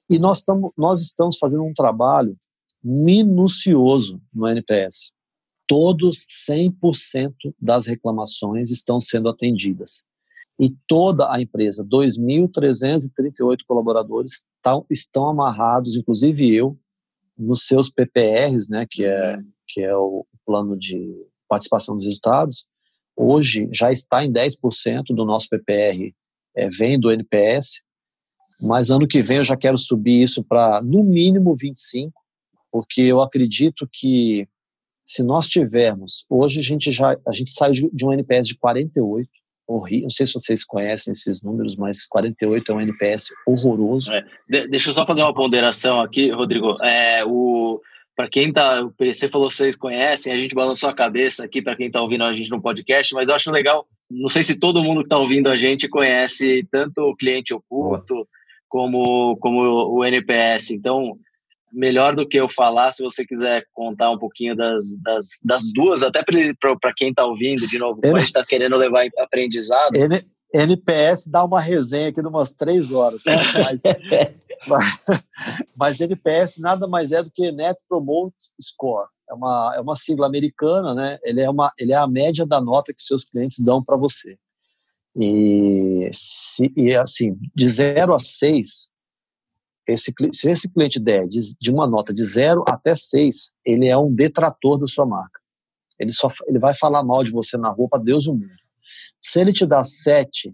E 0.10 0.20
nós, 0.20 0.43
tamo, 0.43 0.74
nós 0.78 1.02
estamos 1.02 1.38
fazendo 1.38 1.63
um 1.63 1.74
trabalho 1.74 2.36
minucioso 2.84 4.22
no 4.34 4.48
NPS 4.48 5.12
todos 5.67 6.26
100% 6.50 7.34
das 7.60 7.86
reclamações 7.86 8.72
estão 8.72 9.00
sendo 9.02 9.28
atendidas. 9.28 10.02
E 10.60 10.74
toda 10.88 11.32
a 11.32 11.39
empresa, 11.39 11.86
2.338 11.86 13.58
colaboradores, 13.67 14.46
tão, 14.62 14.86
estão 14.89 15.30
amarrados, 15.30 15.96
inclusive 15.96 16.54
eu, 16.54 16.78
nos 17.38 17.65
seus 17.65 17.89
PPRs, 17.89 18.70
né, 18.70 18.86
que 18.89 19.06
é, 19.06 19.38
que 19.67 19.82
é 19.82 19.96
o 19.96 20.26
plano 20.46 20.78
de 20.78 21.13
participação 21.48 21.96
dos 21.96 22.04
resultados. 22.04 22.65
Hoje 23.15 23.67
já 23.72 23.91
está 23.91 24.24
em 24.24 24.32
10% 24.32 25.04
do 25.10 25.26
nosso 25.26 25.48
PPR, 25.50 26.13
é, 26.56 26.70
vem 26.70 27.00
do 27.00 27.12
NPS, 27.12 27.84
mas 28.62 28.89
ano 28.89 29.08
que 29.08 29.22
vem 29.22 29.38
eu 29.38 29.43
já 29.43 29.56
quero 29.56 29.78
subir 29.78 30.22
isso 30.22 30.43
para 30.43 30.82
no 30.82 31.04
mínimo 31.04 31.56
25%, 31.56 32.12
porque 32.72 33.02
eu 33.02 33.22
acredito 33.22 33.88
que 33.91 34.48
se 35.06 35.24
nós 35.24 35.48
tivermos, 35.48 36.26
hoje 36.30 36.60
a 36.60 36.63
gente 36.63 36.91
já 36.91 37.17
a 37.26 37.32
gente 37.32 37.52
saiu 37.52 37.72
de, 37.72 37.89
de 37.91 38.06
um 38.06 38.12
NPS 38.12 38.48
de 38.48 38.58
48, 38.58 39.30
horrível, 39.67 40.03
não 40.03 40.10
sei 40.10 40.25
se 40.25 40.34
vocês 40.34 40.63
conhecem 40.63 41.12
esses 41.12 41.41
números, 41.41 41.75
mas 41.75 42.08
48 42.08 42.71
é 42.71 42.75
um 42.75 42.82
NPS 42.82 43.34
horroroso. 43.45 44.12
É, 44.12 44.23
de, 44.49 44.67
deixa 44.67 44.89
eu 44.89 44.93
só 44.93 45.06
fazer 45.06 45.21
uma 45.21 45.34
ponderação 45.34 45.99
aqui, 45.99 46.32
Rodrigo. 46.32 46.82
É, 46.84 47.23
o 47.25 47.82
para 48.15 48.27
quem 48.27 48.51
tá, 48.51 48.82
o 48.82 48.91
PC 48.91 49.30
falou 49.30 49.51
vocês 49.51 49.75
conhecem, 49.75 50.34
a 50.34 50.38
gente 50.39 50.56
balançou 50.56 50.89
a 50.89 50.95
cabeça 50.95 51.45
aqui 51.45 51.62
para 51.62 51.75
quem 51.75 51.86
está 51.86 52.01
ouvindo 52.01 52.23
a 52.23 52.34
gente 52.34 52.49
no 52.49 52.60
podcast, 52.60 53.13
mas 53.13 53.30
eu 53.30 53.36
acho 53.36 53.51
legal, 53.51 53.86
não 54.10 54.27
sei 54.27 54.43
se 54.43 54.60
todo 54.60 54.84
mundo 54.84 55.01
que 55.01 55.06
está 55.06 55.19
ouvindo 55.19 55.49
a 55.49 55.56
gente 55.56 55.88
conhece 55.88 56.67
tanto 56.71 57.03
o 57.03 57.15
cliente 57.15 57.53
oculto 57.53 58.27
como 58.67 59.38
como 59.38 59.60
o 59.62 60.03
NPS. 60.03 60.71
Então, 60.71 61.17
melhor 61.78 62.16
do 62.16 62.28
que 62.28 62.38
eu 62.38 62.50
falar, 62.50 62.92
se 62.92 63.04
você 63.04 63.26
quiser 63.26 63.63
contar 63.72 64.12
um 64.12 64.18
pouquinho 64.18 64.56
das, 64.56 64.84
das, 65.02 65.26
das 65.44 65.62
duas, 65.74 66.02
até 66.02 66.24
para 66.24 66.94
quem 66.96 67.10
está 67.10 67.26
ouvindo, 67.26 67.68
de 67.68 67.78
novo, 67.78 68.02
como 68.02 68.16
a 68.16 68.20
gente 68.20 68.30
está 68.30 68.44
querendo 68.44 68.76
levar 68.76 69.06
aprendizado. 69.20 69.96
N, 69.96 70.26
NPS 70.54 71.28
dá 71.28 71.46
uma 71.46 71.62
resenha 71.62 72.10
aqui 72.10 72.22
de 72.22 72.28
umas 72.28 72.52
três 72.52 72.92
horas, 72.92 73.22
mas, 73.54 73.82
mas, 74.68 74.86
mas 75.76 76.02
NPS 76.02 76.58
nada 76.58 76.88
mais 76.88 77.12
é 77.12 77.22
do 77.22 77.30
que 77.30 77.52
Net 77.52 77.80
Promote 77.88 78.36
Score. 78.60 79.08
É 79.30 79.34
uma, 79.34 79.74
é 79.76 79.82
uma 79.82 79.96
sigla 79.96 80.26
americana, 80.26 80.96
né? 80.96 81.20
Ele 81.22 81.42
é, 81.42 81.50
uma, 81.50 81.72
ele 81.78 81.92
é 81.92 81.98
a 81.98 82.08
média 82.08 82.46
da 82.46 82.62
nota 82.62 82.94
que 82.94 83.02
seus 83.02 83.26
clientes 83.26 83.60
dão 83.60 83.84
para 83.84 83.98
você. 83.98 84.38
E, 85.20 86.10
se, 86.13 86.72
e 86.78 86.96
assim, 86.96 87.38
de 87.54 87.68
0 87.68 88.13
a 88.13 88.20
6, 88.20 88.90
esse, 89.88 90.13
se 90.34 90.52
esse 90.52 90.69
cliente 90.69 91.00
der 91.00 91.28
de, 91.28 91.39
de, 91.60 91.71
uma 91.71 91.88
nota 91.88 92.13
de 92.13 92.23
0 92.23 92.63
até 92.67 92.95
6, 92.95 93.54
ele 93.63 93.88
é 93.88 93.97
um 93.97 94.13
detrator 94.13 94.78
da 94.78 94.86
sua 94.86 95.06
marca. 95.06 95.39
Ele, 95.97 96.12
só, 96.12 96.30
ele 96.45 96.60
vai 96.60 96.73
falar 96.73 97.04
mal 97.04 97.23
de 97.23 97.32
você 97.32 97.58
na 97.58 97.69
rua 97.69 97.88
para 97.89 98.04
Deus 98.04 98.28
o 98.28 98.34
mundo. 98.34 98.52
Se 99.21 99.39
ele 99.39 99.54
te 99.54 99.65
dá 99.65 99.84
7 99.84 100.54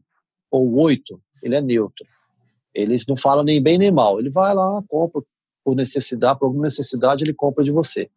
ou 0.51 0.79
8, 0.79 1.19
ele 1.41 1.55
é 1.55 1.61
neutro. 1.61 2.05
Ele 2.73 2.95
não 3.07 3.17
fala 3.17 3.43
nem 3.43 3.61
bem 3.61 3.77
nem 3.77 3.91
mal. 3.91 4.19
Ele 4.19 4.29
vai 4.29 4.53
lá, 4.53 4.81
compra 4.87 5.21
por 5.63 5.75
necessidade, 5.75 6.39
por 6.39 6.45
alguma 6.45 6.65
necessidade, 6.65 7.23
ele 7.23 7.33
compra 7.33 7.63
de 7.63 7.71
você. 7.71 8.09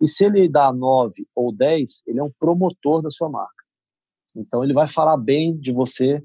E 0.00 0.06
se 0.06 0.24
ele 0.24 0.48
dá 0.48 0.72
9 0.72 1.26
ou 1.34 1.52
10, 1.52 2.02
ele 2.06 2.20
é 2.20 2.22
um 2.22 2.30
promotor 2.38 3.02
da 3.02 3.10
sua 3.10 3.28
marca. 3.28 3.64
Então 4.36 4.62
ele 4.62 4.72
vai 4.72 4.86
falar 4.86 5.16
bem 5.16 5.56
de 5.56 5.72
você 5.72 6.16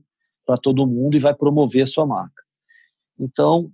para 0.45 0.57
todo 0.57 0.85
mundo 0.85 1.15
e 1.15 1.19
vai 1.19 1.33
promover 1.33 1.83
a 1.83 1.87
sua 1.87 2.05
marca. 2.05 2.43
Então, 3.19 3.71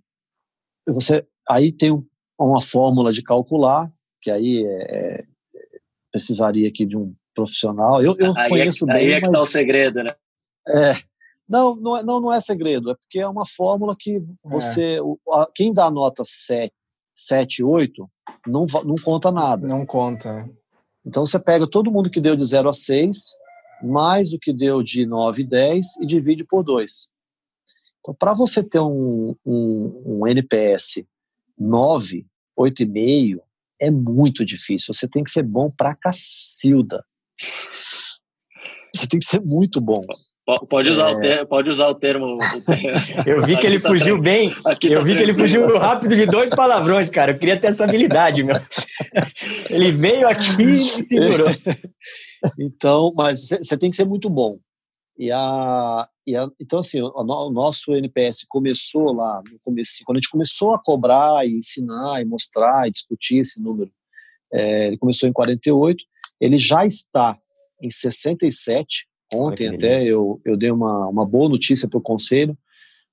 você 0.88 1.26
aí 1.48 1.72
tem 1.72 1.92
uma 2.40 2.62
fórmula 2.62 3.14
de 3.14 3.22
calcular, 3.22 3.92
que 4.22 4.32
aí 4.32 4.64
é, 4.66 4.96
é, 5.20 5.26
precisaria 6.12 6.68
aqui 6.68 6.86
de 6.86 6.98
um 6.98 7.14
profissional. 7.36 8.02
Eu, 8.02 8.16
eu 8.20 8.34
aí 8.38 8.50
conheço 8.50 8.90
é, 8.90 8.94
bem. 8.94 9.08
Aí 9.08 9.12
é 9.14 9.22
que 9.22 9.28
está 9.28 9.42
o 9.42 9.46
segredo, 9.46 10.04
né? 10.04 10.16
É. 10.68 10.96
Não, 11.48 11.76
não 11.76 11.98
é, 11.98 12.04
não, 12.04 12.22
não 12.22 12.34
é 12.34 12.40
segredo, 12.40 12.92
é 12.92 12.96
porque 12.96 13.20
é 13.20 13.28
uma 13.28 13.46
fórmula 13.46 13.96
que 13.98 14.18
é. 14.18 14.22
você. 14.44 14.96
É. 14.96 15.02
O, 15.02 15.20
a, 15.32 15.50
quem 15.54 15.74
dá 15.74 15.92
nota 15.92 16.24
7, 16.26 16.72
7 17.16 17.64
8 17.64 18.10
não, 18.48 18.66
não 18.86 18.96
conta 19.04 19.32
nada. 19.32 19.68
Não 19.68 19.86
conta. 19.86 20.50
Então 21.06 21.26
você 21.26 21.40
pega 21.40 21.68
todo 21.68 21.92
mundo 21.92 22.10
que 22.10 22.22
deu 22.22 22.36
de 22.36 22.46
0 22.46 22.70
a 22.70 22.74
6, 22.74 23.18
mais 23.84 24.34
o 24.34 24.40
que 24.40 24.54
deu 24.54 24.84
de 24.84 25.06
9 25.06 25.42
e 25.42 25.46
10 25.46 26.02
e 26.02 26.06
divide 26.06 26.46
por 26.46 26.64
2. 26.64 27.10
Então, 28.02 28.16
para 28.18 28.34
você 28.34 28.64
ter 28.64 28.80
um, 28.80 29.36
um, 29.46 30.04
um 30.06 30.28
NPS 30.28 31.04
9, 31.58 32.26
8,5, 32.60 33.40
é 33.80 33.90
muito 33.90 34.44
difícil. 34.44 34.94
Você 34.94 35.08
tem 35.08 35.24
que 35.24 35.32
ser 35.32 35.44
bom 35.44 35.72
pra 35.72 35.96
cacilda. 35.96 37.06
Você 38.94 39.08
tem 39.08 39.20
que 39.20 39.26
ser 39.26 39.40
muito 39.40 39.80
bom. 39.80 40.02
Pode 40.68 40.90
usar, 40.90 41.12
é... 41.12 41.14
o, 41.14 41.22
termo, 41.22 41.48
pode 41.48 41.70
usar 41.70 41.88
o 41.88 41.96
termo. 41.96 42.38
eu 43.26 43.42
vi 43.44 43.58
que 43.58 43.66
ele 43.66 43.80
tá 43.80 43.90
fugiu 43.90 44.18
tá 44.18 44.24
bem. 44.24 44.50
eu 44.50 44.64
tá 44.64 45.04
vi 45.04 45.16
que 45.16 45.22
ele 45.22 45.34
fugiu 45.34 45.78
rápido 45.78 46.16
de 46.16 46.26
dois 46.26 46.50
palavrões, 46.50 47.10
cara. 47.10 47.32
Eu 47.32 47.38
queria 47.38 47.58
ter 47.58 47.68
essa 47.68 47.84
habilidade, 47.84 48.44
meu. 48.44 48.56
Ele 49.70 49.92
veio 49.92 50.28
aqui 50.28 50.64
e 50.64 50.80
segurou. 50.80 51.48
Então, 52.60 53.14
mas 53.16 53.48
você 53.50 53.78
tem 53.78 53.90
que 53.90 53.96
ser 53.96 54.06
muito 54.06 54.30
bom. 54.30 54.58
E 55.18 55.32
a, 55.32 56.08
e 56.26 56.36
a, 56.36 56.48
então, 56.60 56.80
assim, 56.80 57.02
o, 57.02 57.12
o, 57.16 57.52
nosso 57.52 57.96
NPS 57.96 58.46
começou 58.48 59.14
lá 59.14 59.42
no 59.52 59.60
começo, 59.60 60.04
quando 60.06 60.18
a 60.18 60.20
gente 60.20 60.30
começou 60.30 60.74
a 60.74 60.80
cobrar 60.80 61.46
e 61.46 61.56
ensinar 61.56 62.22
e 62.22 62.26
mostrar 62.26 62.88
e 62.88 62.92
discutir 62.92 63.38
esse 63.38 63.62
número, 63.62 63.92
é, 64.54 64.88
ele 64.88 64.98
começou 64.98 65.28
em 65.28 65.34
48, 65.34 66.04
ele 66.40 66.58
já 66.58 66.86
está 66.86 67.38
em 67.82 67.90
67. 67.90 69.08
Ontem 69.34 69.70
até 69.70 70.04
eu, 70.04 70.42
eu 70.44 70.58
dei 70.58 70.72
uma, 70.72 71.08
uma 71.08 71.26
boa 71.26 71.50
notícia 71.50 71.88
para 71.88 71.98
o 71.98 72.02
conselho, 72.02 72.58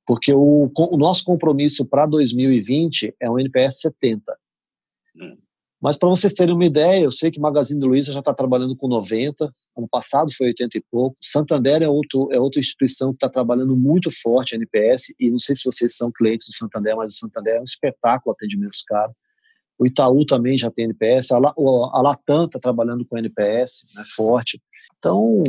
porque 0.04 0.32
o, 0.32 0.70
o 0.76 0.96
nosso 0.96 1.24
compromisso 1.24 1.86
para 1.86 2.06
2020 2.06 3.14
é 3.20 3.30
um 3.30 3.38
NPS 3.38 3.80
70. 3.80 4.36
Hum. 5.16 5.36
Mas 5.80 5.96
para 5.96 6.08
vocês 6.08 6.34
terem 6.34 6.54
uma 6.54 6.64
ideia, 6.64 7.04
eu 7.04 7.10
sei 7.10 7.30
que 7.30 7.38
Magazine 7.38 7.84
Luiza 7.84 8.12
já 8.12 8.18
está 8.18 8.34
trabalhando 8.34 8.76
com 8.76 8.88
90, 8.88 9.44
ano 9.76 9.88
passado 9.88 10.32
foi 10.36 10.48
80 10.48 10.78
e 10.78 10.82
pouco. 10.90 11.16
Santander 11.22 11.82
é, 11.82 11.88
outro, 11.88 12.28
é 12.32 12.40
outra 12.40 12.58
instituição 12.58 13.10
que 13.10 13.16
está 13.16 13.28
trabalhando 13.28 13.76
muito 13.76 14.10
forte, 14.10 14.56
NPS, 14.56 15.14
e 15.20 15.30
não 15.30 15.38
sei 15.38 15.54
se 15.54 15.64
vocês 15.64 15.96
são 15.96 16.10
clientes 16.10 16.48
do 16.48 16.52
Santander, 16.52 16.96
mas 16.96 17.14
o 17.14 17.18
Santander 17.18 17.56
é 17.56 17.60
um 17.60 17.64
espetáculo 17.64 18.34
atendimentos 18.34 18.82
caros. 18.82 19.14
O 19.78 19.86
Itaú 19.86 20.26
também 20.26 20.58
já 20.58 20.68
tem 20.70 20.86
NPS, 20.86 21.30
a, 21.30 21.38
Latam 21.38 22.46
está 22.46 22.58
trabalhando 22.58 23.06
com 23.06 23.16
NPS, 23.16 23.94
né, 23.94 24.02
forte. 24.16 24.60
Então, 24.98 25.42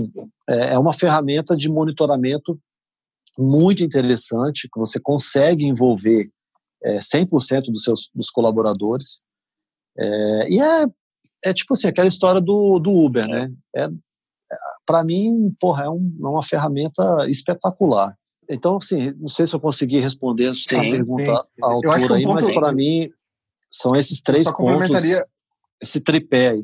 é, 0.48 0.74
é 0.74 0.80
uma 0.80 0.94
ferramenta 0.94 1.58
de 1.58 1.68
monitoramento 1.68 2.60
muito 3.36 3.84
interessante, 3.84 4.70
que 4.72 4.80
você 4.80 5.00
consegue 5.00 5.66
envolver 5.66 6.30
é, 6.84 7.00
100% 7.00 7.72
dos 7.72 7.84
seus 7.84 8.10
dos 8.14 8.30
colaboradores, 8.30 9.22
é, 10.00 10.50
e 10.50 10.62
é, 10.62 10.86
é 11.46 11.54
tipo 11.54 11.74
assim, 11.74 11.88
aquela 11.88 12.08
história 12.08 12.40
do, 12.40 12.80
do 12.80 12.92
Uber, 12.92 13.28
né? 13.28 13.52
É, 13.76 13.84
para 14.86 15.04
mim, 15.04 15.54
porra, 15.60 15.86
é, 15.86 15.90
um, 15.90 15.98
é, 15.98 16.28
uma 16.28 16.44
ferramenta 16.44 17.28
espetacular. 17.30 18.16
Então, 18.50 18.78
assim, 18.78 19.12
não 19.20 19.28
sei 19.28 19.46
se 19.46 19.56
eu 19.56 19.60
consegui 19.60 20.00
responder 20.00 20.48
a 20.48 20.56
sua 20.56 20.80
pergunta 20.80 21.44
à 21.62 21.72
altura 21.72 22.16
aí, 22.16 22.26
mas 22.26 22.52
para 22.52 22.72
mim 22.72 23.10
são 23.70 23.96
esses 23.96 24.22
três 24.22 24.50
pontos, 24.50 25.04
esse 25.80 26.00
tripé 26.00 26.50
aí. 26.52 26.64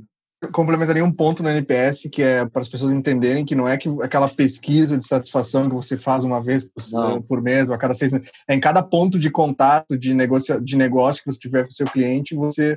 Complementaria 0.52 1.06
um 1.06 1.12
ponto 1.12 1.42
no 1.44 1.50
NPS 1.50 2.10
que 2.12 2.22
é 2.22 2.46
para 2.46 2.62
as 2.62 2.68
pessoas 2.68 2.92
entenderem 2.92 3.46
que 3.46 3.56
não 3.56 3.68
é 3.68 3.78
que 3.78 3.88
aquela 4.02 4.28
pesquisa 4.28 4.98
de 4.98 5.08
satisfação 5.08 5.70
que 5.70 5.76
você 5.76 5.98
faz 5.98 6.24
uma 6.24 6.42
vez 6.42 6.68
por, 6.68 7.24
por 7.24 7.42
mês 7.42 7.70
ou 7.70 7.76
a 7.76 7.78
cada 7.78 7.94
seis 7.94 8.12
meses. 8.12 8.30
É 8.48 8.56
em 8.56 8.60
cada 8.60 8.82
ponto 8.84 9.18
de 9.20 9.30
contato 9.30 9.98
de 9.98 10.14
negócio, 10.14 10.60
de 10.62 10.76
negócio 10.76 11.24
que 11.24 11.32
você 11.32 11.40
tiver 11.40 11.64
com 11.64 11.70
o 11.70 11.74
seu 11.74 11.86
cliente, 11.86 12.36
você 12.36 12.76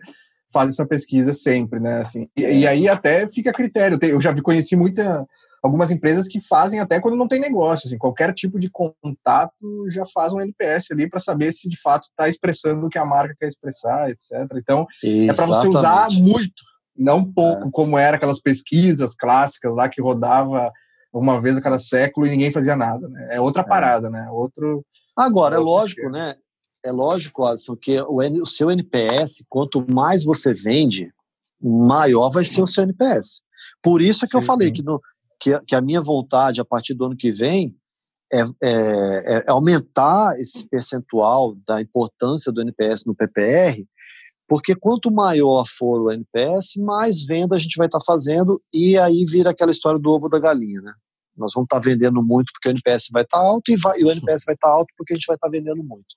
faz 0.52 0.70
essa 0.70 0.86
pesquisa 0.86 1.32
sempre, 1.32 1.78
né? 1.80 2.00
Assim, 2.00 2.28
e, 2.36 2.42
e 2.42 2.66
aí 2.66 2.88
até 2.88 3.28
fica 3.28 3.50
a 3.50 3.54
critério. 3.54 3.98
Eu 4.02 4.20
já 4.20 4.34
conheci 4.40 4.76
muita, 4.76 5.26
algumas 5.62 5.90
empresas 5.90 6.26
que 6.26 6.40
fazem 6.40 6.80
até 6.80 7.00
quando 7.00 7.16
não 7.16 7.28
tem 7.28 7.40
negócio. 7.40 7.86
Assim, 7.86 7.98
qualquer 7.98 8.32
tipo 8.32 8.58
de 8.58 8.70
contato 8.70 9.54
já 9.90 10.04
faz 10.06 10.32
um 10.32 10.40
NPS 10.40 10.90
ali 10.92 11.08
para 11.08 11.20
saber 11.20 11.52
se 11.52 11.68
de 11.68 11.80
fato 11.80 12.04
está 12.04 12.28
expressando 12.28 12.86
o 12.86 12.88
que 12.88 12.98
a 12.98 13.04
marca 13.04 13.34
quer 13.38 13.48
expressar, 13.48 14.10
etc. 14.10 14.32
Então, 14.56 14.86
Exatamente. 15.02 15.30
é 15.30 15.34
para 15.34 15.46
você 15.46 15.68
usar 15.68 16.08
muito, 16.10 16.62
não 16.96 17.24
pouco, 17.24 17.68
é. 17.68 17.70
como 17.72 17.98
era 17.98 18.16
aquelas 18.16 18.40
pesquisas 18.40 19.14
clássicas 19.14 19.74
lá 19.74 19.88
que 19.88 20.00
rodava 20.00 20.72
uma 21.12 21.40
vez 21.40 21.56
a 21.56 21.62
cada 21.62 21.78
século 21.78 22.26
e 22.26 22.30
ninguém 22.30 22.52
fazia 22.52 22.76
nada. 22.76 23.08
Né? 23.08 23.28
É 23.32 23.40
outra 23.40 23.62
é. 23.62 23.66
parada, 23.66 24.10
né? 24.10 24.28
Outro. 24.30 24.84
Agora, 25.16 25.56
é 25.56 25.58
lógico, 25.58 26.02
esquema. 26.02 26.26
né? 26.26 26.34
É 26.88 26.92
lógico, 26.92 27.44
Alisson, 27.44 27.76
que 27.76 28.00
o, 28.00 28.18
o 28.42 28.46
seu 28.46 28.70
NPS, 28.70 29.44
quanto 29.48 29.84
mais 29.90 30.24
você 30.24 30.52
vende, 30.52 31.12
maior 31.60 32.30
vai 32.30 32.44
ser 32.44 32.62
o 32.62 32.66
seu 32.66 32.84
NPS. 32.84 33.42
Por 33.82 34.00
isso 34.00 34.24
é 34.24 34.28
que 34.28 34.36
eu 34.36 34.42
falei 34.42 34.70
que, 34.70 34.82
no, 34.82 35.00
que, 35.40 35.58
que, 35.60 35.74
a 35.74 35.80
minha 35.80 36.00
vontade 36.00 36.60
a 36.60 36.64
partir 36.64 36.94
do 36.94 37.04
ano 37.04 37.16
que 37.16 37.32
vem 37.32 37.76
é, 38.32 38.40
é, 38.62 39.36
é, 39.36 39.44
aumentar 39.48 40.38
esse 40.38 40.68
percentual 40.68 41.56
da 41.66 41.80
importância 41.80 42.52
do 42.52 42.60
NPS 42.60 43.04
no 43.06 43.14
PPR, 43.14 43.84
porque 44.46 44.74
quanto 44.74 45.10
maior 45.10 45.64
for 45.66 46.02
o 46.02 46.10
NPS, 46.10 46.76
mais 46.78 47.22
venda 47.22 47.56
a 47.56 47.58
gente 47.58 47.76
vai 47.76 47.86
estar 47.86 47.98
tá 47.98 48.04
fazendo 48.06 48.62
e 48.72 48.96
aí 48.98 49.24
vira 49.24 49.50
aquela 49.50 49.72
história 49.72 49.98
do 49.98 50.10
ovo 50.10 50.28
da 50.28 50.38
galinha, 50.38 50.80
né? 50.80 50.92
Nós 51.36 51.52
vamos 51.54 51.66
estar 51.66 51.80
tá 51.80 51.84
vendendo 51.84 52.22
muito 52.22 52.52
porque 52.52 52.68
o 52.68 52.72
NPS 52.72 53.08
vai 53.12 53.22
estar 53.22 53.38
tá 53.38 53.44
alto 53.44 53.70
e, 53.70 53.76
vai, 53.76 53.98
e 53.98 54.04
o 54.04 54.10
NPS 54.10 54.44
vai 54.44 54.54
estar 54.54 54.68
alto 54.68 54.92
porque 54.96 55.12
a 55.12 55.16
gente 55.16 55.26
vai 55.26 55.36
estar 55.36 55.48
vendendo 55.48 55.82
muito. 55.84 56.16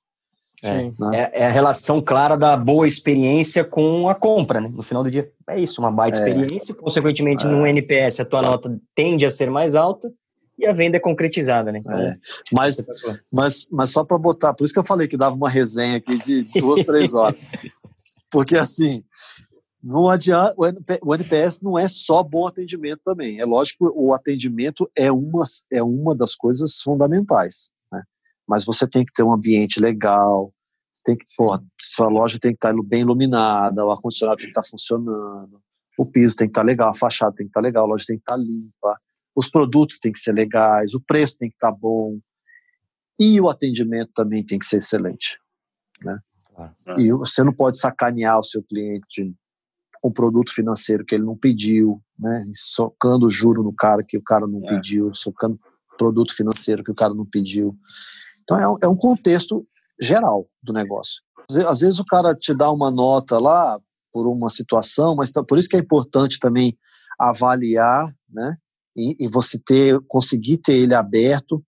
É, 0.64 0.84
né? 0.84 0.94
é, 1.14 1.42
é, 1.42 1.48
a 1.48 1.52
relação 1.52 2.00
clara 2.00 2.38
da 2.38 2.56
boa 2.56 2.88
experiência 2.88 3.64
com 3.64 4.08
a 4.08 4.14
compra, 4.14 4.62
né? 4.62 4.70
No 4.72 4.84
final 4.84 5.04
do 5.04 5.10
dia, 5.10 5.32
é 5.50 5.60
isso, 5.60 5.82
uma 5.82 5.92
baita 5.92 6.20
é. 6.20 6.30
experiência, 6.30 6.76
consequentemente, 6.76 7.48
no 7.48 7.66
é. 7.66 7.72
NPS 7.72 8.20
a 8.20 8.26
tua 8.26 8.44
nota 8.44 8.80
tende 8.96 9.26
a 9.26 9.32
ser 9.32 9.50
mais 9.50 9.76
alta 9.76 10.14
e 10.60 10.68
a 10.68 10.74
venda 10.74 10.98
é 10.98 11.00
concretizada, 11.00 11.72
né? 11.72 11.80
Então, 11.80 12.00
é. 12.00 12.16
mas, 12.54 12.86
mas, 13.34 13.68
mas 13.72 13.90
só 13.90 14.04
para 14.04 14.20
botar, 14.20 14.54
por 14.54 14.64
isso 14.64 14.74
que 14.74 14.80
eu 14.80 14.86
falei 14.86 15.08
que 15.08 15.18
dava 15.18 15.36
uma 15.36 15.50
resenha 15.50 15.98
aqui 15.98 16.18
de 16.20 16.44
duas, 16.60 16.84
três 16.86 17.16
horas. 17.16 17.40
Porque 18.30 18.56
assim, 18.56 19.04
não 19.84 20.10
adianta, 20.10 20.54
o 21.02 21.16
NPS 21.16 21.62
não 21.62 21.78
é 21.80 21.88
só 21.90 22.22
bom 22.22 22.46
atendimento 22.46 23.02
também. 23.04 23.40
É 23.40 23.46
lógico 23.46 23.92
que 23.92 23.98
o 23.98 24.14
atendimento 24.14 24.88
é 24.96 25.12
uma, 25.12 25.44
é 25.74 25.82
uma 25.82 26.14
das 26.14 26.36
coisas 26.36 26.82
fundamentais 26.84 27.72
mas 28.48 28.66
você 28.66 28.88
tem 28.88 29.04
que 29.04 29.12
ter 29.12 29.24
um 29.24 29.34
ambiente 29.34 29.80
legal, 29.80 30.54
você 30.92 31.04
tem 31.04 31.18
que, 31.18 31.26
porra, 31.38 31.62
sua 31.80 32.08
loja 32.08 32.38
tem 32.40 32.52
que 32.52 32.58
estar 32.58 32.74
bem 32.90 33.02
iluminada, 33.02 33.86
o 33.86 33.92
ar-condicionado 33.92 34.38
tem 34.38 34.48
que 34.48 34.60
estar 34.60 34.70
funcionando, 34.70 35.62
o 35.98 36.12
piso 36.12 36.36
tem 36.36 36.48
que 36.48 36.52
estar 36.52 36.64
legal, 36.64 36.90
a 36.90 36.94
fachada 36.94 37.36
tem 37.36 37.46
que 37.46 37.52
estar 37.52 37.62
legal, 37.62 37.86
a 37.86 37.88
loja 37.88 38.06
tem 38.08 38.18
que 38.18 38.24
estar 38.24 38.38
limpa, 38.38 39.00
os 39.36 39.50
produtos 39.50 40.00
têm 40.00 40.12
que 40.12 40.20
ser 40.20 40.34
legais, 40.34 40.94
o 40.94 41.02
preço 41.02 41.38
tem 41.38 41.50
que 41.50 41.56
estar 41.56 41.72
bom 41.72 42.18
e 43.20 43.40
o 43.40 43.50
atendimento 43.50 44.12
também 44.14 44.44
tem 44.44 44.60
que 44.60 44.66
ser 44.66 44.78
excelente, 44.78 45.38
né? 46.04 46.20
E 46.98 47.12
você 47.12 47.44
não 47.44 47.54
pode 47.54 47.80
sacanear 47.80 48.40
o 48.40 48.44
seu 48.44 48.62
cliente 48.62 49.34
com 50.02 50.12
produto 50.12 50.54
financeiro 50.54 51.06
que 51.06 51.16
ele 51.16 51.24
não 51.24 51.38
pediu, 51.38 52.02
né? 52.18 52.46
Socando 52.54 53.30
juro 53.30 53.64
no 53.64 53.74
cara 53.74 54.04
que 54.04 54.18
o 54.18 54.24
cara 54.24 54.48
não 54.48 54.68
é. 54.68 54.76
pediu, 54.76 55.14
socando 55.14 55.60
produto 55.98 56.36
financeiro 56.36 56.84
que 56.84 56.92
o 56.92 56.96
cara 56.96 57.14
não 57.14 57.26
pediu. 57.26 57.72
Então 58.52 58.60
é 58.60 58.68
um, 58.68 58.78
é 58.84 58.88
um 58.88 58.96
contexto 58.98 59.66
geral 60.00 60.46
do 60.62 60.74
negócio. 60.74 61.22
Às 61.68 61.80
vezes 61.80 62.00
o 62.00 62.06
cara 62.06 62.36
te 62.36 62.54
dá 62.54 62.70
uma 62.70 62.92
nota 62.92 63.40
lá 63.40 63.80
por 64.12 64.28
uma 64.28 64.50
situação, 64.50 65.16
mas 65.16 65.32
tá, 65.32 65.42
por 65.42 65.58
isso 65.58 65.70
que 65.70 65.78
é 65.78 65.80
importante 65.80 66.38
também 66.38 66.78
avaliar, 67.18 68.04
né? 68.30 68.56
E, 68.96 69.16
e 69.24 69.28
você 69.30 69.58
ter, 69.58 69.98
conseguir 70.06 70.58
ter 70.58 70.74
ele 70.74 70.94
aberto 70.94 71.64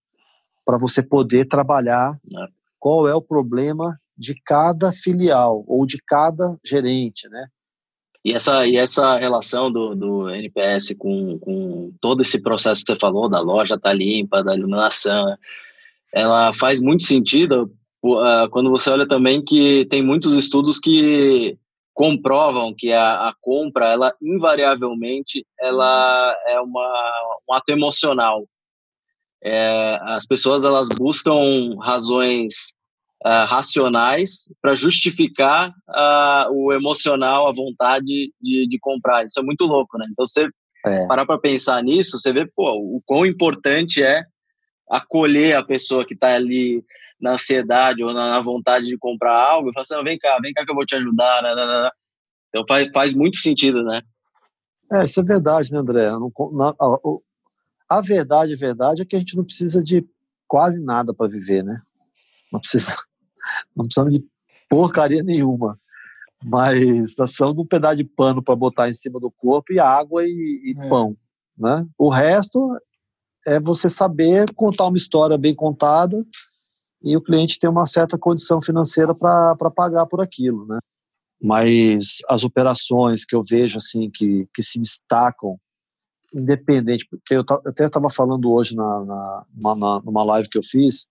para 0.66 0.78
você 0.78 1.02
poder 1.02 1.46
trabalhar 1.46 2.20
é. 2.36 2.48
qual 2.78 3.08
é 3.08 3.16
o 3.16 3.22
problema 3.22 3.98
de 4.18 4.36
cada 4.46 4.92
filial 4.92 5.64
ou 5.68 5.86
de 5.86 5.98
cada 6.06 6.58
gerente, 6.66 7.30
né? 7.30 7.48
E 8.26 8.34
essa, 8.34 8.68
e 8.68 8.76
essa 8.76 9.18
relação 9.18 9.72
do, 9.72 9.96
do 9.96 10.30
NPS 10.30 10.96
com, 10.98 11.38
com 11.40 11.94
todo 12.02 12.22
esse 12.22 12.42
processo 12.42 12.84
que 12.84 12.92
você 12.92 13.00
falou, 13.00 13.30
da 13.30 13.40
loja 13.40 13.80
tá 13.80 13.94
limpa, 13.94 14.44
da 14.44 14.56
iluminação, 14.56 15.38
ela 16.14 16.54
faz 16.54 16.80
muito 16.80 17.04
sentido 17.04 17.72
uh, 18.04 18.50
quando 18.52 18.70
você 18.70 18.90
olha 18.90 19.08
também 19.08 19.44
que 19.44 19.86
tem 19.86 20.04
muitos 20.04 20.36
estudos 20.36 20.80
que 20.80 21.58
comprovam 21.94 22.74
que 22.76 22.92
a, 22.92 23.30
a 23.30 23.34
compra, 23.40 23.92
ela 23.92 24.14
invariavelmente, 24.22 25.46
ela 25.60 26.36
é 26.48 26.60
uma, 26.60 27.40
um 27.48 27.54
ato 27.54 27.72
emocional. 27.72 28.46
É, 29.44 30.00
as 30.04 30.26
pessoas 30.26 30.64
elas 30.64 30.88
buscam 30.90 31.76
razões 31.80 32.74
uh, 33.26 33.46
racionais 33.46 34.50
para 34.62 34.74
justificar 34.74 35.70
uh, 35.70 36.52
o 36.52 36.74
emocional, 36.74 37.48
a 37.48 37.54
vontade 37.54 38.32
de, 38.42 38.68
de 38.68 38.80
comprar. 38.80 39.26
Isso 39.26 39.40
é 39.40 39.44
muito 39.44 39.66
louco, 39.66 39.98
né? 39.98 40.06
Então, 40.10 40.26
você 40.26 40.48
é. 40.88 41.08
parar 41.08 41.26
para 41.26 41.40
pensar 41.40 41.84
nisso, 41.84 42.18
você 42.18 42.34
vê 42.34 42.46
pô, 42.56 42.72
o 42.72 43.02
quão 43.06 43.26
importante 43.26 44.04
é 44.04 44.24
acolher 44.90 45.56
a 45.56 45.64
pessoa 45.64 46.06
que 46.06 46.14
está 46.14 46.34
ali 46.34 46.84
na 47.20 47.34
ansiedade 47.34 48.04
ou 48.04 48.14
na, 48.14 48.42
vontade 48.42 48.86
de 48.86 48.98
comprar 48.98 49.34
algo 49.34 49.70
e 49.70 49.74
falar 49.74 49.84
assim, 49.84 50.04
vem 50.04 50.18
cá, 50.18 50.38
vem 50.42 50.54
cá 50.54 50.66
que 50.66 50.72
eu 50.72 50.76
vou 50.76 50.86
te 50.86 50.96
ajudar. 50.96 51.42
Né, 51.42 51.56
né, 51.56 51.66
né. 51.66 51.90
Então 52.50 52.66
faz, 52.68 52.90
faz 52.94 53.14
muito 53.14 53.38
sentido, 53.38 53.84
né? 53.84 54.02
É, 54.92 55.06
isso 55.06 55.20
é 55.20 55.24
verdade, 55.24 55.72
né, 55.72 55.80
André? 55.80 56.12
Não, 56.12 56.32
na, 56.52 56.70
a, 56.70 57.98
a, 57.98 58.02
verdade, 58.02 58.54
a 58.54 58.58
verdade 58.58 59.02
é 59.02 59.06
que 59.06 59.16
a 59.16 59.20
gente 59.20 59.36
não 59.36 59.44
precisa 59.44 59.82
de 59.82 60.06
quase 60.48 60.80
nada 60.80 61.14
para 61.14 61.28
viver, 61.28 61.64
né? 61.64 61.82
Não 62.52 62.60
precisa, 62.60 62.94
não 63.76 63.86
precisamos 63.86 64.14
de 64.14 64.24
porcaria 64.70 65.24
nenhuma. 65.24 65.76
Mas 66.44 67.18
nós 67.18 67.30
precisamos 67.30 67.56
de 67.56 67.62
um 67.62 67.66
pedaço 67.66 67.96
de 67.96 68.04
pano 68.04 68.44
para 68.44 68.56
botar 68.56 68.90
em 68.90 68.94
cima 68.94 69.20
do 69.20 69.32
corpo 69.32 69.72
e 69.72 69.80
água 69.80 70.26
e, 70.26 70.62
e 70.66 70.76
é. 70.78 70.90
pão. 70.90 71.16
Né? 71.58 71.86
O 71.98 72.10
resto 72.10 72.78
é 73.46 73.60
você 73.60 73.90
saber 73.90 74.46
contar 74.56 74.88
uma 74.88 74.98
história 74.98 75.38
bem 75.38 75.54
contada 75.54 76.26
e 77.02 77.18
o 77.18 77.22
cliente 77.22 77.60
ter 77.60 77.68
uma 77.68 77.86
certa 77.86 78.18
condição 78.18 78.62
financeira 78.62 79.14
para 79.14 79.72
pagar 79.76 80.06
por 80.06 80.22
aquilo, 80.22 80.66
né? 80.66 80.78
Mas 81.42 82.20
as 82.30 82.46
operações 82.46 83.26
que 83.26 83.36
eu 83.36 83.44
vejo 83.44 83.78
assim 83.78 84.10
que, 84.10 84.48
que 84.54 84.64
se 84.64 84.80
destacam, 84.80 85.60
independente, 86.34 87.06
porque 87.10 87.36
eu, 87.36 87.44
eu 87.48 87.62
até 87.70 87.86
estava 87.86 88.10
falando 88.10 88.50
hoje 88.50 88.76
na, 88.76 89.06
na, 89.06 89.46
na, 89.76 90.02
numa 90.02 90.24
live 90.24 90.48
que 90.50 90.58
eu 90.58 90.64
fiz, 90.64 91.06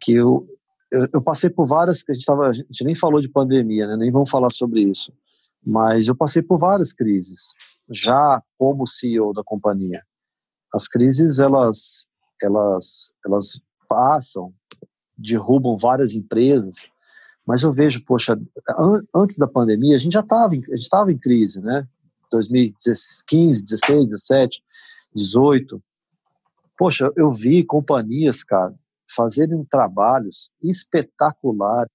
que 0.00 0.12
eu, 0.12 0.46
eu, 0.92 1.08
eu, 1.14 1.22
passei 1.22 1.50
por 1.50 1.66
várias, 1.66 2.04
a 2.08 2.12
gente, 2.12 2.24
tava, 2.24 2.48
a 2.48 2.52
gente 2.52 2.84
nem 2.84 2.94
falou 2.94 3.20
de 3.20 3.28
pandemia, 3.28 3.88
né, 3.88 3.96
nem 3.96 4.12
vamos 4.12 4.30
falar 4.30 4.50
sobre 4.50 4.82
isso, 4.82 5.12
mas 5.66 6.06
eu 6.06 6.16
passei 6.16 6.40
por 6.40 6.58
várias 6.58 6.92
crises, 6.92 7.54
já 7.90 8.40
como 8.56 8.86
CEO 8.86 9.32
da 9.32 9.42
companhia. 9.42 10.02
As 10.74 10.88
crises, 10.88 11.38
elas, 11.38 12.06
elas, 12.42 13.14
elas 13.24 13.60
passam, 13.88 14.52
derrubam 15.18 15.76
várias 15.76 16.14
empresas, 16.14 16.76
mas 17.46 17.62
eu 17.62 17.72
vejo, 17.72 18.04
poxa, 18.04 18.38
an 18.78 19.02
antes 19.14 19.36
da 19.36 19.46
pandemia, 19.46 19.96
a 19.96 19.98
gente 19.98 20.12
já 20.12 20.20
estava 20.20 20.54
a 20.54 20.76
gente 20.76 21.12
em 21.12 21.18
crise, 21.18 21.60
né? 21.60 21.86
2015, 22.30 23.64
16, 23.64 24.04
17, 24.06 24.62
18. 25.14 25.82
Poxa, 26.78 27.12
eu 27.16 27.30
vi 27.30 27.64
companhias, 27.64 28.42
cara, 28.42 28.74
fazerem 29.14 29.64
trabalhos 29.64 30.50
espetaculares. 30.62 31.92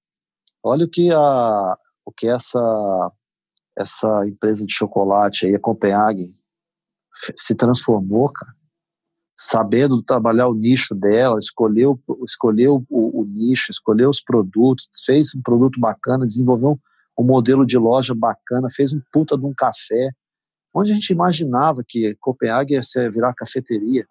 Olha 0.61 0.85
o 0.85 0.89
que 0.89 1.11
a 1.11 1.77
o 2.05 2.11
que 2.11 2.27
essa 2.27 3.11
essa 3.77 4.25
empresa 4.27 4.65
de 4.65 4.73
chocolate 4.73 5.45
aí, 5.45 5.55
a 5.55 5.59
Copenhagen, 5.59 6.33
se 7.35 7.53
transformou, 7.53 8.29
cara. 8.29 8.56
Sabendo 9.39 10.01
trabalhar 10.01 10.47
o 10.47 10.55
nicho 10.55 10.95
dela, 10.95 11.37
escolheu, 11.37 11.99
escolheu 12.25 12.83
o, 12.89 13.21
o 13.21 13.25
nicho, 13.25 13.69
escolheu 13.69 14.09
os 14.09 14.19
produtos, 14.19 14.89
fez 15.05 15.35
um 15.35 15.41
produto 15.41 15.79
bacana, 15.79 16.25
desenvolveu 16.25 16.79
um, 17.17 17.23
modelo 17.23 17.65
de 17.65 17.77
loja 17.77 18.15
bacana, 18.15 18.67
fez 18.71 18.93
um 18.93 19.01
puta 19.11 19.37
de 19.37 19.45
um 19.45 19.53
café, 19.53 20.11
onde 20.73 20.91
a 20.91 20.95
gente 20.95 21.11
imaginava 21.11 21.83
que 21.87 22.15
Copenhague 22.19 22.73
ia 22.73 23.09
virar 23.13 23.33
cafeteria. 23.33 24.05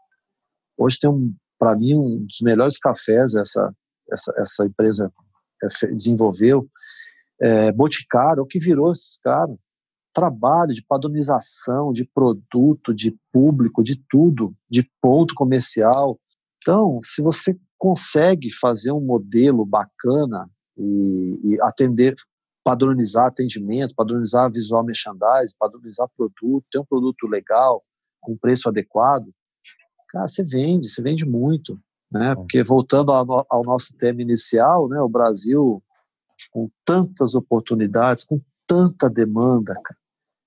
Hoje 0.78 0.98
tem 1.00 1.10
um 1.10 1.34
para 1.58 1.74
mim, 1.76 1.94
um 1.94 2.26
dos 2.26 2.40
melhores 2.42 2.78
cafés 2.78 3.34
essa, 3.34 3.74
essa, 4.10 4.34
essa 4.38 4.64
empresa 4.64 5.12
é, 5.62 5.86
desenvolveu. 5.88 6.68
É, 7.40 7.72
Boticário, 7.72 8.42
o 8.42 8.46
que 8.46 8.58
virou 8.58 8.92
esses 8.92 9.18
caras? 9.18 9.56
Trabalho 10.16 10.72
de 10.72 10.82
padronização, 10.82 11.92
de 11.92 12.06
produto, 12.06 12.94
de 12.94 13.14
público, 13.30 13.82
de 13.82 14.02
tudo, 14.08 14.56
de 14.66 14.82
ponto 14.98 15.34
comercial. 15.34 16.18
Então, 16.56 16.98
se 17.02 17.20
você 17.20 17.54
consegue 17.76 18.50
fazer 18.50 18.92
um 18.92 19.00
modelo 19.00 19.66
bacana 19.66 20.48
e, 20.74 21.38
e 21.44 21.60
atender, 21.60 22.14
padronizar 22.64 23.26
atendimento, 23.26 23.94
padronizar 23.94 24.50
visual 24.50 24.82
merchandising, 24.82 25.54
padronizar 25.58 26.08
produto, 26.16 26.64
ter 26.72 26.78
um 26.78 26.86
produto 26.86 27.26
legal, 27.26 27.84
com 28.18 28.38
preço 28.38 28.70
adequado, 28.70 29.26
cara, 30.08 30.26
você 30.26 30.42
vende, 30.42 30.88
você 30.88 31.02
vende 31.02 31.26
muito, 31.26 31.78
né? 32.10 32.32
É. 32.32 32.34
Porque 32.34 32.62
voltando 32.62 33.12
ao, 33.12 33.46
ao 33.50 33.62
nosso 33.62 33.94
tema 33.98 34.22
inicial, 34.22 34.88
né, 34.88 34.98
o 34.98 35.10
Brasil 35.10 35.82
com 36.50 36.70
tantas 36.86 37.34
oportunidades, 37.34 38.24
com 38.24 38.40
tanta 38.66 39.10
demanda, 39.10 39.74
cara. 39.84 40.05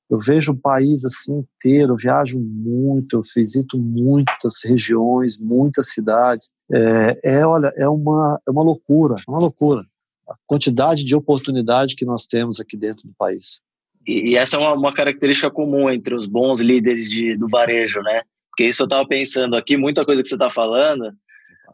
Eu 0.09 0.17
vejo 0.17 0.53
o 0.53 0.57
país 0.57 1.05
assim 1.05 1.39
inteiro, 1.39 1.93
eu 1.93 1.97
viajo 1.97 2.39
muito, 2.39 3.17
eu 3.17 3.21
visito 3.35 3.77
muitas 3.77 4.63
regiões, 4.65 5.39
muitas 5.39 5.91
cidades. 5.91 6.49
É, 6.71 7.19
é, 7.23 7.45
olha, 7.45 7.71
é 7.77 7.87
uma, 7.87 8.41
é 8.47 8.51
uma 8.51 8.63
loucura, 8.63 9.15
é 9.15 9.31
uma 9.31 9.39
loucura. 9.39 9.83
A 10.27 10.35
quantidade 10.47 11.05
de 11.05 11.15
oportunidade 11.15 11.95
que 11.95 12.05
nós 12.05 12.25
temos 12.25 12.59
aqui 12.59 12.75
dentro 12.75 13.07
do 13.07 13.13
país. 13.17 13.61
E, 14.07 14.31
e 14.31 14.35
essa 14.35 14.57
é 14.57 14.59
uma, 14.59 14.73
uma, 14.73 14.93
característica 14.93 15.51
comum 15.51 15.89
entre 15.89 16.15
os 16.15 16.25
bons 16.25 16.59
líderes 16.59 17.09
de, 17.09 17.37
do 17.37 17.47
varejo, 17.47 18.01
né? 18.01 18.21
Porque 18.49 18.65
isso 18.65 18.81
eu 18.81 18.85
estava 18.85 19.07
pensando 19.07 19.55
aqui, 19.55 19.77
muita 19.77 20.03
coisa 20.03 20.21
que 20.21 20.27
você 20.27 20.35
está 20.35 20.49
falando, 20.49 21.13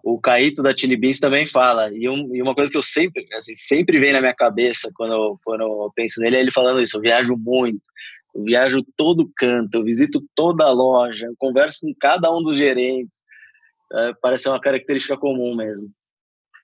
o 0.04 0.20
Caíto 0.20 0.62
da 0.62 0.76
Chili 0.76 0.96
Beans 0.96 1.20
também 1.20 1.48
fala. 1.48 1.90
E, 1.92 2.08
um, 2.08 2.36
e, 2.36 2.42
uma 2.42 2.54
coisa 2.54 2.72
que 2.72 2.78
eu 2.78 2.82
sempre, 2.82 3.26
assim, 3.34 3.56
sempre 3.56 4.00
vem 4.00 4.14
na 4.14 4.22
minha 4.22 4.36
cabeça 4.36 4.92
quando 4.94 5.40
quando 5.44 5.62
eu 5.62 5.92
penso 5.96 6.22
nele 6.22 6.38
é 6.38 6.42
ele 6.42 6.52
falando 6.52 6.80
isso. 6.80 6.98
Eu 6.98 7.02
viajo 7.02 7.36
muito, 7.36 7.82
eu 8.36 8.44
viajo 8.44 8.84
todo 8.98 9.32
canto, 9.38 9.76
eu 9.76 9.84
visito 9.84 10.22
toda 10.36 10.66
a 10.66 10.72
loja, 10.72 11.28
eu 11.28 11.36
converso 11.38 11.80
com 11.82 11.94
cada 12.00 12.30
um 12.36 12.42
dos 12.42 12.58
gerentes. 12.58 13.22
É, 13.94 14.14
parece 14.22 14.50
uma 14.50 14.60
característica 14.60 15.18
comum 15.18 15.56
mesmo. 15.56 15.90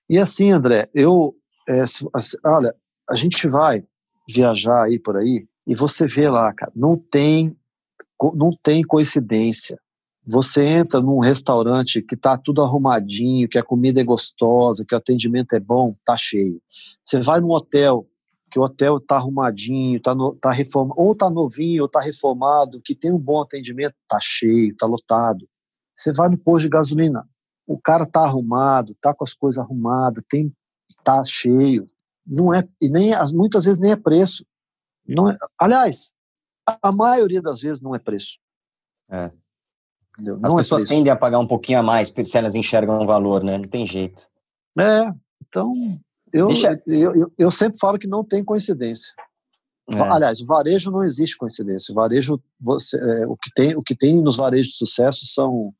E 0.08 0.18
assim, 0.18 0.50
André, 0.50 0.90
eu, 0.92 1.34
é, 1.68 1.80
assim, 1.80 2.36
olha, 2.44 2.74
a 3.08 3.14
gente 3.14 3.48
vai 3.48 3.82
viajar 4.28 4.84
aí 4.84 4.98
por 4.98 5.16
aí 5.16 5.42
e 5.66 5.74
você 5.74 6.06
vê 6.06 6.28
lá, 6.28 6.52
cara, 6.52 6.72
não 6.76 6.96
tem, 6.96 7.56
não 8.34 8.50
tem 8.62 8.82
coincidência. 8.82 9.78
Você 10.24 10.64
entra 10.64 11.00
num 11.00 11.18
restaurante 11.18 12.00
que 12.00 12.14
está 12.14 12.38
tudo 12.38 12.62
arrumadinho, 12.62 13.48
que 13.48 13.58
a 13.58 13.62
comida 13.62 14.00
é 14.00 14.04
gostosa, 14.04 14.84
que 14.86 14.94
o 14.94 14.98
atendimento 14.98 15.54
é 15.54 15.60
bom, 15.60 15.96
tá 16.04 16.16
cheio. 16.16 16.60
Você 17.02 17.20
vai 17.20 17.40
num 17.40 17.50
hotel, 17.50 18.06
que 18.52 18.58
o 18.58 18.62
hotel 18.62 18.98
está 18.98 19.16
arrumadinho, 19.16 19.98
tá, 19.98 20.14
no, 20.14 20.34
tá 20.34 20.52
ou 20.94 21.16
tá 21.16 21.30
novinho, 21.30 21.82
ou 21.82 21.88
tá 21.88 22.00
reformado, 22.00 22.82
que 22.84 22.94
tem 22.94 23.10
um 23.10 23.18
bom 23.18 23.40
atendimento, 23.40 23.94
tá 24.06 24.18
cheio, 24.20 24.76
tá 24.76 24.86
lotado. 24.86 25.48
Você 25.96 26.12
vai 26.12 26.28
no 26.28 26.36
posto 26.36 26.64
de 26.64 26.68
gasolina, 26.68 27.26
o 27.66 27.80
cara 27.80 28.04
tá 28.04 28.20
arrumado, 28.20 28.94
tá 29.00 29.14
com 29.14 29.24
as 29.24 29.32
coisas 29.32 29.58
arrumadas, 29.58 30.22
tem 30.28 30.54
tá 31.02 31.24
cheio. 31.24 31.82
Não 32.26 32.52
é 32.52 32.60
e 32.80 32.90
nem 32.90 33.12
muitas 33.32 33.64
vezes 33.64 33.80
nem 33.80 33.90
é 33.90 33.96
preço. 33.96 34.44
Não 35.08 35.30
é, 35.30 35.38
aliás, 35.58 36.12
a 36.82 36.92
maioria 36.92 37.40
das 37.40 37.60
vezes 37.62 37.82
não 37.82 37.94
é 37.94 37.98
preço. 37.98 38.38
É. 39.10 39.32
As 40.42 40.52
é 40.52 40.56
pessoas 40.56 40.84
tendem 40.84 41.10
a 41.10 41.16
pagar 41.16 41.38
um 41.38 41.46
pouquinho 41.46 41.78
a 41.78 41.82
mais 41.82 42.12
se 42.24 42.38
elas 42.38 42.54
enxergam 42.54 43.00
um 43.00 43.06
valor, 43.06 43.42
né? 43.42 43.56
Não 43.56 43.66
tem 43.66 43.86
jeito. 43.86 44.28
É, 44.78 45.10
então 45.40 45.72
Eu, 46.32 46.48
Deixa... 46.48 46.80
eu, 46.88 47.14
eu, 47.14 47.32
eu, 47.38 47.50
sempre 47.50 47.78
falo 47.78 47.98
que 47.98 48.08
não 48.08 48.24
tem 48.24 48.44
coincidência. 48.44 49.12
É. 49.92 50.00
Aliás, 50.00 50.40
o 50.40 50.46
varejo 50.46 50.90
não 50.90 51.02
existe 51.02 51.36
coincidência. 51.36 51.92
O 51.92 51.94
varejo, 51.94 52.40
você, 52.60 52.96
é, 52.96 53.26
o, 53.26 53.36
que 53.36 53.50
tem, 53.54 53.76
o 53.76 53.82
que 53.82 53.94
tem 53.94 54.22
nos 54.22 54.36
varejos 54.36 54.68
de 54.68 54.76
sucesso 54.76 55.26
são 55.26 55.72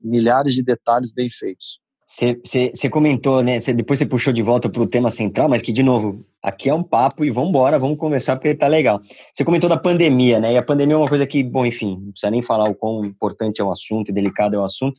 milhares 0.00 0.54
de 0.54 0.62
detalhes 0.62 1.12
bem 1.12 1.28
feitos. 1.28 1.80
Você 2.10 2.88
comentou, 2.88 3.42
né? 3.42 3.60
Cê, 3.60 3.74
depois 3.74 3.98
você 3.98 4.06
puxou 4.06 4.32
de 4.32 4.40
volta 4.40 4.70
para 4.70 4.80
o 4.80 4.86
tema 4.86 5.10
central, 5.10 5.46
mas 5.46 5.60
que, 5.60 5.70
de 5.70 5.82
novo, 5.82 6.24
aqui 6.42 6.70
é 6.70 6.74
um 6.74 6.82
papo 6.82 7.22
e 7.22 7.30
vamos 7.30 7.50
embora, 7.50 7.78
vamos 7.78 7.98
conversar 7.98 8.36
porque 8.36 8.54
tá 8.54 8.66
legal. 8.66 9.02
Você 9.34 9.44
comentou 9.44 9.68
da 9.68 9.76
pandemia, 9.76 10.40
né? 10.40 10.54
E 10.54 10.56
a 10.56 10.62
pandemia 10.62 10.94
é 10.94 10.98
uma 10.98 11.08
coisa 11.08 11.26
que, 11.26 11.44
bom, 11.44 11.66
enfim, 11.66 11.98
não 12.00 12.12
precisa 12.12 12.30
nem 12.30 12.40
falar 12.40 12.66
o 12.70 12.74
quão 12.74 13.04
importante 13.04 13.60
é 13.60 13.64
o 13.64 13.70
assunto 13.70 14.08
e 14.08 14.14
delicado 14.14 14.56
é 14.56 14.58
o 14.58 14.64
assunto. 14.64 14.98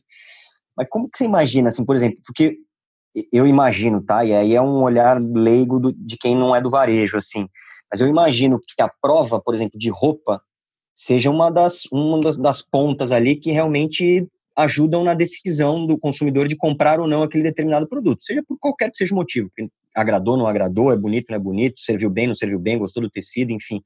Mas 0.76 0.86
como 0.88 1.10
que 1.10 1.18
você 1.18 1.24
imagina, 1.24 1.66
assim, 1.66 1.84
por 1.84 1.96
exemplo, 1.96 2.22
porque 2.24 2.56
eu 3.32 3.46
imagino, 3.46 4.02
tá? 4.02 4.24
E 4.24 4.32
aí 4.32 4.54
é 4.54 4.60
um 4.60 4.82
olhar 4.82 5.20
leigo 5.20 5.78
do, 5.78 5.92
de 5.92 6.16
quem 6.16 6.36
não 6.36 6.54
é 6.54 6.60
do 6.60 6.70
varejo, 6.70 7.16
assim. 7.16 7.48
Mas 7.90 8.00
eu 8.00 8.08
imagino 8.08 8.58
que 8.60 8.80
a 8.80 8.88
prova, 8.88 9.40
por 9.40 9.54
exemplo, 9.54 9.78
de 9.78 9.90
roupa, 9.90 10.40
seja 10.94 11.30
uma 11.30 11.50
das, 11.50 11.86
uma 11.92 12.20
das, 12.20 12.36
das 12.36 12.62
pontas 12.62 13.10
ali 13.10 13.36
que 13.36 13.50
realmente 13.50 14.28
ajudam 14.56 15.02
na 15.02 15.14
decisão 15.14 15.86
do 15.86 15.98
consumidor 15.98 16.46
de 16.46 16.56
comprar 16.56 17.00
ou 17.00 17.08
não 17.08 17.22
aquele 17.22 17.42
determinado 17.42 17.88
produto, 17.88 18.22
seja 18.22 18.42
por 18.46 18.58
qualquer 18.58 18.90
que 18.90 18.96
seja 18.96 19.14
o 19.14 19.16
motivo. 19.16 19.50
Agradou, 19.94 20.36
não 20.36 20.46
agradou, 20.46 20.92
é 20.92 20.96
bonito, 20.96 21.26
não 21.30 21.36
é 21.36 21.38
bonito, 21.38 21.80
serviu 21.80 22.10
bem, 22.10 22.26
não 22.26 22.34
serviu 22.34 22.58
bem, 22.58 22.78
gostou 22.78 23.02
do 23.02 23.10
tecido, 23.10 23.52
enfim. 23.52 23.82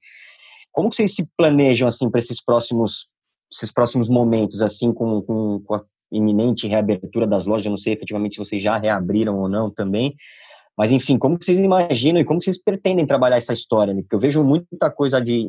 Como 0.72 0.90
que 0.90 0.96
vocês 0.96 1.14
se 1.14 1.28
planejam 1.36 1.86
assim 1.86 2.10
para 2.10 2.18
esses 2.18 2.42
próximos 2.42 3.08
esses 3.52 3.70
próximos 3.70 4.10
momentos 4.10 4.60
assim 4.62 4.92
com, 4.92 5.22
com, 5.22 5.60
com, 5.60 5.74
a 5.74 5.84
iminente 6.10 6.66
reabertura 6.66 7.26
das 7.26 7.46
lojas, 7.46 7.66
eu 7.66 7.70
não 7.70 7.76
sei 7.76 7.92
efetivamente 7.92 8.34
se 8.34 8.38
vocês 8.38 8.62
já 8.62 8.76
reabriram 8.76 9.38
ou 9.38 9.48
não 9.48 9.70
também, 9.70 10.14
mas, 10.76 10.90
enfim, 10.90 11.16
como 11.16 11.38
vocês 11.40 11.58
imaginam 11.58 12.20
e 12.20 12.24
como 12.24 12.42
vocês 12.42 12.60
pretendem 12.60 13.06
trabalhar 13.06 13.36
essa 13.36 13.52
história? 13.52 13.94
Né? 13.94 14.02
Porque 14.02 14.16
eu 14.16 14.18
vejo 14.18 14.42
muita 14.42 14.90
coisa 14.90 15.20
de 15.20 15.48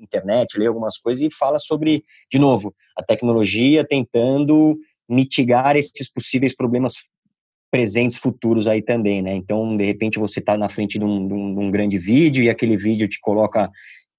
internet, 0.00 0.58
leio 0.58 0.70
algumas 0.70 0.98
coisas 0.98 1.24
e 1.24 1.32
fala 1.32 1.58
sobre, 1.58 2.02
de 2.30 2.38
novo, 2.38 2.74
a 2.96 3.02
tecnologia 3.02 3.86
tentando 3.86 4.76
mitigar 5.08 5.76
esses 5.76 6.10
possíveis 6.10 6.54
problemas 6.54 6.94
presentes, 7.70 8.18
futuros 8.18 8.66
aí 8.66 8.82
também, 8.82 9.22
né? 9.22 9.34
Então, 9.34 9.76
de 9.76 9.84
repente, 9.84 10.18
você 10.18 10.40
está 10.40 10.56
na 10.56 10.68
frente 10.68 10.98
de 10.98 11.04
um, 11.04 11.28
de, 11.28 11.34
um, 11.34 11.54
de 11.54 11.60
um, 11.60 11.70
grande 11.70 11.98
vídeo 11.98 12.42
e 12.42 12.50
aquele 12.50 12.76
vídeo 12.76 13.08
te 13.08 13.20
coloca 13.20 13.70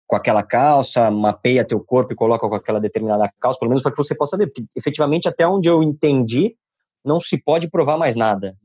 com 0.07 0.15
aquela 0.15 0.41
calça, 0.41 1.11
mapeia 1.11 1.67
teu 1.67 1.79
corpo 1.79 2.13
e 2.13 2.15
coloca 2.15 2.47
com 2.47 2.55
aquela 2.55 2.79
determinada 2.79 3.31
calça, 3.39 3.59
pelo 3.59 3.69
menos 3.69 3.83
para 3.83 3.91
que 3.91 3.97
você 3.97 4.15
possa 4.15 4.37
ver, 4.37 4.47
porque 4.47 4.65
efetivamente, 4.75 5.27
até 5.27 5.45
onde 5.45 5.67
eu 5.67 5.83
entendi, 5.83 6.55
não 7.03 7.19
se 7.19 7.37
pode 7.37 7.69
provar 7.69 7.97
mais 7.97 8.15
nada, 8.15 8.55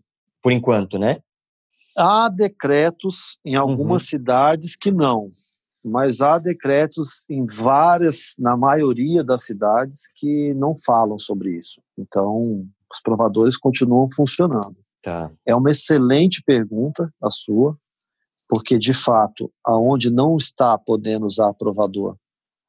por 0.41 0.53
enquanto, 0.53 0.99
né? 0.99 1.19
Há 1.97 2.29
decretos 2.29 3.39
em 3.45 3.57
algumas 3.57 4.05
uhum. 4.05 4.09
cidades 4.09 4.77
que 4.77 4.91
não, 4.91 5.33
mas 5.85 6.21
há 6.21 6.39
decretos 6.39 7.25
em 7.29 7.45
várias, 7.45 8.35
na 8.39 8.57
maioria 8.57 9.25
das 9.25 9.45
cidades, 9.45 10.03
que 10.15 10.55
não 10.55 10.75
falam 10.77 11.19
sobre 11.19 11.57
isso. 11.59 11.83
Então, 11.99 12.65
os 12.91 13.01
provadores 13.01 13.57
continuam 13.57 14.07
funcionando. 14.09 14.77
Tá. 15.03 15.29
É 15.45 15.55
uma 15.55 15.71
excelente 15.71 16.41
pergunta 16.45 17.13
a 17.21 17.29
sua, 17.29 17.77
porque 18.55 18.79
de 18.79 18.93
fato, 18.93 19.51
aonde 19.65 20.11
não 20.11 20.37
está 20.37 20.77
podendo 20.77 21.25
usar 21.25 21.55
provador, 21.55 22.19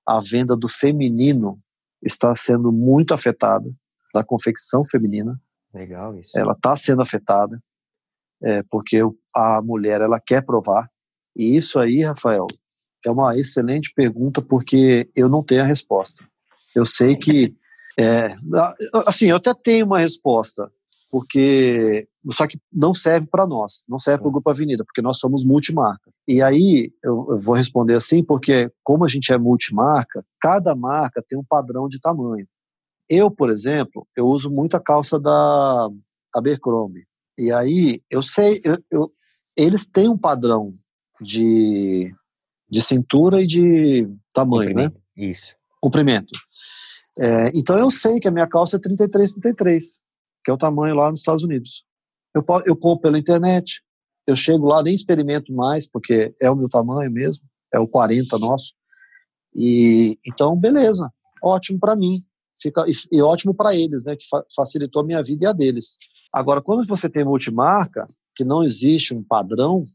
a 0.07 0.21
venda 0.21 0.55
do 0.55 0.69
feminino 0.69 1.59
está 2.01 2.33
sendo 2.35 2.71
muito 2.71 3.13
afetada, 3.13 3.69
da 4.13 4.23
confecção 4.23 4.85
feminina. 4.85 5.37
Legal 5.73 6.17
isso. 6.17 6.39
Ela 6.39 6.53
está 6.53 6.77
sendo 6.77 7.01
afetada 7.01 7.61
é, 8.41 8.63
porque 8.71 9.01
a 9.35 9.61
mulher 9.61 9.99
ela 9.99 10.21
quer 10.25 10.45
provar. 10.45 10.89
E 11.35 11.53
isso 11.57 11.77
aí, 11.77 12.01
Rafael, 12.01 12.47
é 13.05 13.11
uma 13.11 13.37
excelente 13.37 13.91
pergunta 13.93 14.41
porque 14.41 15.11
eu 15.13 15.27
não 15.27 15.43
tenho 15.43 15.63
a 15.63 15.65
resposta. 15.65 16.25
Eu 16.73 16.85
sei 16.85 17.17
que, 17.17 17.53
é, 17.99 18.33
assim, 19.05 19.31
eu 19.31 19.35
até 19.35 19.53
tenho 19.53 19.85
uma 19.85 19.99
resposta, 19.99 20.71
porque 21.11 22.07
só 22.31 22.47
que 22.47 22.57
não 22.71 22.93
serve 22.93 23.27
para 23.27 23.45
nós, 23.45 23.83
não 23.87 23.97
serve 23.97 24.19
para 24.19 24.29
o 24.29 24.31
Grupo 24.31 24.49
Avenida, 24.49 24.83
porque 24.85 25.01
nós 25.01 25.17
somos 25.17 25.43
multimarca. 25.43 26.11
E 26.27 26.41
aí 26.41 26.91
eu, 27.03 27.27
eu, 27.29 27.37
vou 27.37 27.55
responder 27.55 27.95
assim, 27.95 28.23
porque 28.23 28.71
como 28.83 29.03
a 29.03 29.07
gente 29.07 29.33
é 29.33 29.37
multimarca, 29.37 30.25
cada 30.39 30.73
marca 30.75 31.23
tem 31.27 31.37
um 31.37 31.43
padrão 31.43 31.87
de 31.87 31.99
tamanho. 31.99 32.47
Eu, 33.09 33.29
por 33.29 33.49
exemplo, 33.49 34.07
eu 34.15 34.25
uso 34.27 34.49
muito 34.49 34.75
a 34.75 34.79
calça 34.79 35.19
da 35.19 35.89
Abercrombie. 36.33 37.05
E 37.37 37.51
aí, 37.51 38.01
eu 38.09 38.21
sei, 38.21 38.61
eu, 38.63 38.77
eu, 38.89 39.11
eles 39.57 39.87
têm 39.87 40.07
um 40.07 40.17
padrão 40.17 40.73
de, 41.19 42.13
de 42.69 42.81
cintura 42.81 43.41
e 43.41 43.45
de 43.45 44.07
tamanho, 44.31 44.73
né? 44.75 44.91
Isso. 45.17 45.53
Comprimento. 45.81 46.31
É, 47.19 47.51
então 47.53 47.77
eu 47.77 47.91
sei 47.91 48.19
que 48.19 48.27
a 48.27 48.31
minha 48.31 48.47
calça 48.47 48.77
é 48.77 48.79
33, 48.79 49.33
33, 49.33 50.01
que 50.43 50.49
é 50.49 50.53
o 50.53 50.57
tamanho 50.57 50.95
lá 50.95 51.09
nos 51.09 51.19
Estados 51.19 51.43
Unidos. 51.43 51.85
Eu, 52.35 52.43
eu 52.65 52.75
compro 52.75 53.03
pela 53.03 53.19
internet, 53.19 53.81
eu 54.25 54.35
chego 54.35 54.67
lá, 54.67 54.81
nem 54.81 54.95
experimento 54.95 55.53
mais, 55.53 55.89
porque 55.89 56.33
é 56.41 56.49
o 56.49 56.55
meu 56.55 56.69
tamanho 56.69 57.11
mesmo, 57.11 57.45
é 57.73 57.79
o 57.79 57.87
40 57.87 58.37
nosso. 58.39 58.73
E 59.55 60.17
então, 60.25 60.55
beleza, 60.55 61.11
ótimo 61.41 61.79
para 61.79 61.95
mim 61.95 62.23
fica 62.63 62.85
e, 62.87 62.93
e 63.11 63.21
ótimo 63.21 63.53
para 63.53 63.75
eles, 63.75 64.05
né, 64.05 64.15
que 64.15 64.27
fa 64.27 64.43
facilitou 64.55 65.01
a 65.01 65.05
minha 65.05 65.21
vida 65.21 65.45
e 65.45 65.47
a 65.47 65.53
deles. 65.53 65.97
Agora, 66.33 66.61
quando 66.61 66.87
você 66.87 67.09
tem 67.09 67.23
multimarca, 67.23 68.05
que 68.35 68.43
não 68.43 68.63
existe 68.63 69.13
um 69.13 69.23
padrão, 69.23 69.85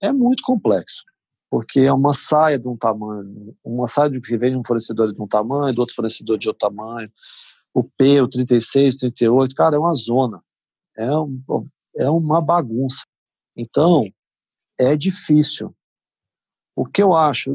é 0.00 0.12
muito 0.12 0.42
complexo, 0.44 1.02
porque 1.50 1.80
é 1.80 1.92
uma 1.92 2.12
saia 2.12 2.58
de 2.58 2.68
um 2.68 2.76
tamanho, 2.76 3.56
uma 3.64 3.86
saia 3.86 4.10
que 4.20 4.36
vem 4.36 4.52
de 4.52 4.58
um 4.58 4.64
fornecedor 4.64 5.12
de 5.12 5.20
um 5.20 5.26
tamanho, 5.26 5.74
do 5.74 5.80
outro 5.80 5.94
fornecedor 5.94 6.38
de 6.38 6.48
outro 6.48 6.68
tamanho, 6.68 7.10
o 7.74 7.82
P, 7.82 8.20
o 8.20 8.28
36, 8.28 8.96
38, 8.96 9.54
cara, 9.54 9.76
é 9.76 9.78
uma 9.78 9.94
zona, 9.94 10.40
é, 10.96 11.18
um, 11.18 11.40
é 11.96 12.10
uma 12.10 12.40
bagunça. 12.40 13.04
Então, 13.56 14.02
é 14.78 14.96
difícil. 14.96 15.74
O 16.74 16.84
que 16.84 17.02
eu 17.02 17.14
acho, 17.14 17.54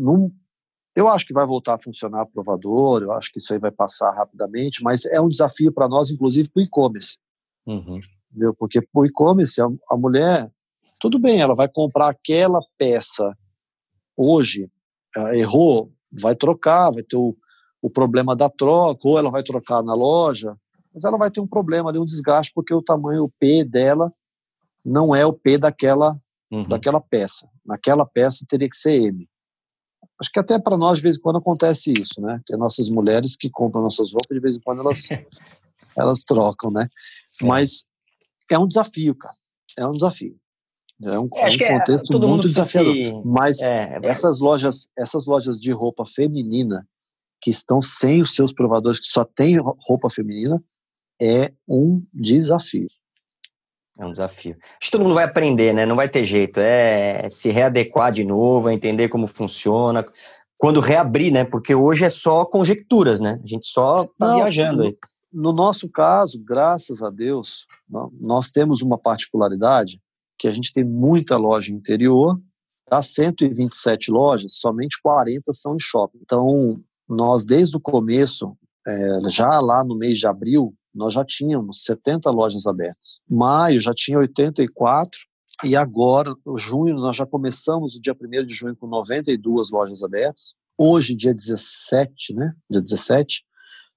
eu 0.96 1.08
acho 1.08 1.26
que 1.26 1.34
vai 1.34 1.46
voltar 1.46 1.76
a 1.76 1.82
funcionar 1.82 2.26
provador, 2.26 3.04
eu 3.04 3.12
acho 3.12 3.32
que 3.32 3.38
isso 3.38 3.54
aí 3.54 3.60
vai 3.60 3.72
passar 3.72 4.12
rapidamente, 4.12 4.84
mas 4.84 5.06
é 5.06 5.22
um 5.22 5.30
desafio 5.30 5.72
para 5.72 5.88
nós, 5.88 6.10
inclusive 6.10 6.50
para 6.52 6.62
o 6.62 6.64
e-commerce. 6.64 7.18
Uhum. 7.66 8.00
Porque 8.58 8.82
para 8.82 9.02
o 9.02 9.06
e-commerce, 9.06 9.62
a, 9.62 9.68
a, 9.89 9.98
mulher, 9.98 10.52
tudo 11.00 11.20
bem, 11.20 11.39
ela 11.39 11.54
vai 11.54 11.70
comprar 11.70 12.10
aquela 12.10 12.60
peça 12.78 13.38
hoje, 14.18 14.70
errou, 15.34 15.92
vai 16.12 16.36
trocar, 16.36 16.92
vai 16.92 17.04
ter 17.04 17.18
o, 17.18 17.36
o 17.82 17.89
problema 17.89 18.36
da 18.36 18.50
troca, 18.50 19.08
ou 19.08 19.20
ela 19.20 19.30
vai 19.30 19.44
trocar 19.44 19.84
na 19.84 19.94
loja, 19.94 20.56
mas 20.94 21.04
ela 21.04 21.18
vai 21.18 21.32
ter 21.32 21.39
um 21.39 21.48
problema 21.48 21.89
ali, 21.89 22.00
um 22.00 22.06
desgaste, 22.06 22.52
porque 22.54 22.74
o 22.74 22.82
tamanho 22.82 23.24
o 23.24 23.32
P 23.39 23.64
dela 23.64 24.12
não 24.86 25.16
é 25.16 25.26
o 25.26 25.34
P 25.34 25.58
daquela, 25.58 26.20
uhum. 26.52 26.64
daquela 26.64 27.00
peça. 27.00 27.48
Naquela 27.66 28.06
peça 28.06 28.46
teria 28.48 28.70
que 28.70 28.76
ser 28.76 29.02
M. 29.02 29.28
Acho 30.20 30.32
que 30.32 30.39
até 30.39 30.60
para 30.60 30.78
nós, 30.78 30.98
de 30.98 31.04
vez 31.04 31.18
em 31.18 31.22
quando, 31.22 31.38
acontece 31.38 31.92
isso, 31.92 32.22
né? 32.22 32.39
Que 32.46 32.56
nossas 32.56 32.89
mulheres 32.89 33.36
que 33.36 33.50
compram 33.50 33.82
nossas 33.82 34.12
roupas, 34.12 34.36
de 34.36 34.39
vez 34.39 34.58
em 34.58 34.62
quando 34.62 34.82
elas, 34.82 35.08
elas 35.98 36.24
trocam, 36.24 36.70
né? 36.72 36.88
É. 37.42 37.46
Mas 37.46 37.86
é 38.50 38.60
um 38.60 38.68
desafio, 38.68 39.16
cara. 39.16 39.36
É 39.78 39.88
um 39.88 39.92
desafio. 39.92 40.36
É 41.04 41.18
um, 41.18 41.28
é, 41.34 41.48
é 41.48 41.76
um 41.76 41.80
contexto 41.80 42.20
muito 42.20 42.48
desafiador. 42.48 42.94
Se... 42.94 43.22
Mas 43.26 43.60
é, 43.62 43.98
é, 43.98 44.00
essas 44.04 44.39
lojas, 44.39 44.88
essas 44.98 45.26
lojas 45.26 45.60
de 45.60 45.72
roupa 45.72 46.06
feminina 46.06 46.88
que 47.42 47.50
estão 47.50 47.82
sem 47.82 48.22
os 48.22 48.36
seus 48.36 48.54
provadores, 48.54 49.00
que 49.00 49.08
só 49.08 49.26
tem 49.26 49.58
roupa 49.58 50.08
feminina, 50.10 50.64
é 51.22 51.51
um 51.67 52.03
desafio. 52.13 52.88
É 53.99 54.05
um 54.05 54.11
desafio. 54.11 54.57
Acho 54.80 54.89
que 54.89 54.91
todo 54.91 55.03
mundo 55.03 55.13
vai 55.13 55.26
aprender, 55.26 55.74
né? 55.74 55.86
Não 55.86 55.95
vai 55.95 56.09
ter 56.09 56.26
jeito. 56.26 56.59
É 56.59 57.30
se 57.30 57.51
readequar 57.51 58.11
de 58.11 58.24
novo, 58.24 58.69
é 58.69 58.74
entender 58.74 59.09
como 59.09 59.28
funciona. 59.28 60.05
Quando 60.57 60.80
reabrir, 60.80 61.32
né? 61.32 61.43
Porque 61.43 61.76
hoje 61.76 62.05
é 62.05 62.09
só 62.09 62.43
conjecturas, 62.45 63.19
né? 63.19 63.39
A 63.43 63.47
gente 63.47 63.67
só 63.67 64.03
está 64.03 64.36
viajando 64.36 64.84
aí. 64.84 64.97
No 65.32 65.53
nosso 65.53 65.88
caso, 65.88 66.41
graças 66.43 67.01
a 67.01 67.09
Deus, 67.09 67.65
nós 68.19 68.49
temos 68.49 68.82
uma 68.82 68.97
particularidade 68.97 70.01
que 70.38 70.47
a 70.47 70.51
gente 70.51 70.74
tem 70.74 70.84
muita 70.84 71.38
loja 71.38 71.72
interior, 71.72 72.39
das 72.89 73.13
127 73.13 74.11
lojas, 74.11 74.55
somente 74.55 74.99
40 75.01 75.53
são 75.53 75.76
em 75.76 75.80
shopping. 75.80 76.17
Então, 76.22 76.82
nós 77.07 77.45
desde 77.45 77.78
o 77.78 77.80
começo, 77.80 78.57
é, 78.86 79.19
já 79.30 79.59
lá 79.61 79.86
no 79.86 79.95
mês 79.95 80.17
de 80.17 80.28
abril, 80.28 80.74
nós 80.94 81.14
já 81.14 81.24
tínhamos 81.24 81.84
70 81.84 82.30
lojas 82.32 82.66
abertas. 82.66 83.22
Maio 83.30 83.80
já 83.80 83.94
tinha 83.94 84.20
84 84.20 85.12
e 85.64 85.76
agora, 85.76 86.34
junho, 86.58 86.96
nós 86.96 87.16
já 87.16 87.26
começamos 87.26 87.96
o 87.96 88.02
dia 88.02 88.16
1 88.20 88.46
de 88.46 88.54
junho 88.54 88.76
com 88.76 88.88
92 88.88 89.72
lojas 89.72 90.04
abertas. 90.04 90.54
Hoje, 90.78 91.16
dia 91.16 91.34
17, 91.34 92.34
né? 92.34 92.54
Dia 92.70 92.82
17, 92.82 93.44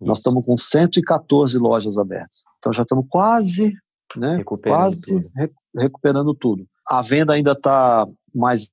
nós 0.01 0.19
estamos 0.19 0.45
com 0.45 0.57
114 0.57 1.59
lojas 1.59 1.97
abertas. 1.97 2.43
Então 2.59 2.73
já 2.73 2.83
estamos 2.83 3.07
quase, 3.09 3.73
né? 4.17 4.37
Recuperando 4.37 4.79
quase 4.79 5.15
tudo. 5.15 5.31
Re 5.35 5.51
recuperando 5.77 6.35
tudo. 6.35 6.69
A 6.87 7.01
venda 7.01 7.33
ainda 7.33 7.53
está 7.53 8.07
mais 8.35 8.71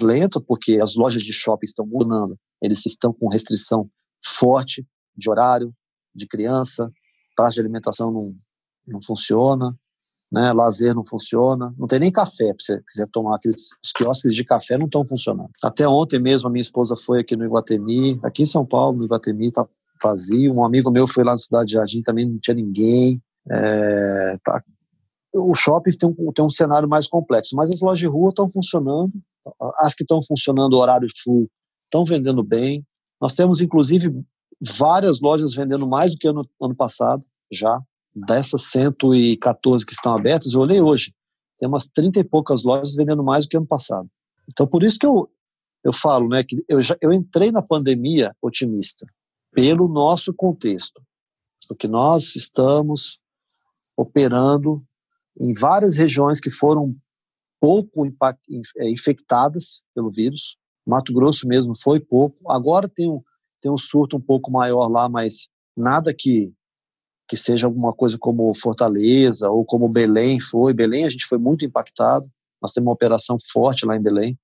lenta, 0.00 0.40
porque 0.40 0.80
as 0.80 0.94
lojas 0.94 1.22
de 1.22 1.32
shopping 1.32 1.64
estão 1.64 1.86
mudando. 1.86 2.38
Eles 2.62 2.84
estão 2.84 3.12
com 3.12 3.28
restrição 3.28 3.88
forte 4.24 4.86
de 5.16 5.30
horário, 5.30 5.72
de 6.14 6.26
criança, 6.26 6.90
praça 7.38 7.54
de 7.54 7.60
alimentação 7.60 8.10
não, 8.10 8.32
não 8.84 9.00
funciona, 9.00 9.72
né? 10.30 10.52
lazer 10.52 10.92
não 10.92 11.04
funciona, 11.04 11.72
não 11.78 11.86
tem 11.86 12.00
nem 12.00 12.10
café 12.10 12.52
para 12.52 12.56
você 12.58 12.82
quiser 12.82 13.08
tomar, 13.12 13.36
aqueles 13.36 13.68
os 13.84 13.92
quiosques 13.92 14.34
de 14.34 14.44
café 14.44 14.76
não 14.76 14.86
estão 14.86 15.06
funcionando. 15.06 15.50
Até 15.62 15.86
ontem 15.86 16.18
mesmo 16.18 16.48
a 16.48 16.50
minha 16.50 16.62
esposa 16.62 16.96
foi 16.96 17.20
aqui 17.20 17.36
no 17.36 17.44
Iguatemi, 17.44 18.18
aqui 18.24 18.42
em 18.42 18.46
São 18.46 18.66
Paulo, 18.66 18.98
no 18.98 19.04
Iguatemi, 19.04 19.52
tá 19.52 19.64
vazio. 20.02 20.52
Um 20.52 20.64
amigo 20.64 20.90
meu 20.90 21.06
foi 21.06 21.22
lá 21.22 21.30
na 21.32 21.38
Cidade 21.38 21.68
de 21.68 21.72
Jardim, 21.74 22.02
também 22.02 22.28
não 22.28 22.38
tinha 22.40 22.54
ninguém. 22.54 23.22
É, 23.48 24.36
tá. 24.42 24.62
Os 25.32 25.58
shoppings 25.60 25.96
têm 25.96 26.08
um, 26.08 26.32
tem 26.32 26.44
um 26.44 26.50
cenário 26.50 26.88
mais 26.88 27.06
complexo, 27.06 27.54
mas 27.54 27.70
as 27.70 27.80
lojas 27.80 28.00
de 28.00 28.06
rua 28.06 28.30
estão 28.30 28.50
funcionando, 28.50 29.12
as 29.78 29.94
que 29.94 30.02
estão 30.02 30.20
funcionando 30.22 30.76
horário 30.76 31.08
full 31.22 31.48
estão 31.80 32.04
vendendo 32.04 32.42
bem. 32.42 32.84
Nós 33.20 33.34
temos, 33.34 33.60
inclusive, 33.60 34.12
várias 34.60 35.20
lojas 35.20 35.54
vendendo 35.54 35.86
mais 35.86 36.12
do 36.12 36.18
que 36.18 36.28
ano, 36.28 36.48
ano 36.60 36.74
passado, 36.74 37.24
já. 37.50 37.80
Dessas 38.14 38.62
114 38.70 39.86
que 39.86 39.92
estão 39.92 40.16
abertas, 40.16 40.52
eu 40.52 40.60
olhei 40.60 40.80
hoje, 40.80 41.14
tem 41.58 41.68
umas 41.68 41.86
30 41.86 42.20
e 42.20 42.24
poucas 42.24 42.64
lojas 42.64 42.94
vendendo 42.94 43.22
mais 43.22 43.44
do 43.44 43.50
que 43.50 43.56
ano 43.56 43.66
passado. 43.66 44.08
Então, 44.48 44.66
por 44.66 44.82
isso 44.82 44.98
que 44.98 45.06
eu, 45.06 45.30
eu 45.84 45.92
falo, 45.92 46.28
né, 46.28 46.42
que 46.42 46.64
eu, 46.68 46.82
já, 46.82 46.96
eu 47.00 47.12
entrei 47.12 47.52
na 47.52 47.62
pandemia 47.62 48.34
otimista, 48.42 49.06
pelo 49.52 49.88
nosso 49.88 50.32
contexto, 50.34 51.00
porque 51.68 51.86
nós 51.86 52.34
estamos 52.34 53.20
operando 53.96 54.82
em 55.38 55.52
várias 55.52 55.96
regiões 55.96 56.40
que 56.40 56.50
foram 56.50 56.96
pouco 57.60 58.06
é, 58.06 58.90
infectadas 58.90 59.82
pelo 59.94 60.10
vírus. 60.10 60.56
Mato 60.86 61.12
Grosso 61.12 61.46
mesmo 61.46 61.76
foi 61.76 62.00
pouco. 62.00 62.50
Agora 62.50 62.88
tem 62.88 63.10
um, 63.10 63.22
tem 63.60 63.70
um 63.70 63.78
surto 63.78 64.16
um 64.16 64.20
pouco 64.20 64.50
maior 64.50 64.88
lá, 64.88 65.08
mas 65.08 65.48
nada 65.76 66.14
que 66.16 66.52
que 67.28 67.36
seja 67.36 67.66
alguma 67.66 67.92
coisa 67.92 68.16
como 68.18 68.54
Fortaleza 68.54 69.50
ou 69.50 69.62
como 69.62 69.86
Belém 69.86 70.40
foi. 70.40 70.72
Belém 70.72 71.04
a 71.04 71.10
gente 71.10 71.26
foi 71.26 71.36
muito 71.36 71.62
impactado. 71.62 72.26
Nós 72.60 72.72
temos 72.72 72.86
uma 72.86 72.94
operação 72.94 73.36
forte 73.52 73.84
lá 73.84 73.94
em 73.94 74.02
Belém. 74.02 74.38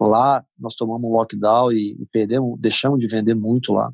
Lá 0.00 0.44
nós 0.56 0.76
tomamos 0.76 1.10
um 1.10 1.12
lockdown 1.12 1.72
e, 1.72 2.00
e 2.00 2.06
perdemos, 2.12 2.56
deixamos 2.60 3.00
de 3.00 3.08
vender 3.08 3.34
muito 3.34 3.72
lá. 3.72 3.92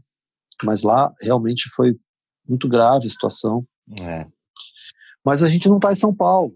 Mas 0.62 0.82
lá 0.82 1.10
realmente 1.18 1.70
foi 1.70 1.98
muito 2.46 2.68
grave 2.68 3.06
a 3.06 3.10
situação. 3.10 3.66
É. 4.02 4.26
Mas 5.24 5.42
a 5.42 5.48
gente 5.48 5.68
não 5.68 5.76
está 5.76 5.90
em 5.90 5.96
São 5.96 6.14
Paulo. 6.14 6.54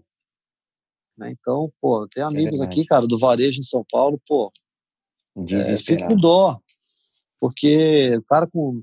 Né? 1.17 1.31
Então, 1.31 1.71
pô, 1.81 2.07
tem 2.13 2.21
é 2.21 2.27
amigos 2.27 2.61
é 2.61 2.65
aqui, 2.65 2.85
cara, 2.85 3.07
do 3.07 3.17
varejo 3.17 3.59
em 3.59 3.63
São 3.63 3.83
Paulo, 3.89 4.21
pô. 4.27 4.51
É, 5.37 5.77
fico 5.77 6.07
com 6.07 6.15
dó. 6.15 6.57
Porque 7.39 8.15
o 8.17 8.23
cara 8.23 8.47
com. 8.47 8.81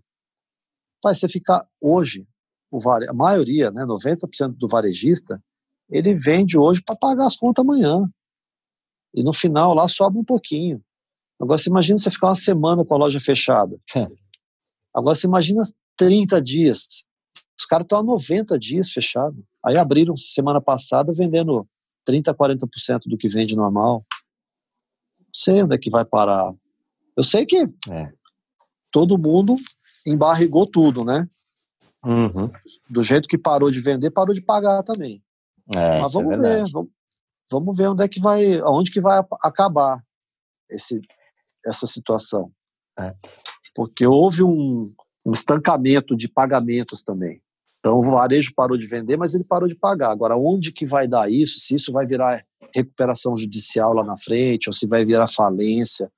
Pai, 1.00 1.14
você 1.14 1.28
ficar 1.28 1.64
hoje, 1.82 2.26
o 2.70 2.80
vare... 2.80 3.08
a 3.08 3.12
maioria, 3.12 3.70
né, 3.70 3.84
90% 3.84 4.56
do 4.56 4.68
varejista, 4.68 5.42
ele 5.90 6.14
vende 6.14 6.56
hoje 6.56 6.82
para 6.84 6.96
pagar 6.96 7.26
as 7.26 7.36
contas 7.36 7.64
amanhã. 7.64 8.08
E 9.14 9.22
no 9.22 9.32
final 9.32 9.74
lá 9.74 9.88
sobra 9.88 10.18
um 10.18 10.24
pouquinho. 10.24 10.82
Agora 11.40 11.58
você 11.58 11.68
imagina 11.68 11.98
você 11.98 12.10
ficar 12.10 12.28
uma 12.28 12.34
semana 12.34 12.84
com 12.84 12.94
a 12.94 12.98
loja 12.98 13.20
fechada. 13.20 13.78
Agora 14.94 15.16
você 15.16 15.26
imagina 15.26 15.62
30 15.96 16.40
dias. 16.40 17.04
Os 17.58 17.66
caras 17.66 17.84
estão 17.84 17.98
há 17.98 18.02
90 18.02 18.58
dias 18.58 18.90
fechados. 18.90 19.46
Aí 19.64 19.76
abriram 19.76 20.16
semana 20.16 20.60
passada 20.60 21.12
vendendo 21.12 21.66
30, 22.04 22.34
40% 22.34 23.00
do 23.06 23.18
que 23.18 23.28
vende 23.28 23.56
normal. 23.56 24.00
Não 25.18 25.34
sei 25.34 25.62
onde 25.62 25.74
é 25.74 25.78
que 25.78 25.90
vai 25.90 26.04
parar. 26.08 26.44
Eu 27.16 27.22
sei 27.22 27.44
que 27.44 27.56
é 27.90 28.12
todo 28.92 29.18
mundo 29.18 29.56
embarrigou 30.06 30.66
tudo, 30.66 31.04
né? 31.04 31.28
Uhum. 32.04 32.50
Do 32.90 33.02
jeito 33.02 33.28
que 33.28 33.38
parou 33.38 33.70
de 33.70 33.80
vender, 33.80 34.10
parou 34.10 34.34
de 34.34 34.42
pagar 34.42 34.82
também. 34.82 35.22
É, 35.74 36.00
Mas 36.00 36.12
vamos 36.12 36.40
é 36.40 36.42
ver, 36.42 36.70
vamos, 36.70 36.90
vamos, 37.50 37.76
ver 37.76 37.88
onde 37.88 38.04
é 38.04 38.08
que 38.08 38.20
vai, 38.20 38.58
aonde 38.60 38.90
que 38.90 39.00
vai 39.00 39.22
acabar 39.42 40.02
esse, 40.68 41.00
essa 41.64 41.86
situação. 41.86 42.50
É. 42.98 43.14
Porque 43.74 44.06
houve 44.06 44.42
um, 44.42 44.92
um 45.24 45.32
estancamento 45.32 46.16
de 46.16 46.28
pagamentos 46.28 47.02
também. 47.02 47.40
Então 47.78 47.98
o 47.98 48.02
varejo 48.02 48.52
parou 48.54 48.76
de 48.76 48.86
vender, 48.86 49.16
mas 49.16 49.34
ele 49.34 49.44
parou 49.44 49.68
de 49.68 49.74
pagar. 49.74 50.10
Agora, 50.10 50.36
onde 50.36 50.72
que 50.72 50.86
vai 50.86 51.08
dar 51.08 51.30
isso? 51.30 51.58
Se 51.58 51.74
isso 51.74 51.92
vai 51.92 52.06
virar 52.06 52.44
recuperação 52.74 53.36
judicial 53.36 53.92
lá 53.92 54.04
na 54.04 54.16
frente, 54.16 54.68
ou 54.68 54.72
se 54.72 54.86
vai 54.86 55.04
virar 55.04 55.26
falência, 55.26 56.10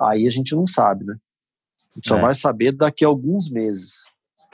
aí 0.00 0.26
a 0.26 0.30
gente 0.30 0.54
não 0.54 0.66
sabe, 0.66 1.04
né? 1.04 1.16
Gente 1.96 2.08
só 2.08 2.18
é. 2.18 2.20
vai 2.20 2.34
saber 2.34 2.72
daqui 2.72 3.04
a 3.04 3.08
alguns 3.08 3.50
meses 3.50 4.04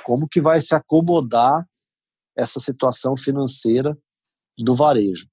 como 0.05 0.29
que 0.29 0.41
vai 0.41 0.61
se 0.61 0.75
acomodar 0.75 1.67
essa 2.37 2.61
situação 2.61 3.17
financeira 3.17 3.97
do 4.59 4.75
varejo. 4.75 5.27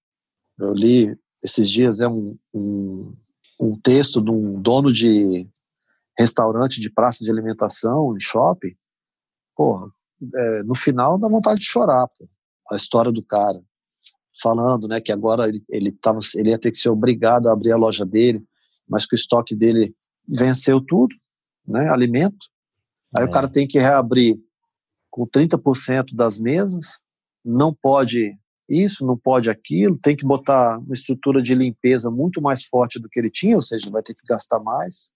Eu 0.57 0.73
li 0.73 1.13
esses 1.43 1.69
dias 1.69 1.99
é 1.99 2.07
um, 2.07 2.37
um, 2.53 3.13
um 3.59 3.71
texto 3.71 4.21
de 4.21 4.31
um 4.31 4.61
dono 4.61 4.91
de 4.91 5.43
restaurante 6.17 6.79
de 6.79 6.89
praça 6.89 7.23
de 7.23 7.31
alimentação, 7.31 8.13
de 8.13 8.23
shopping. 8.23 8.75
Porra, 9.55 9.87
é, 10.35 10.63
no 10.63 10.75
final 10.75 11.17
dá 11.17 11.27
vontade 11.27 11.59
de 11.59 11.65
chorar, 11.65 12.07
pô, 12.07 12.29
a 12.71 12.75
história 12.75 13.11
do 13.11 13.23
cara. 13.23 13.61
Falando 14.41 14.87
né, 14.87 15.01
que 15.01 15.11
agora 15.11 15.47
ele, 15.47 15.63
ele, 15.69 15.91
tava, 15.91 16.19
ele 16.35 16.51
ia 16.51 16.59
ter 16.59 16.71
que 16.71 16.77
ser 16.77 16.89
obrigado 16.89 17.47
a 17.47 17.53
abrir 17.53 17.71
a 17.71 17.77
loja 17.77 18.05
dele, 18.05 18.43
mas 18.87 19.05
que 19.05 19.15
o 19.15 19.17
estoque 19.17 19.55
dele 19.55 19.91
venceu 20.27 20.79
tudo 20.79 21.15
né, 21.67 21.89
alimento. 21.89 22.47
Aí 23.17 23.25
é. 23.25 23.27
o 23.27 23.31
cara 23.31 23.49
tem 23.49 23.67
que 23.67 23.79
reabrir 23.79 24.37
com 25.09 25.27
30% 25.27 26.15
das 26.15 26.39
mesas, 26.39 26.99
não 27.43 27.73
pode 27.73 28.37
isso, 28.69 29.05
não 29.05 29.17
pode 29.17 29.49
aquilo, 29.49 29.97
tem 29.97 30.15
que 30.15 30.25
botar 30.25 30.77
uma 30.79 30.93
estrutura 30.93 31.41
de 31.41 31.53
limpeza 31.53 32.09
muito 32.09 32.41
mais 32.41 32.63
forte 32.63 32.99
do 32.99 33.09
que 33.09 33.19
ele 33.19 33.29
tinha, 33.29 33.55
ou 33.55 33.61
seja, 33.61 33.91
vai 33.91 34.01
ter 34.01 34.13
que 34.13 34.25
gastar 34.25 34.59
mais. 34.59 35.09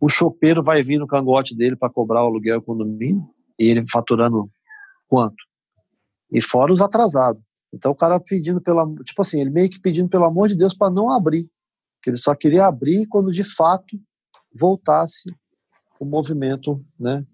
O 0.00 0.08
chopeiro 0.08 0.62
vai 0.62 0.82
vir 0.82 0.98
no 0.98 1.06
cangote 1.06 1.54
dele 1.54 1.76
para 1.76 1.92
cobrar 1.92 2.24
o 2.24 2.26
aluguel 2.26 2.56
e 2.56 2.58
o 2.58 2.62
condomínio, 2.62 3.28
e 3.58 3.66
ele 3.66 3.82
faturando 3.90 4.50
quanto? 5.06 5.36
E 6.32 6.40
fora 6.40 6.72
os 6.72 6.80
atrasados. 6.80 7.42
Então 7.72 7.92
o 7.92 7.96
cara 7.96 8.18
pedindo 8.18 8.60
pela, 8.60 8.86
tipo 9.04 9.20
assim, 9.20 9.40
ele 9.40 9.50
meio 9.50 9.68
que 9.68 9.80
pedindo 9.80 10.08
pelo 10.08 10.24
amor 10.24 10.48
de 10.48 10.56
Deus 10.56 10.74
para 10.74 10.90
não 10.90 11.10
abrir, 11.10 11.50
que 12.02 12.10
ele 12.10 12.16
só 12.16 12.34
queria 12.34 12.66
abrir 12.66 13.06
quando 13.06 13.30
de 13.30 13.44
fato 13.44 14.00
voltasse 14.58 15.24
o 15.98 16.04
movimento, 16.04 16.84
né? 16.98 17.24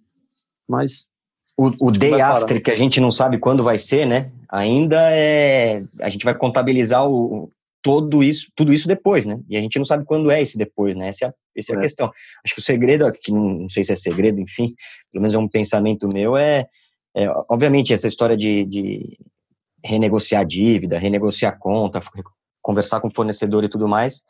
Mas 0.69 1.09
o, 1.57 1.89
o 1.89 1.91
day 1.91 2.21
after 2.21 2.63
que 2.63 2.71
a 2.71 2.75
gente 2.75 3.01
não 3.01 3.11
sabe 3.11 3.39
quando 3.39 3.63
vai 3.63 3.79
ser, 3.79 4.07
né? 4.07 4.31
Ainda 4.49 5.11
é 5.11 5.83
a 6.01 6.09
gente 6.09 6.25
vai 6.25 6.35
contabilizar 6.35 7.09
o 7.09 7.49
todo 7.83 8.23
isso, 8.23 8.51
tudo 8.55 8.73
isso 8.73 8.87
depois, 8.87 9.27
né? 9.27 9.41
E 9.49 9.57
a 9.57 9.61
gente 9.61 9.77
não 9.77 9.85
sabe 9.85 10.05
quando 10.05 10.31
é 10.31 10.41
esse 10.41 10.57
depois, 10.57 10.95
né? 10.95 11.09
Essa 11.09 11.27
é 11.27 11.29
a, 11.29 11.35
essa 11.57 11.73
é 11.73 11.77
a 11.77 11.79
é. 11.79 11.83
questão. 11.83 12.11
Acho 12.45 12.55
que 12.55 12.61
o 12.61 12.65
segredo, 12.65 13.13
que 13.13 13.33
não, 13.33 13.43
não, 13.43 13.69
sei 13.69 13.83
se 13.83 13.93
é 13.93 13.97
segredo, 13.97 14.41
enfim, 14.41 14.73
pelo 15.11 15.21
menos 15.23 15.35
é 15.35 15.39
um 15.39 15.49
pensamento 15.49 16.09
meu, 16.15 16.37
é, 16.37 16.67
é 17.15 17.29
obviamente 17.49 17.93
essa 17.93 18.07
história 18.07 18.37
de, 18.37 18.65
de 18.65 19.19
renegociar 19.85 20.47
dívida, 20.47 20.99
renegociar 20.99 21.59
conta, 21.59 22.01
conversar 22.63 23.01
com 23.01 23.11
fornecedor 23.11 23.65
e 23.65 23.69
tudo 23.69 23.89
mais, 23.89 24.23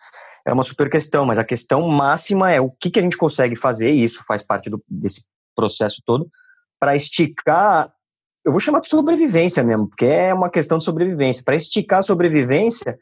é 0.46 0.52
uma 0.52 0.62
super 0.62 0.90
questão, 0.90 1.24
mas 1.24 1.38
a 1.38 1.44
questão 1.44 1.86
máxima 1.88 2.52
é 2.52 2.60
o 2.60 2.70
que, 2.70 2.90
que 2.90 2.98
a 2.98 3.02
gente 3.02 3.16
consegue 3.16 3.56
fazer, 3.56 3.92
e 3.92 4.04
isso 4.04 4.24
faz 4.26 4.42
parte 4.42 4.68
do, 4.68 4.82
desse 4.88 5.24
processo 5.54 6.02
todo, 6.04 6.28
para 6.80 6.96
esticar, 6.96 7.92
eu 8.44 8.50
vou 8.50 8.60
chamar 8.60 8.80
de 8.80 8.88
sobrevivência 8.88 9.62
mesmo, 9.62 9.88
porque 9.88 10.06
é 10.06 10.34
uma 10.34 10.50
questão 10.50 10.78
de 10.78 10.84
sobrevivência, 10.84 11.44
para 11.44 11.56
esticar 11.56 12.00
a 12.00 12.02
sobrevivência 12.02 12.98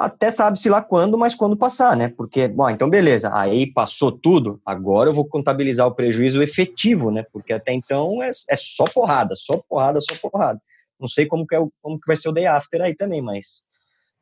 até 0.00 0.30
sabe-se 0.30 0.70
lá 0.70 0.80
quando, 0.80 1.18
mas 1.18 1.34
quando 1.34 1.54
passar, 1.54 1.94
né? 1.94 2.08
Porque, 2.08 2.48
bom, 2.48 2.70
então 2.70 2.88
beleza, 2.88 3.30
aí 3.34 3.70
passou 3.70 4.10
tudo, 4.10 4.58
agora 4.64 5.10
eu 5.10 5.14
vou 5.14 5.26
contabilizar 5.26 5.86
o 5.86 5.94
prejuízo 5.94 6.42
efetivo, 6.42 7.10
né? 7.10 7.22
Porque 7.30 7.52
até 7.52 7.74
então 7.74 8.22
é, 8.22 8.30
é 8.48 8.56
só 8.56 8.84
porrada, 8.84 9.34
só 9.34 9.62
porrada, 9.68 10.00
só 10.00 10.16
porrada. 10.16 10.58
Não 10.98 11.06
sei 11.06 11.26
como 11.26 11.46
que, 11.46 11.54
é 11.54 11.58
como 11.82 12.00
que 12.00 12.06
vai 12.06 12.16
ser 12.16 12.30
o 12.30 12.32
day 12.32 12.46
after 12.46 12.80
aí 12.80 12.94
também, 12.94 13.20
mas 13.20 13.62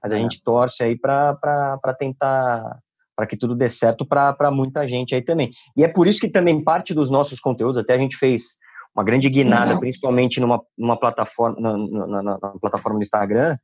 mas 0.02 0.12
a 0.12 0.16
é. 0.16 0.20
gente 0.20 0.42
torce 0.42 0.82
aí 0.82 0.96
para 0.98 1.76
tentar 1.98 2.78
para 3.16 3.26
que 3.26 3.36
tudo 3.36 3.56
dê 3.56 3.68
certo 3.68 4.06
para 4.06 4.48
muita 4.48 4.86
gente 4.86 5.12
aí 5.12 5.20
também. 5.20 5.50
E 5.76 5.82
é 5.82 5.88
por 5.88 6.06
isso 6.06 6.20
que 6.20 6.30
também 6.30 6.62
parte 6.62 6.94
dos 6.94 7.10
nossos 7.10 7.40
conteúdos, 7.40 7.76
até 7.76 7.94
a 7.94 7.98
gente 7.98 8.16
fez 8.16 8.56
uma 8.94 9.02
grande 9.02 9.28
guinada, 9.28 9.74
uhum. 9.74 9.80
principalmente 9.80 10.40
numa, 10.40 10.62
numa 10.76 10.96
plataforma, 10.96 11.56
na, 11.60 11.76
na, 11.76 12.22
na, 12.22 12.38
plataforma 12.60 12.96
do 12.96 13.02
Instagram, 13.02 13.56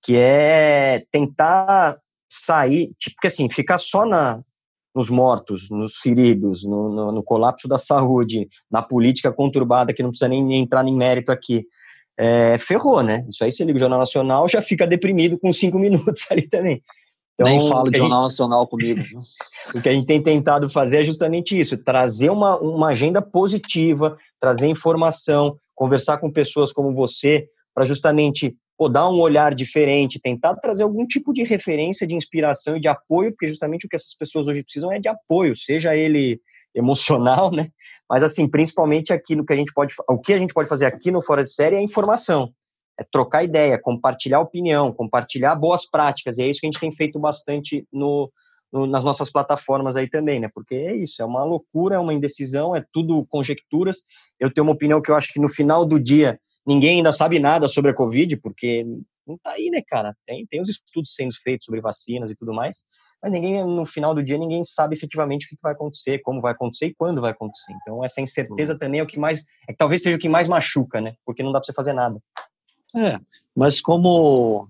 que 0.00 0.16
é 0.16 1.04
tentar 1.10 1.98
sair, 2.30 2.92
tipo 3.00 3.16
que 3.20 3.26
assim, 3.26 3.50
ficar 3.50 3.78
só 3.78 4.06
na, 4.06 4.40
nos 4.94 5.10
mortos, 5.10 5.70
nos 5.70 5.96
feridos, 5.96 6.64
no, 6.64 6.88
no, 6.88 7.12
no, 7.12 7.22
colapso 7.22 7.68
da 7.68 7.78
saúde, 7.78 8.48
na 8.70 8.82
política 8.82 9.32
conturbada, 9.32 9.92
que 9.92 10.02
não 10.02 10.10
precisa 10.10 10.28
nem 10.28 10.54
entrar 10.54 10.86
em 10.86 10.96
mérito 10.96 11.30
aqui, 11.32 11.66
é, 12.20 12.58
ferrou, 12.58 13.02
né? 13.02 13.24
Isso 13.26 13.42
aí 13.42 13.50
você 13.50 13.64
liga 13.64 13.78
o 13.78 13.80
Jornal 13.80 13.98
Nacional, 13.98 14.46
já 14.46 14.60
fica 14.60 14.86
deprimido 14.86 15.38
com 15.38 15.50
cinco 15.54 15.78
minutos 15.80 16.26
ali 16.30 16.46
também. 16.46 16.82
Então, 17.34 17.50
Nem 17.50 17.66
fala 17.66 17.90
de 17.90 17.96
Jornal 17.96 18.18
gente, 18.18 18.24
Nacional 18.24 18.68
comigo. 18.68 19.00
o 19.74 19.80
que 19.80 19.88
a 19.88 19.92
gente 19.94 20.06
tem 20.06 20.22
tentado 20.22 20.68
fazer 20.68 20.98
é 20.98 21.04
justamente 21.04 21.58
isso, 21.58 21.78
trazer 21.78 22.28
uma, 22.28 22.58
uma 22.58 22.88
agenda 22.88 23.22
positiva, 23.22 24.18
trazer 24.38 24.66
informação, 24.68 25.56
conversar 25.74 26.18
com 26.18 26.30
pessoas 26.30 26.70
como 26.70 26.94
você, 26.94 27.46
para 27.74 27.86
justamente 27.86 28.54
pô, 28.76 28.90
dar 28.90 29.08
um 29.08 29.18
olhar 29.18 29.54
diferente, 29.54 30.20
tentar 30.20 30.54
trazer 30.56 30.82
algum 30.82 31.06
tipo 31.06 31.32
de 31.32 31.42
referência, 31.42 32.06
de 32.06 32.14
inspiração 32.14 32.76
e 32.76 32.80
de 32.80 32.88
apoio, 32.88 33.30
porque 33.30 33.48
justamente 33.48 33.86
o 33.86 33.88
que 33.88 33.96
essas 33.96 34.14
pessoas 34.14 34.46
hoje 34.46 34.62
precisam 34.62 34.92
é 34.92 34.98
de 34.98 35.08
apoio, 35.08 35.56
seja 35.56 35.96
ele 35.96 36.38
emocional, 36.74 37.50
né? 37.50 37.68
Mas 38.08 38.22
assim, 38.22 38.48
principalmente 38.48 39.12
aqui 39.12 39.34
no 39.34 39.44
que 39.44 39.52
a 39.52 39.56
gente 39.56 39.72
pode, 39.72 39.94
o 40.08 40.18
que 40.18 40.32
a 40.32 40.38
gente 40.38 40.54
pode 40.54 40.68
fazer 40.68 40.86
aqui 40.86 41.10
no 41.10 41.22
Fora 41.22 41.42
de 41.42 41.52
Série 41.52 41.76
é 41.76 41.82
informação, 41.82 42.52
é 42.98 43.04
trocar 43.10 43.44
ideia, 43.44 43.80
compartilhar 43.80 44.40
opinião, 44.40 44.92
compartilhar 44.92 45.54
boas 45.54 45.88
práticas, 45.88 46.38
e 46.38 46.42
é 46.42 46.46
isso 46.48 46.60
que 46.60 46.66
a 46.66 46.70
gente 46.70 46.80
tem 46.80 46.92
feito 46.92 47.18
bastante 47.18 47.86
no, 47.92 48.30
no, 48.72 48.86
nas 48.86 49.02
nossas 49.02 49.30
plataformas 49.30 49.96
aí 49.96 50.08
também, 50.08 50.40
né? 50.40 50.48
Porque 50.52 50.74
é 50.74 50.94
isso, 50.94 51.22
é 51.22 51.24
uma 51.24 51.44
loucura, 51.44 51.96
é 51.96 51.98
uma 51.98 52.14
indecisão, 52.14 52.74
é 52.74 52.84
tudo 52.92 53.26
conjecturas. 53.26 53.98
Eu 54.38 54.52
tenho 54.52 54.66
uma 54.66 54.74
opinião 54.74 55.00
que 55.00 55.10
eu 55.10 55.16
acho 55.16 55.32
que 55.32 55.40
no 55.40 55.48
final 55.48 55.84
do 55.84 55.98
dia 55.98 56.38
ninguém 56.66 56.98
ainda 56.98 57.12
sabe 57.12 57.38
nada 57.38 57.66
sobre 57.68 57.90
a 57.90 57.94
Covid, 57.94 58.36
porque 58.36 58.84
não 59.26 59.38
tá 59.38 59.52
aí, 59.52 59.70
né, 59.70 59.82
cara? 59.86 60.14
Tem, 60.26 60.46
tem 60.46 60.60
os 60.60 60.68
estudos 60.68 61.14
sendo 61.14 61.34
feitos 61.42 61.64
sobre 61.66 61.80
vacinas 61.80 62.30
e 62.30 62.36
tudo 62.36 62.52
mais, 62.52 62.84
mas 63.22 63.32
ninguém, 63.32 63.64
no 63.64 63.84
final 63.84 64.14
do 64.14 64.22
dia, 64.22 64.38
ninguém 64.38 64.64
sabe 64.64 64.94
efetivamente 64.94 65.46
o 65.46 65.48
que 65.48 65.56
vai 65.62 65.72
acontecer, 65.72 66.20
como 66.20 66.40
vai 66.40 66.52
acontecer 66.52 66.86
e 66.86 66.94
quando 66.94 67.20
vai 67.20 67.32
acontecer. 67.32 67.72
Então, 67.82 68.02
essa 68.04 68.20
incerteza 68.20 68.78
também 68.78 69.00
é 69.00 69.02
o 69.02 69.06
que 69.06 69.18
mais, 69.18 69.44
é 69.68 69.72
que 69.72 69.78
talvez 69.78 70.02
seja 70.02 70.16
o 70.16 70.20
que 70.20 70.28
mais 70.28 70.48
machuca, 70.48 71.00
né? 71.00 71.14
Porque 71.24 71.42
não 71.42 71.52
dá 71.52 71.60
para 71.60 71.66
você 71.66 71.72
fazer 71.74 71.92
nada. 71.92 72.18
É, 72.96 73.20
mas 73.54 73.80
como, 73.80 74.60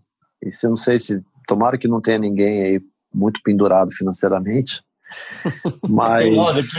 isso 0.43 0.67
eu 0.67 0.71
não 0.71 0.77
sei 0.77 0.99
se, 0.99 1.23
tomara 1.47 1.79
que 1.79 1.89
não 1.89 2.01
tenha 2.01 2.19
ninguém 2.19 2.63
aí 2.63 2.81
muito 3.15 3.41
pendurado 3.43 3.93
financeiramente, 3.93 4.83
mas, 5.89 6.73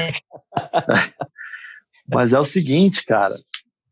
mas 2.07 2.33
é 2.33 2.39
o 2.39 2.45
seguinte, 2.45 3.05
cara, 3.05 3.37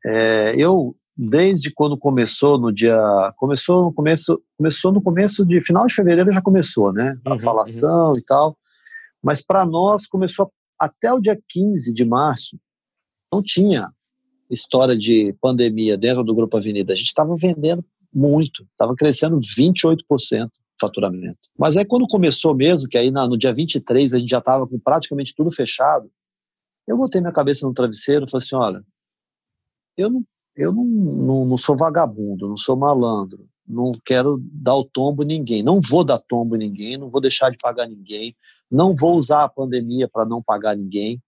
é, 0.05 0.53
eu 0.57 0.95
desde 1.22 1.70
quando 1.74 1.97
começou 1.97 2.57
no 2.57 2.72
dia 2.72 2.97
começou 3.36 3.84
no 3.84 3.93
começo 3.93 4.41
começou 4.57 4.93
no 4.93 5.01
começo 5.01 5.45
de 5.45 5.59
final 5.59 5.86
de 5.86 5.93
fevereiro 5.93 6.32
já 6.32 6.41
começou 6.41 6.93
né? 6.93 7.20
A 7.26 7.34
uhum, 7.34 7.39
falação 7.39 8.07
uhum. 8.07 8.13
e 8.17 8.24
tal. 8.24 8.57
Mas 9.22 9.41
para 9.41 9.65
nós 9.65 10.07
começou 10.07 10.49
até 10.80 11.11
o 11.11 11.20
dia 11.20 11.38
15 11.49 11.93
de 11.93 12.05
março 12.05 12.57
não 13.34 13.41
tinha 13.43 13.89
história 14.49 14.97
de 14.97 15.36
pandemia 15.41 15.97
dentro 15.97 16.24
do 16.24 16.34
grupo 16.34 16.55
Avenida. 16.55 16.93
A 16.93 16.95
gente 16.95 17.07
estava 17.07 17.36
vendendo 17.36 17.84
muito 18.13 18.63
estava 18.72 18.95
crescendo 18.95 19.38
28% 19.39 20.49
faturamento. 20.80 21.49
Mas 21.57 21.76
aí 21.76 21.84
quando 21.84 22.07
começou 22.07 22.55
mesmo 22.55 22.88
que 22.88 22.97
aí 22.97 23.11
no 23.11 23.38
dia 23.38 23.53
23 23.53 24.13
a 24.13 24.20
gente 24.20 24.30
já 24.30 24.39
estava 24.39 24.65
com 24.65 24.80
praticamente 24.80 25.36
tudo 25.36 25.51
fechado 25.51 26.09
eu 26.88 26.95
botei 26.95 27.20
minha 27.20 27.34
cabeça 27.34 27.67
no 27.67 27.74
travesseiro 27.74 28.26
e 28.26 28.32
falei 28.32 28.45
assim 28.45 28.55
olha 28.55 28.82
eu 29.97 30.09
não 30.09 30.24
eu 30.60 30.74
não, 30.74 30.84
não, 30.84 31.45
não, 31.45 31.57
sou 31.57 31.78
vagabundo, 31.78 32.49
não 32.49 32.57
sou 32.57 32.76
malandro, 32.76 33.47
não 33.66 33.91
quero 34.05 34.36
dar 34.62 34.76
o 34.76 34.84
tombo 34.84 35.24
ninguém, 35.24 35.64
não 35.64 35.80
vou 35.80 36.03
dar 36.03 36.20
tombo 36.28 36.57
ninguém, 36.57 36.97
não 36.97 37.10
vou 37.10 37.22
deixar 37.22 37.49
de 37.49 37.57
pagar 37.57 37.88
ninguém, 37.88 38.28
não 38.70 38.91
vou 38.91 39.16
usar 39.16 39.43
a 39.43 39.49
pandemia 39.49 40.10
para 40.10 40.26
não 40.26 40.43
pagar 40.43 40.76
ninguém. 40.76 41.22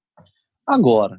Agora, 0.68 1.18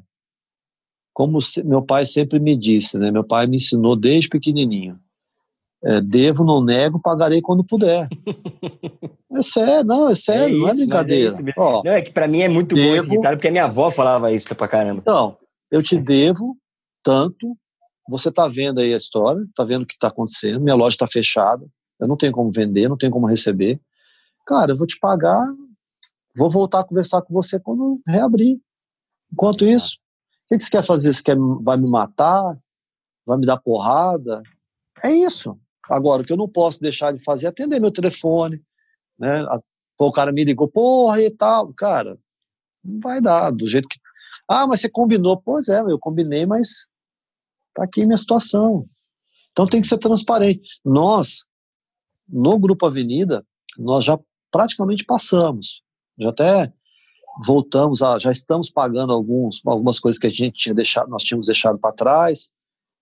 como 1.11 1.39
meu 1.65 1.81
pai 1.81 2.05
sempre 2.05 2.39
me 2.39 2.55
disse, 2.55 2.99
né? 2.99 3.09
Meu 3.09 3.23
pai 3.23 3.47
me 3.47 3.57
ensinou 3.57 3.95
desde 3.95 4.29
pequenininho. 4.29 4.99
É, 5.83 5.99
devo, 5.99 6.45
não 6.45 6.63
nego, 6.63 7.01
pagarei 7.01 7.41
quando 7.41 7.63
puder. 7.63 8.07
é 9.33 9.41
sério, 9.41 9.83
não, 9.83 10.07
é 10.07 10.15
sério, 10.15 10.43
é 10.43 10.49
isso, 10.49 10.59
não 10.59 10.69
é 10.69 10.75
brincadeira. 10.75 11.33
É, 11.33 11.53
Ó, 11.57 11.81
não, 11.83 11.91
é 11.91 12.01
que 12.01 12.11
para 12.11 12.27
mim 12.27 12.41
é 12.41 12.47
muito 12.47 12.75
devo, 12.75 12.89
bom 12.89 12.95
esse 12.95 13.09
ditado, 13.09 13.35
porque 13.37 13.47
a 13.47 13.51
minha 13.51 13.65
avó 13.65 13.89
falava 13.89 14.31
isso 14.31 14.53
pra 14.55 14.67
caramba. 14.67 14.99
Então, 15.01 15.35
eu 15.71 15.81
te 15.81 15.97
devo 15.97 16.55
tanto 17.03 17.57
você 18.07 18.29
está 18.29 18.47
vendo 18.47 18.79
aí 18.79 18.93
a 18.93 18.97
história, 18.97 19.41
está 19.43 19.63
vendo 19.63 19.83
o 19.83 19.85
que 19.85 19.93
está 19.93 20.07
acontecendo, 20.07 20.61
minha 20.61 20.75
loja 20.75 20.95
está 20.95 21.07
fechada, 21.07 21.65
eu 21.99 22.07
não 22.07 22.17
tenho 22.17 22.33
como 22.33 22.51
vender, 22.51 22.89
não 22.89 22.97
tenho 22.97 23.11
como 23.11 23.27
receber. 23.27 23.79
Cara, 24.45 24.73
eu 24.73 24.77
vou 24.77 24.85
te 24.85 24.99
pagar, 24.99 25.45
vou 26.35 26.49
voltar 26.49 26.81
a 26.81 26.83
conversar 26.83 27.21
com 27.21 27.33
você 27.33 27.59
quando 27.59 28.01
reabrir. 28.07 28.59
Enquanto 29.31 29.65
isso, 29.65 29.97
o 30.51 30.57
que, 30.57 30.63
você 30.63 30.69
quer 30.69 30.83
fazer? 30.83 31.13
Você 31.13 31.23
quer, 31.23 31.37
vai 31.61 31.77
me 31.77 31.89
matar? 31.89 32.43
Vai 33.25 33.37
me 33.37 33.45
dar 33.45 33.57
porrada? 33.57 34.43
É 35.01 35.11
isso. 35.11 35.57
Agora, 35.89 36.21
o 36.21 36.25
que 36.25 36.33
eu 36.33 36.37
não 36.37 36.47
posso 36.47 36.81
deixar 36.81 37.11
de 37.11 37.23
fazer 37.23 37.45
é 37.45 37.49
atender 37.49 37.79
meu 37.79 37.91
telefone, 37.91 38.61
né? 39.17 39.45
Pô, 39.97 40.07
o 40.07 40.11
cara 40.11 40.31
me 40.31 40.43
ligou, 40.43 40.67
porra, 40.67 41.21
e 41.21 41.31
tal. 41.31 41.69
Cara, 41.77 42.17
não 42.85 42.99
vai 42.99 43.21
dar, 43.21 43.51
do 43.51 43.67
jeito 43.67 43.87
que. 43.87 43.99
Ah, 44.47 44.67
mas 44.67 44.81
você 44.81 44.89
combinou. 44.89 45.41
Pois 45.43 45.69
é, 45.69 45.79
eu 45.81 45.97
combinei, 45.97 46.45
mas 46.45 46.87
Está 47.73 47.83
aqui 47.85 48.05
minha 48.05 48.17
situação. 48.17 48.77
Então 49.51 49.65
tem 49.65 49.81
que 49.81 49.87
ser 49.87 49.97
transparente. 49.97 50.61
Nós, 50.85 51.43
no 52.29 52.59
Grupo 52.59 52.85
Avenida, 52.85 53.43
nós 53.77 54.05
já 54.05 54.19
praticamente 54.51 55.03
passamos. 55.03 55.81
Já 56.19 56.29
até 56.29 56.71
voltamos 57.43 58.03
a, 58.03 58.19
já 58.19 58.31
estamos 58.31 58.69
pagando 58.69 59.11
alguns, 59.11 59.59
algumas 59.65 59.99
coisas 59.99 60.19
que 60.19 60.27
a 60.27 60.29
gente 60.29 60.53
tinha 60.53 60.75
deixado, 60.75 61.09
nós 61.09 61.23
tínhamos 61.23 61.47
deixado 61.47 61.79
para 61.79 61.91
trás. 61.91 62.51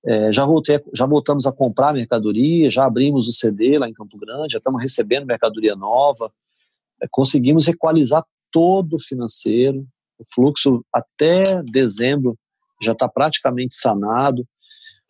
É, 0.06 0.32
já, 0.32 0.46
voltei, 0.46 0.82
já 0.96 1.06
voltamos 1.06 1.46
a 1.46 1.52
comprar 1.52 1.94
mercadoria, 1.94 2.70
já 2.70 2.86
abrimos 2.86 3.28
o 3.28 3.32
CD 3.32 3.78
lá 3.78 3.88
em 3.90 3.94
Campo 3.94 4.18
Grande, 4.18 4.54
já 4.54 4.58
estamos 4.58 4.82
recebendo 4.82 5.28
mercadoria 5.28 5.76
nova. 5.76 6.32
É, 7.02 7.08
conseguimos 7.12 7.68
equalizar 7.68 8.24
todo 8.50 8.96
o 8.96 9.00
financeiro. 9.02 9.86
O 10.18 10.24
fluxo 10.34 10.84
até 10.94 11.62
dezembro 11.64 12.38
já 12.82 12.94
está 12.94 13.08
praticamente 13.10 13.76
sanado. 13.76 14.48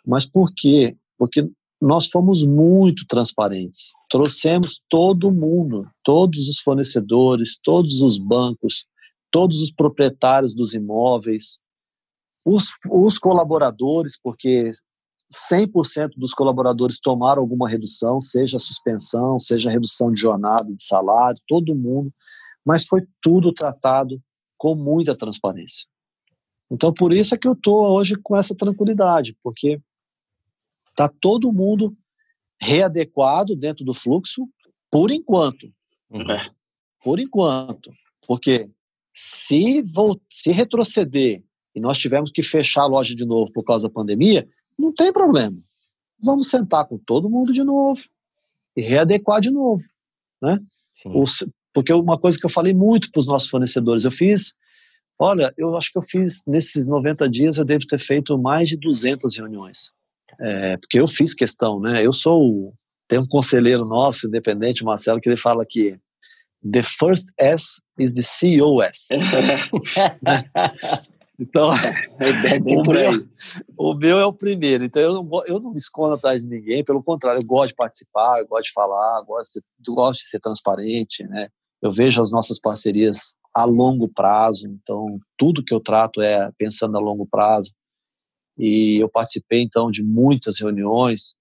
Mas 0.05 0.25
por 0.25 0.49
quê? 0.55 0.95
Porque 1.17 1.49
nós 1.81 2.07
fomos 2.07 2.45
muito 2.45 3.05
transparentes. 3.07 3.91
Trouxemos 4.09 4.81
todo 4.87 5.31
mundo, 5.31 5.89
todos 6.03 6.47
os 6.47 6.59
fornecedores, 6.59 7.59
todos 7.63 8.01
os 8.01 8.19
bancos, 8.19 8.85
todos 9.31 9.61
os 9.61 9.71
proprietários 9.71 10.53
dos 10.53 10.73
imóveis, 10.75 11.59
os, 12.45 12.65
os 12.89 13.17
colaboradores, 13.17 14.19
porque 14.21 14.71
100% 15.51 16.11
dos 16.17 16.33
colaboradores 16.33 16.99
tomaram 16.99 17.41
alguma 17.41 17.67
redução, 17.67 18.19
seja 18.19 18.59
suspensão, 18.59 19.39
seja 19.39 19.71
redução 19.71 20.11
de 20.11 20.19
jornada, 20.19 20.65
de 20.65 20.83
salário, 20.83 21.39
todo 21.47 21.75
mundo, 21.75 22.07
mas 22.65 22.85
foi 22.85 23.01
tudo 23.21 23.51
tratado 23.51 24.21
com 24.57 24.75
muita 24.75 25.15
transparência. 25.15 25.87
Então, 26.69 26.93
por 26.93 27.11
isso 27.11 27.33
é 27.33 27.37
que 27.37 27.47
eu 27.47 27.53
estou 27.53 27.83
hoje 27.91 28.15
com 28.21 28.35
essa 28.35 28.55
tranquilidade, 28.55 29.35
porque 29.43 29.81
Está 31.01 31.11
todo 31.19 31.51
mundo 31.51 31.97
readequado 32.61 33.55
dentro 33.55 33.83
do 33.83 33.91
fluxo, 33.93 34.47
por 34.91 35.09
enquanto. 35.09 35.65
Uhum. 36.11 36.23
Por 37.03 37.19
enquanto. 37.19 37.91
Porque 38.27 38.69
se, 39.11 39.83
se 40.29 40.51
retroceder 40.51 41.43
e 41.73 41.79
nós 41.79 41.97
tivermos 41.97 42.29
que 42.29 42.43
fechar 42.43 42.83
a 42.83 42.87
loja 42.87 43.15
de 43.15 43.25
novo 43.25 43.51
por 43.51 43.63
causa 43.63 43.87
da 43.87 43.93
pandemia, 43.93 44.47
não 44.77 44.93
tem 44.93 45.11
problema. 45.11 45.57
Vamos 46.21 46.49
sentar 46.49 46.85
com 46.85 46.99
todo 46.99 47.29
mundo 47.29 47.51
de 47.51 47.63
novo 47.63 47.99
e 48.77 48.81
readequar 48.81 49.41
de 49.41 49.49
novo. 49.49 49.83
Né? 50.39 50.59
porque 51.73 51.93
uma 51.93 52.19
coisa 52.19 52.37
que 52.37 52.45
eu 52.45 52.49
falei 52.49 52.73
muito 52.73 53.11
para 53.11 53.19
os 53.19 53.27
nossos 53.27 53.49
fornecedores, 53.49 54.03
eu 54.03 54.11
fiz, 54.11 54.53
olha, 55.17 55.53
eu 55.57 55.75
acho 55.75 55.91
que 55.91 55.97
eu 55.97 56.01
fiz, 56.01 56.43
nesses 56.45 56.87
90 56.87 57.29
dias, 57.29 57.57
eu 57.57 57.65
devo 57.65 57.87
ter 57.87 57.99
feito 57.99 58.37
mais 58.37 58.69
de 58.69 58.77
200 58.77 59.35
reuniões. 59.37 59.93
É, 60.39 60.77
porque 60.77 60.99
eu 60.99 61.07
fiz 61.07 61.33
questão, 61.33 61.79
né? 61.79 62.05
Eu 62.05 62.13
sou. 62.13 62.73
Tem 63.07 63.19
um 63.19 63.27
conselheiro 63.27 63.83
nosso, 63.85 64.27
independente, 64.27 64.85
Marcelo, 64.85 65.19
que 65.19 65.27
ele 65.27 65.37
fala 65.37 65.65
que 65.67 65.97
the 66.63 66.81
first 66.83 67.27
S 67.39 67.81
is 67.97 68.13
the 68.13 68.21
COS. 68.21 69.09
então, 71.39 71.73
é, 71.73 72.55
é 72.55 72.59
o, 72.61 72.83
meu, 72.83 73.27
o, 73.77 73.93
meu, 73.95 74.19
é 74.19 74.25
o 74.25 74.33
primeiro. 74.33 74.85
Então, 74.85 75.01
eu 75.01 75.13
não, 75.13 75.45
eu 75.45 75.59
não 75.59 75.71
me 75.71 75.77
escondo 75.77 76.13
atrás 76.13 76.43
de 76.43 76.49
ninguém, 76.49 76.83
pelo 76.83 77.03
contrário, 77.03 77.41
eu 77.41 77.45
gosto 77.45 77.69
de 77.69 77.75
participar, 77.75 78.39
eu 78.39 78.47
gosto 78.47 78.65
de 78.65 78.73
falar, 78.73 79.21
gosto 79.23 79.61
de, 79.79 79.93
gosto 79.93 80.19
de 80.19 80.29
ser 80.29 80.39
transparente, 80.39 81.23
né? 81.23 81.49
Eu 81.81 81.91
vejo 81.91 82.21
as 82.21 82.31
nossas 82.31 82.59
parcerias 82.59 83.35
a 83.53 83.65
longo 83.65 84.09
prazo, 84.13 84.67
então 84.67 85.19
tudo 85.37 85.63
que 85.63 85.73
eu 85.73 85.79
trato 85.79 86.21
é 86.21 86.49
pensando 86.57 86.95
a 86.97 87.01
longo 87.01 87.27
prazo. 87.29 87.71
E 88.61 89.01
eu 89.01 89.09
participei 89.09 89.63
então 89.63 89.89
de 89.89 90.03
muitas 90.03 90.59
reuniões 90.59 91.35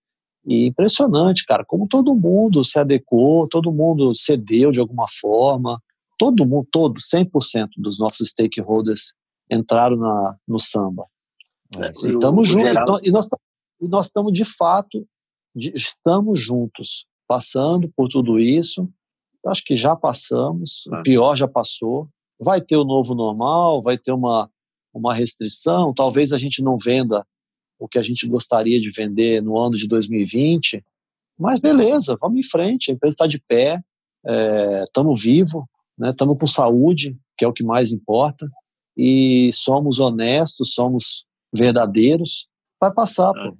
e 0.47 0.67
impressionante, 0.67 1.45
cara, 1.45 1.65
como 1.67 1.87
todo 1.87 2.15
mundo 2.15 2.65
se 2.65 2.79
adequou, 2.79 3.47
todo 3.47 3.71
mundo 3.71 4.15
cedeu 4.15 4.73
de 4.73 4.81
alguma 4.81 5.05
forma, 5.21 5.79
todo 6.19 6.47
mundo, 6.47 6.67
todo, 6.73 6.95
100% 6.99 7.69
dos 7.77 7.99
nossos 7.99 8.31
stakeholders 8.31 9.13
entraram 9.51 9.97
na, 9.97 10.37
no 10.49 10.59
samba. 10.59 11.05
É, 11.77 11.91
e 12.07 12.15
estamos 12.15 12.49
juntos. 12.49 12.65
Então, 12.65 12.99
e 13.03 13.11
nós 13.11 13.29
nós 13.89 14.07
estamos 14.07 14.33
de 14.33 14.45
fato, 14.45 15.07
de, 15.55 15.73
estamos 15.75 16.41
juntos, 16.41 17.07
passando 17.27 17.91
por 17.95 18.09
tudo 18.09 18.39
isso. 18.39 18.89
Acho 19.47 19.63
que 19.65 19.75
já 19.75 19.97
passamos, 19.97 20.87
o 20.89 20.97
é. 20.97 21.03
pior 21.03 21.37
já 21.37 21.49
passou. 21.49 22.09
Vai 22.39 22.61
ter 22.61 22.77
o 22.77 22.85
novo 22.85 23.15
normal, 23.15 23.83
vai 23.83 23.97
ter 23.97 24.13
uma, 24.13 24.51
uma 24.93 25.15
restrição. 25.15 25.93
Talvez 25.95 26.33
a 26.33 26.39
gente 26.39 26.63
não 26.63 26.77
venda 26.77 27.27
o 27.79 27.89
que 27.89 27.99
a 27.99 28.03
gente 28.03 28.27
gostaria 28.27 28.81
de 28.81 28.91
vender 28.91 29.43
no 29.43 29.59
ano 29.59 29.77
de 29.77 29.89
2020, 29.89 30.85
mas 31.39 31.59
beleza, 31.59 32.17
vamos 32.21 32.39
em 32.39 32.49
frente. 32.49 32.91
A 32.91 32.95
empresa 32.95 33.15
está 33.15 33.27
de 33.27 33.41
pé, 33.41 33.81
estamos 34.85 35.21
é, 35.21 35.23
vivos, 35.23 35.65
estamos 35.99 36.35
né, 36.35 36.41
com 36.41 36.47
saúde, 36.47 37.17
que 37.39 37.45
é 37.45 37.49
o 37.49 37.53
que 37.53 37.65
mais 37.65 37.91
importa, 37.91 38.47
e 38.95 39.51
somos 39.53 39.99
honestos, 39.99 40.75
somos 40.75 41.25
verdadeiros. 41.55 42.47
Vai 42.79 42.93
passar, 42.93 43.33
pô. 43.33 43.57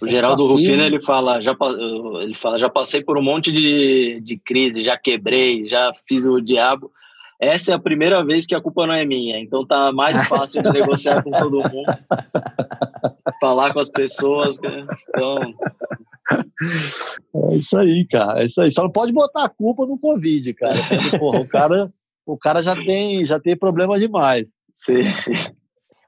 O 0.00 0.08
Geraldo 0.08 0.46
Rufino 0.46 0.82
ele 0.82 1.00
fala, 1.00 1.40
já, 1.40 1.56
ele 2.20 2.34
fala, 2.34 2.56
já 2.56 2.68
passei 2.68 3.02
por 3.02 3.18
um 3.18 3.22
monte 3.22 3.50
de, 3.50 4.20
de 4.22 4.36
crise, 4.36 4.84
já 4.84 4.96
quebrei, 4.96 5.64
já 5.64 5.90
fiz 6.06 6.24
o 6.24 6.40
diabo. 6.40 6.92
Essa 7.40 7.72
é 7.72 7.74
a 7.74 7.78
primeira 7.78 8.24
vez 8.24 8.46
que 8.46 8.54
a 8.54 8.60
culpa 8.60 8.86
não 8.86 8.94
é 8.94 9.04
minha, 9.04 9.38
então 9.38 9.66
tá 9.66 9.92
mais 9.92 10.26
fácil 10.28 10.62
de 10.62 10.72
negociar 10.72 11.22
com 11.22 11.30
todo 11.30 11.68
mundo, 11.68 11.92
falar 13.40 13.72
com 13.72 13.80
as 13.80 13.90
pessoas. 13.90 14.60
Né? 14.60 14.86
Então, 15.08 15.38
é 17.50 17.56
isso 17.56 17.78
aí, 17.78 18.06
cara. 18.10 18.42
É 18.42 18.46
isso 18.46 18.60
aí. 18.60 18.72
Só 18.72 18.82
não 18.82 18.90
pode 18.90 19.12
botar 19.12 19.44
a 19.44 19.48
culpa 19.48 19.84
no 19.86 19.98
Covid, 19.98 20.54
cara. 20.54 20.74
Porque, 20.88 21.18
porra, 21.18 21.40
o 21.40 21.48
cara, 21.48 21.92
o 22.26 22.38
cara 22.38 22.62
já 22.62 22.74
tem, 22.76 23.24
já 23.24 23.40
tem 23.40 23.56
problema 23.56 23.98
demais. 23.98 24.60
Sim, 24.74 25.10
sim. 25.12 25.34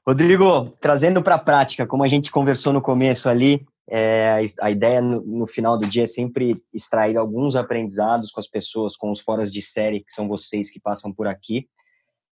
Rodrigo, 0.07 0.71
trazendo 0.79 1.21
para 1.21 1.35
a 1.35 1.39
prática, 1.39 1.87
como 1.87 2.03
a 2.03 2.07
gente 2.07 2.31
conversou 2.31 2.71
no 2.71 2.81
começo 2.81 3.29
ali, 3.29 3.65
é, 3.89 4.43
a 4.61 4.71
ideia 4.71 5.01
no, 5.01 5.21
no, 5.21 5.47
final 5.47 5.77
do 5.77 5.85
dia 5.85 6.03
é 6.03 6.07
sempre 6.07 6.61
extrair 6.73 7.17
alguns 7.17 7.55
aprendizados 7.55 8.31
com 8.31 8.39
as 8.39 8.47
pessoas, 8.47 8.97
com 8.97 9.11
os 9.11 9.19
foras 9.19 9.51
de 9.51 9.61
série, 9.61 9.99
que 9.99 10.11
são 10.11 10.27
vocês 10.27 10.71
que 10.71 10.79
passam 10.79 11.13
por 11.13 11.27
aqui. 11.27 11.67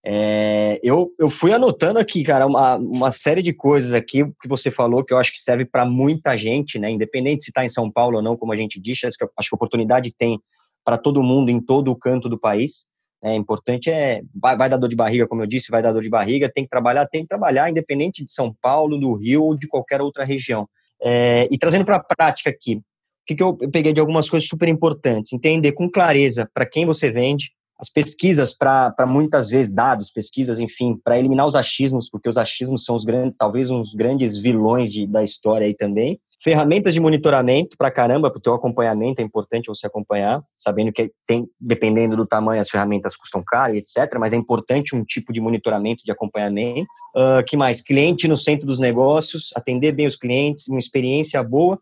É, 0.04 0.80
eu, 0.82 1.14
eu 1.20 1.30
fui 1.30 1.54
anotando 1.54 2.00
aqui, 2.00 2.24
cara, 2.24 2.48
uma, 2.48 2.76
uma 2.78 3.12
série 3.12 3.44
de 3.44 3.54
coisas 3.54 3.94
aqui 3.94 4.26
que 4.42 4.48
você 4.48 4.72
falou 4.72 5.04
que 5.04 5.14
eu 5.14 5.18
acho 5.18 5.32
que 5.32 5.40
serve 5.40 5.66
para 5.66 5.86
muita 5.86 6.36
gente, 6.36 6.80
né? 6.80 6.90
Independente 6.90 7.44
se 7.44 7.52
está 7.52 7.64
em 7.64 7.70
São 7.70 7.92
Paulo 7.92 8.18
ou 8.18 8.24
não, 8.24 8.36
como 8.36 8.54
a 8.54 8.56
gente 8.56 8.80
disse, 8.80 9.06
acho 9.06 9.18
que, 9.18 9.26
acho 9.38 9.50
que 9.50 9.56
oportunidade 9.56 10.12
tem 10.18 10.40
para 10.84 10.98
todo 10.98 11.22
mundo 11.22 11.50
em 11.50 11.62
todo 11.62 11.92
o 11.92 11.96
canto 11.96 12.28
do 12.28 12.40
país. 12.40 12.90
É 13.24 13.36
importante 13.36 13.92
é 13.92 14.22
vai, 14.42 14.58
vai 14.58 14.70
dar 14.70 14.78
dor 14.78 14.90
de 14.90 14.96
barriga, 14.96 15.28
como 15.28 15.44
eu 15.44 15.48
disse, 15.48 15.70
vai 15.70 15.84
dar 15.84 15.92
dor 15.92 16.02
de 16.02 16.10
barriga, 16.10 16.52
tem 16.52 16.64
que 16.64 16.70
trabalhar, 16.70 17.06
tem 17.06 17.22
que 17.22 17.28
trabalhar, 17.28 17.70
independente 17.70 18.26
de 18.26 18.32
São 18.32 18.56
Paulo, 18.60 18.98
do 18.98 19.14
Rio 19.14 19.44
ou 19.44 19.56
de 19.56 19.68
qualquer 19.68 20.02
outra 20.02 20.24
região. 20.24 20.68
É, 21.04 21.48
e 21.52 21.58
trazendo 21.58 21.86
para 21.86 21.98
a 21.98 22.04
prática 22.04 22.50
aqui, 22.50 22.76
o 22.76 22.84
que, 23.26 23.36
que 23.36 23.44
eu 23.44 23.56
peguei 23.72 23.94
de 23.94 24.00
algumas 24.00 24.30
coisas 24.30 24.48
super 24.48 24.68
importantes? 24.68 25.34
Entender 25.34 25.72
com 25.74 25.90
clareza 25.90 26.50
para 26.54 26.66
quem 26.66 26.86
você 26.86 27.12
vende, 27.12 27.52
as 27.80 27.90
pesquisas 27.90 28.56
para 28.56 29.06
muitas 29.08 29.50
vezes 29.50 29.74
dados, 29.74 30.12
pesquisas, 30.12 30.60
enfim, 30.60 31.00
para 31.04 31.18
eliminar 31.18 31.48
os 31.48 31.56
achismos, 31.56 32.10
porque 32.10 32.30
os 32.30 32.38
achismos 32.38 32.86
são 32.86 32.96
os 32.96 33.04
grandes, 33.04 33.36
talvez 33.38 33.72
uns 33.72 33.96
grandes 33.96 34.38
vilões 34.38 34.92
de, 34.92 35.08
da 35.08 35.24
história 35.24 35.66
aí 35.66 35.74
também. 35.74 36.20
Ferramentas 36.44 36.94
de 36.94 37.00
monitoramento 37.00 37.78
para 37.78 37.92
caramba, 37.92 38.32
para 38.32 38.40
o 38.40 38.42
teu 38.42 38.54
acompanhamento 38.54 39.22
é 39.22 39.24
importante 39.24 39.68
você 39.68 39.86
acompanhar, 39.86 40.42
sabendo 40.58 40.92
que 40.92 41.12
tem, 41.28 41.48
dependendo 41.60 42.16
do 42.16 42.26
tamanho, 42.26 42.60
as 42.60 42.70
ferramentas 42.70 43.16
custam 43.16 43.44
caro, 43.46 43.76
etc. 43.76 44.18
Mas 44.20 44.34
é 44.34 44.38
importante 44.38 44.96
um 44.96 45.04
tipo 45.04 45.32
de 45.32 45.40
monitoramento, 45.40 46.04
de 46.04 46.12
acompanhamento. 46.12 46.90
Uh, 47.16 47.44
que 47.46 47.56
mais? 47.56 47.82
Cliente 47.82 48.28
no 48.28 48.36
centro 48.36 48.66
dos 48.66 48.80
negócios, 48.80 49.52
atender 49.56 49.92
bem 49.92 50.08
os 50.08 50.16
clientes, 50.16 50.68
uma 50.68 50.80
experiência 50.80 51.44
boa 51.44 51.80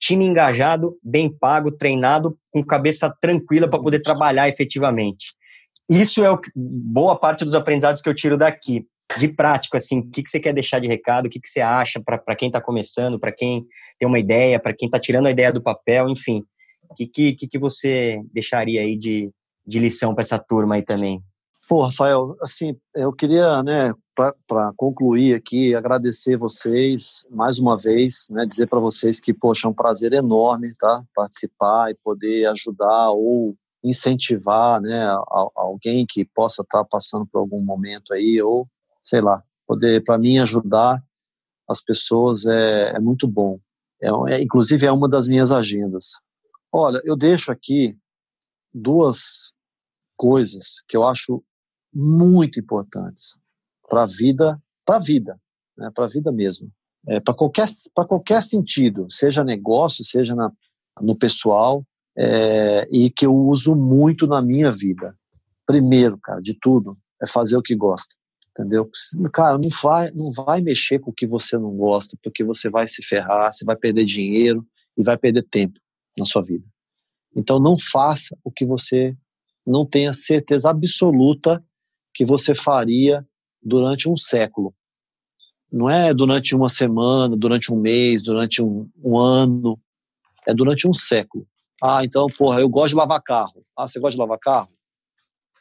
time 0.00 0.26
engajado, 0.26 0.96
bem 1.02 1.30
pago, 1.30 1.70
treinado, 1.70 2.36
com 2.50 2.64
cabeça 2.64 3.14
tranquila 3.20 3.68
para 3.68 3.80
poder 3.80 4.00
trabalhar 4.00 4.48
efetivamente. 4.48 5.34
Isso 5.88 6.24
é 6.24 6.30
o, 6.30 6.40
boa 6.54 7.16
parte 7.16 7.44
dos 7.44 7.54
aprendizados 7.54 8.00
que 8.00 8.08
eu 8.08 8.14
tiro 8.14 8.36
daqui. 8.36 8.86
De 9.18 9.28
prático, 9.28 9.76
assim, 9.76 10.00
o 10.00 10.10
que, 10.10 10.22
que 10.22 10.28
você 10.28 10.40
quer 10.40 10.52
deixar 10.52 10.80
de 10.80 10.88
recado, 10.88 11.26
o 11.26 11.30
que, 11.30 11.40
que 11.40 11.48
você 11.48 11.60
acha 11.60 12.00
para 12.00 12.36
quem 12.36 12.48
está 12.48 12.60
começando, 12.60 13.18
para 13.18 13.32
quem 13.32 13.64
tem 13.98 14.08
uma 14.08 14.18
ideia, 14.18 14.60
para 14.60 14.74
quem 14.74 14.86
está 14.86 14.98
tirando 14.98 15.26
a 15.26 15.30
ideia 15.30 15.52
do 15.52 15.62
papel, 15.62 16.08
enfim. 16.08 16.42
O 16.90 16.94
que, 16.94 17.06
que, 17.06 17.48
que 17.48 17.58
você 17.58 18.20
deixaria 18.32 18.80
aí 18.80 18.98
de, 18.98 19.30
de 19.66 19.78
lição 19.78 20.14
para 20.14 20.22
essa 20.22 20.38
turma 20.38 20.74
aí 20.74 20.82
também? 20.82 21.22
Pô, 21.68 21.82
Rafael, 21.82 22.36
assim, 22.40 22.76
eu 22.94 23.12
queria, 23.12 23.60
né, 23.64 23.92
para 24.14 24.72
concluir 24.76 25.34
aqui, 25.34 25.74
agradecer 25.74 26.36
vocês 26.36 27.26
mais 27.28 27.58
uma 27.58 27.76
vez, 27.76 28.28
né, 28.30 28.46
dizer 28.46 28.68
para 28.68 28.78
vocês 28.78 29.18
que, 29.18 29.34
poxa, 29.34 29.66
é 29.66 29.70
um 29.70 29.74
prazer 29.74 30.12
enorme, 30.12 30.72
tá, 30.78 31.02
participar 31.12 31.90
e 31.90 31.96
poder 32.04 32.46
ajudar 32.46 33.10
ou 33.10 33.56
incentivar, 33.82 34.80
né, 34.80 35.12
alguém 35.56 36.06
que 36.08 36.24
possa 36.24 36.62
estar 36.62 36.84
tá 36.84 36.88
passando 36.88 37.26
por 37.26 37.40
algum 37.40 37.60
momento 37.60 38.14
aí, 38.14 38.40
ou, 38.40 38.68
sei 39.06 39.20
lá, 39.20 39.40
poder, 39.68 40.02
para 40.02 40.18
mim, 40.18 40.38
ajudar 40.38 41.00
as 41.68 41.80
pessoas 41.80 42.44
é, 42.44 42.96
é 42.96 43.00
muito 43.00 43.28
bom. 43.28 43.60
É, 44.02 44.08
é, 44.34 44.42
inclusive, 44.42 44.84
é 44.84 44.90
uma 44.90 45.08
das 45.08 45.28
minhas 45.28 45.52
agendas. 45.52 46.20
Olha, 46.72 47.00
eu 47.04 47.16
deixo 47.16 47.52
aqui 47.52 47.96
duas 48.74 49.54
coisas 50.16 50.82
que 50.88 50.96
eu 50.96 51.04
acho 51.04 51.42
muito 51.94 52.58
importantes 52.58 53.38
para 53.88 54.02
a 54.02 54.06
vida, 54.06 54.60
para 54.84 54.96
a 54.96 55.00
vida, 55.00 55.40
né, 55.78 55.88
para 55.94 56.06
a 56.06 56.08
vida 56.08 56.32
mesmo, 56.32 56.68
é, 57.06 57.20
para 57.20 57.34
qualquer 57.34 57.68
para 57.94 58.04
qualquer 58.04 58.42
sentido, 58.42 59.06
seja 59.08 59.44
negócio, 59.44 60.04
seja 60.04 60.34
na, 60.34 60.50
no 61.00 61.16
pessoal, 61.16 61.86
é, 62.18 62.88
e 62.90 63.08
que 63.08 63.24
eu 63.24 63.34
uso 63.34 63.76
muito 63.76 64.26
na 64.26 64.42
minha 64.42 64.72
vida. 64.72 65.16
Primeiro, 65.64 66.18
cara, 66.20 66.40
de 66.40 66.58
tudo, 66.60 66.98
é 67.22 67.26
fazer 67.26 67.56
o 67.56 67.62
que 67.62 67.76
gosta, 67.76 68.16
entendeu? 68.56 68.88
Cara, 69.32 69.58
não 69.62 69.70
vai, 69.82 70.10
não 70.12 70.32
vai 70.44 70.60
mexer 70.60 70.98
com 70.98 71.10
o 71.10 71.14
que 71.14 71.26
você 71.26 71.58
não 71.58 71.76
gosta, 71.76 72.16
porque 72.22 72.42
você 72.42 72.70
vai 72.70 72.88
se 72.88 73.02
ferrar, 73.02 73.52
você 73.52 73.64
vai 73.64 73.76
perder 73.76 74.04
dinheiro 74.04 74.62
e 74.96 75.02
vai 75.02 75.16
perder 75.16 75.42
tempo 75.42 75.78
na 76.16 76.24
sua 76.24 76.42
vida. 76.42 76.64
Então, 77.34 77.60
não 77.60 77.76
faça 77.78 78.36
o 78.42 78.50
que 78.50 78.64
você 78.64 79.14
não 79.66 79.84
tenha 79.84 80.14
certeza 80.14 80.70
absoluta 80.70 81.62
que 82.14 82.24
você 82.24 82.54
faria 82.54 83.26
durante 83.62 84.08
um 84.08 84.16
século. 84.16 84.74
Não 85.70 85.90
é 85.90 86.14
durante 86.14 86.54
uma 86.54 86.68
semana, 86.68 87.36
durante 87.36 87.72
um 87.72 87.76
mês, 87.76 88.22
durante 88.22 88.62
um, 88.62 88.88
um 89.04 89.18
ano. 89.18 89.78
É 90.46 90.54
durante 90.54 90.88
um 90.88 90.94
século. 90.94 91.46
Ah, 91.82 92.02
então, 92.04 92.26
porra, 92.38 92.60
eu 92.60 92.68
gosto 92.68 92.90
de 92.90 92.94
lavar 92.94 93.20
carro. 93.22 93.60
Ah, 93.76 93.86
você 93.86 93.98
gosta 93.98 94.12
de 94.12 94.20
lavar 94.20 94.38
carro? 94.38 94.70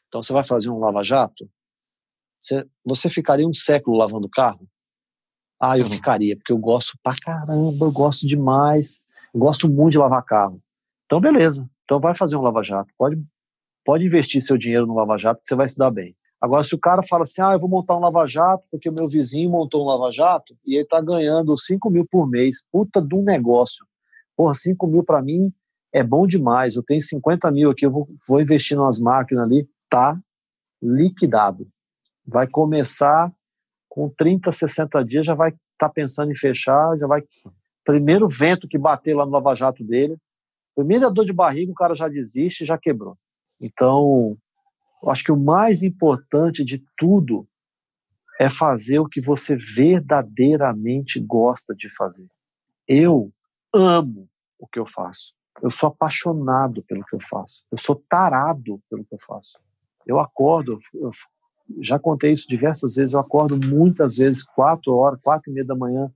Então 0.08 0.22
você 0.22 0.32
vai 0.32 0.44
fazer 0.44 0.70
um 0.70 0.80
lava-jato? 0.80 1.50
Você, 2.46 2.64
você 2.86 3.10
ficaria 3.10 3.48
um 3.48 3.54
século 3.54 3.98
lavando 3.98 4.30
carro? 4.30 4.68
Ah, 5.60 5.80
eu 5.80 5.86
uhum. 5.86 5.90
ficaria, 5.90 6.36
porque 6.36 6.54
eu 6.54 6.60
gosto 6.60 6.94
pra 7.02 7.16
caramba, 7.20 7.86
eu 7.86 7.92
gosto 7.92 8.28
demais, 8.28 9.00
eu 9.34 9.40
gosto 9.40 9.68
muito 9.68 9.94
de 9.94 9.98
lavar 9.98 10.24
carro. 10.24 10.62
Então, 11.06 11.20
beleza. 11.20 11.68
Então 11.84 12.00
vai 12.00 12.14
fazer 12.14 12.36
um 12.36 12.42
lava-jato. 12.42 12.94
Pode, 12.98 13.20
pode 13.84 14.06
investir 14.06 14.44
seu 14.44 14.58
dinheiro 14.60 14.86
no 14.86 14.94
lava-jato 14.94 15.42
que 15.42 15.48
você 15.48 15.56
vai 15.56 15.68
se 15.68 15.76
dar 15.76 15.90
bem. 15.90 16.16
Agora, 16.40 16.64
se 16.64 16.76
o 16.76 16.80
cara 16.80 17.02
fala 17.02 17.24
assim, 17.24 17.42
ah, 17.42 17.54
eu 17.54 17.60
vou 17.60 17.70
montar 17.70 17.98
um 17.98 18.02
lava-jato 18.02 18.64
porque 18.70 18.90
o 18.90 18.94
meu 18.96 19.10
vizinho 19.10 19.50
montou 19.50 19.84
um 19.84 19.88
lava-jato 19.88 20.56
e 20.64 20.76
ele 20.76 20.86
tá 20.86 21.02
ganhando 21.02 21.58
5 21.58 21.90
mil 21.90 22.06
por 22.06 22.30
mês, 22.30 22.64
puta 22.72 23.02
de 23.02 23.16
um 23.16 23.24
negócio. 23.24 23.88
Porra, 24.38 24.54
5 24.54 24.86
mil 24.86 25.04
para 25.04 25.22
mim 25.24 25.52
é 25.92 26.04
bom 26.04 26.28
demais. 26.28 26.76
Eu 26.76 26.84
tenho 26.84 27.02
50 27.02 27.50
mil 27.52 27.72
aqui, 27.72 27.88
eu 27.88 27.92
vou, 27.92 28.08
vou 28.28 28.40
investir 28.40 28.78
nas 28.78 29.00
máquinas 29.00 29.46
ali, 29.46 29.68
tá 29.90 30.20
liquidado. 30.80 31.68
Vai 32.26 32.48
começar 32.48 33.32
com 33.88 34.10
30, 34.10 34.52
60 34.52 35.06
dias, 35.06 35.26
já 35.26 35.34
vai 35.34 35.50
estar 35.50 35.62
tá 35.78 35.90
pensando 35.90 36.32
em 36.32 36.36
fechar, 36.36 36.98
já 36.98 37.08
vai. 37.08 37.24
Primeiro 37.84 38.28
vento 38.28 38.68
que 38.68 38.78
bater 38.78 39.16
lá 39.16 39.26
no 39.26 39.32
lava-jato 39.32 39.84
dele, 39.84 40.18
primeira 40.76 41.10
dor 41.10 41.26
de 41.26 41.34
barriga, 41.34 41.72
o 41.72 41.76
cara 41.76 41.96
já 41.96 42.08
desiste, 42.08 42.66
já 42.66 42.78
quebrou. 42.78 43.18
Então, 43.62 44.38
eu 45.02 45.10
acho 45.10 45.24
que 45.24 45.32
o 45.32 45.40
mais 45.40 45.84
importante 45.84 46.64
de 46.64 46.84
tudo 46.98 47.48
é 48.40 48.50
fazer 48.50 49.00
o 49.00 49.08
que 49.08 49.22
você 49.22 49.56
verdadeiramente 49.56 51.20
gosta 51.20 51.74
de 51.74 51.94
fazer. 51.96 52.28
Eu 52.88 53.32
amo 53.74 54.30
o 54.60 54.68
que 54.68 54.80
eu 54.80 54.86
faço. 54.86 55.34
Eu 55.62 55.70
sou 55.70 55.88
apaixonado 55.88 56.84
pelo 56.84 57.06
que 57.06 57.16
eu 57.16 57.22
faço. 57.22 57.64
Eu 57.72 57.78
sou 57.78 58.04
tarado 58.10 58.82
pelo 58.90 59.06
que 59.06 59.14
eu 59.14 59.20
faço. 59.20 59.58
Eu 60.06 60.20
acordo, 60.20 60.78
eu 60.94 61.10
já 61.80 61.98
contei 62.00 62.32
isso 62.32 62.48
diversas 62.48 62.96
vezes, 62.96 63.14
eu 63.14 63.20
acordo 63.20 63.60
muitas 63.68 64.18
vezes, 64.18 64.44
quatro 64.44 64.96
horas, 64.96 65.20
quatro 65.22 65.52
e 65.52 65.54
meia 65.54 65.66
da 65.66 65.76
manhã, 65.76 66.12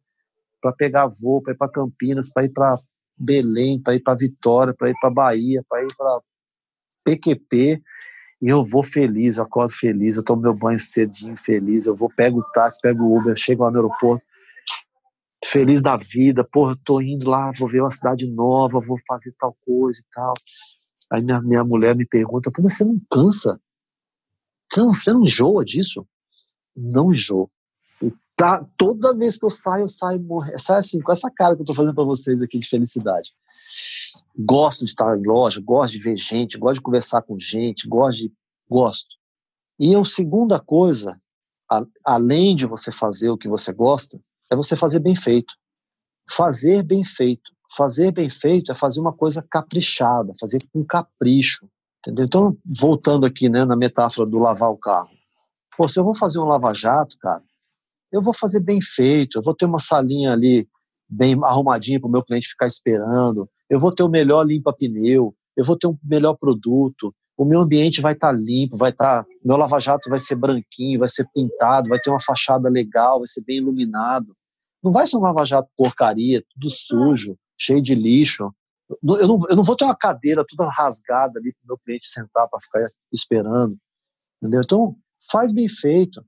para 0.61 0.71
pegar 0.73 1.07
voo, 1.07 1.41
para 1.41 1.53
ir 1.53 1.57
para 1.57 1.71
Campinas, 1.71 2.31
para 2.31 2.45
ir 2.45 2.49
para 2.49 2.79
Belém, 3.17 3.81
para 3.81 3.95
ir 3.95 4.03
para 4.03 4.17
Vitória, 4.17 4.73
para 4.77 4.89
ir 4.89 4.95
para 4.99 5.09
Bahia, 5.09 5.63
para 5.67 5.83
ir 5.83 5.87
para 5.97 6.19
PQP, 7.05 7.81
e 8.41 8.47
eu 8.47 8.63
vou 8.63 8.83
feliz, 8.83 9.37
eu 9.37 9.43
acordo 9.43 9.73
feliz, 9.73 10.15
eu 10.15 10.23
tomo 10.23 10.41
meu 10.41 10.53
banho 10.53 10.79
cedinho 10.79 11.35
feliz, 11.37 11.85
eu 11.85 11.95
vou, 11.95 12.09
pego 12.09 12.39
o 12.39 12.43
táxi, 12.51 12.79
pego 12.81 13.03
o 13.03 13.17
Uber, 13.17 13.35
chego 13.35 13.63
lá 13.63 13.71
no 13.71 13.77
aeroporto, 13.77 14.23
feliz 15.43 15.81
da 15.81 15.97
vida, 15.97 16.43
porra, 16.43 16.77
tô 16.85 17.01
indo 17.01 17.29
lá, 17.29 17.51
vou 17.57 17.67
ver 17.67 17.81
uma 17.81 17.91
cidade 17.91 18.27
nova, 18.27 18.79
vou 18.79 18.97
fazer 19.07 19.33
tal 19.37 19.55
coisa 19.65 19.99
e 19.99 20.05
tal. 20.13 20.33
Aí 21.11 21.23
minha, 21.25 21.41
minha 21.41 21.63
mulher 21.63 21.95
me 21.95 22.05
pergunta, 22.05 22.51
pô, 22.53 22.61
você 22.61 22.85
não 22.85 22.99
cansa? 23.11 23.59
Você 24.71 24.81
não, 24.81 24.93
você 24.93 25.13
não 25.13 25.23
enjoa 25.23 25.65
disso? 25.65 26.05
Não 26.75 27.13
enjoo. 27.13 27.49
E 28.01 28.09
tá, 28.35 28.65
toda 28.77 29.15
vez 29.15 29.37
que 29.37 29.45
eu 29.45 29.49
saio, 29.49 29.83
eu 29.83 29.87
saio, 29.87 30.19
saio 30.57 30.79
assim, 30.79 31.01
com 31.01 31.11
essa 31.11 31.29
cara 31.29 31.55
que 31.55 31.61
eu 31.61 31.65
tô 31.65 31.75
fazendo 31.75 31.93
para 31.93 32.03
vocês 32.03 32.41
aqui 32.41 32.59
de 32.59 32.67
felicidade. 32.67 33.29
Gosto 34.37 34.85
de 34.85 34.91
estar 34.91 35.17
em 35.17 35.25
loja, 35.25 35.61
gosto 35.63 35.93
de 35.93 35.99
ver 35.99 36.17
gente, 36.17 36.57
gosto 36.57 36.75
de 36.75 36.81
conversar 36.81 37.21
com 37.21 37.37
gente, 37.37 37.87
gosto 37.87 38.19
de. 38.19 38.33
Gosto. 38.69 39.17
E 39.79 39.95
a 39.95 40.05
segunda 40.05 40.59
coisa, 40.59 41.19
a, 41.69 41.83
além 42.05 42.55
de 42.55 42.65
você 42.65 42.91
fazer 42.91 43.29
o 43.29 43.37
que 43.37 43.49
você 43.49 43.73
gosta, 43.73 44.19
é 44.49 44.55
você 44.55 44.75
fazer 44.75 44.99
bem 44.99 45.15
feito. 45.15 45.55
Fazer 46.29 46.83
bem 46.83 47.03
feito. 47.03 47.51
Fazer 47.75 48.11
bem 48.11 48.29
feito 48.29 48.71
é 48.71 48.75
fazer 48.75 48.99
uma 48.99 49.13
coisa 49.13 49.45
caprichada, 49.47 50.33
fazer 50.39 50.59
com 50.71 50.83
capricho. 50.85 51.67
Entendeu? 51.99 52.25
Então, 52.25 52.51
voltando 52.79 53.25
aqui 53.25 53.49
né, 53.49 53.65
na 53.65 53.75
metáfora 53.75 54.29
do 54.29 54.39
lavar 54.39 54.69
o 54.69 54.77
carro. 54.77 55.09
Pô, 55.77 55.87
se 55.87 55.99
eu 55.99 56.03
vou 56.03 56.15
fazer 56.15 56.39
um 56.39 56.45
lava-jato, 56.45 57.17
cara, 57.19 57.41
eu 58.11 58.21
vou 58.21 58.33
fazer 58.33 58.59
bem 58.59 58.79
feito, 58.81 59.37
eu 59.37 59.43
vou 59.43 59.55
ter 59.55 59.65
uma 59.65 59.79
salinha 59.79 60.33
ali 60.33 60.67
bem 61.09 61.35
arrumadinha 61.43 61.99
para 61.99 62.07
o 62.07 62.11
meu 62.11 62.23
cliente 62.23 62.47
ficar 62.47 62.67
esperando, 62.67 63.49
eu 63.69 63.79
vou 63.79 63.93
ter 63.93 64.03
o 64.03 64.09
melhor 64.09 64.45
limpa-pneu, 64.45 65.33
eu 65.55 65.65
vou 65.65 65.77
ter 65.77 65.87
um 65.87 65.93
melhor 66.03 66.35
produto, 66.37 67.13
o 67.37 67.45
meu 67.45 67.61
ambiente 67.61 68.01
vai 68.01 68.13
estar 68.13 68.33
tá 68.33 68.37
limpo, 68.37 68.75
vai 68.75 68.91
estar, 68.91 69.23
tá, 69.23 69.29
meu 69.43 69.55
lava-jato 69.55 70.09
vai 70.09 70.19
ser 70.19 70.35
branquinho, 70.35 70.99
vai 70.99 71.07
ser 71.07 71.25
pintado, 71.33 71.87
vai 71.87 71.99
ter 71.99 72.09
uma 72.09 72.19
fachada 72.19 72.67
legal, 72.67 73.19
vai 73.19 73.27
ser 73.27 73.43
bem 73.45 73.57
iluminado. 73.57 74.35
Não 74.83 74.91
vai 74.91 75.07
ser 75.07 75.15
um 75.15 75.21
lava-jato 75.21 75.69
porcaria, 75.77 76.43
tudo 76.53 76.69
sujo, 76.69 77.27
cheio 77.57 77.81
de 77.81 77.95
lixo. 77.95 78.53
Eu 78.89 79.27
não, 79.27 79.49
eu 79.49 79.55
não 79.55 79.63
vou 79.63 79.75
ter 79.75 79.85
uma 79.85 79.97
cadeira 79.97 80.43
toda 80.47 80.69
rasgada 80.69 81.39
ali 81.39 81.53
para 81.53 81.63
o 81.63 81.67
meu 81.67 81.77
cliente 81.77 82.07
sentar 82.07 82.49
para 82.49 82.59
ficar 82.59 82.79
esperando. 83.13 83.77
Entendeu? 84.37 84.61
Então, 84.63 84.95
faz 85.31 85.53
bem 85.53 85.67
feito. 85.67 86.23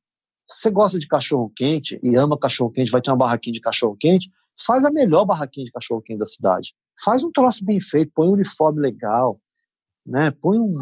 Se 0.48 0.64
você 0.64 0.70
gosta 0.70 1.00
de 1.00 1.08
cachorro 1.08 1.52
quente 1.56 2.00
e 2.04 2.16
ama 2.16 2.38
cachorro 2.38 2.72
quente, 2.72 2.92
vai 2.92 3.02
ter 3.02 3.10
uma 3.10 3.18
barraquinha 3.18 3.54
de 3.54 3.62
cachorro 3.62 3.96
quente, 4.00 4.30
faz 4.66 4.84
a 4.86 4.92
melhor 4.92 5.26
barraquinha 5.26 5.66
de 5.66 5.72
cachorro 5.72 6.02
quente 6.02 6.20
da 6.20 6.26
cidade. 6.26 6.74
Faz 7.04 7.24
um 7.24 7.32
troço 7.32 7.64
bem 7.66 7.80
feito, 7.80 8.12
põe 8.14 8.28
um 8.28 8.34
uniforme 8.34 8.82
legal, 8.82 9.40
né? 10.06 10.30
Põe 10.30 10.60
um, 10.60 10.76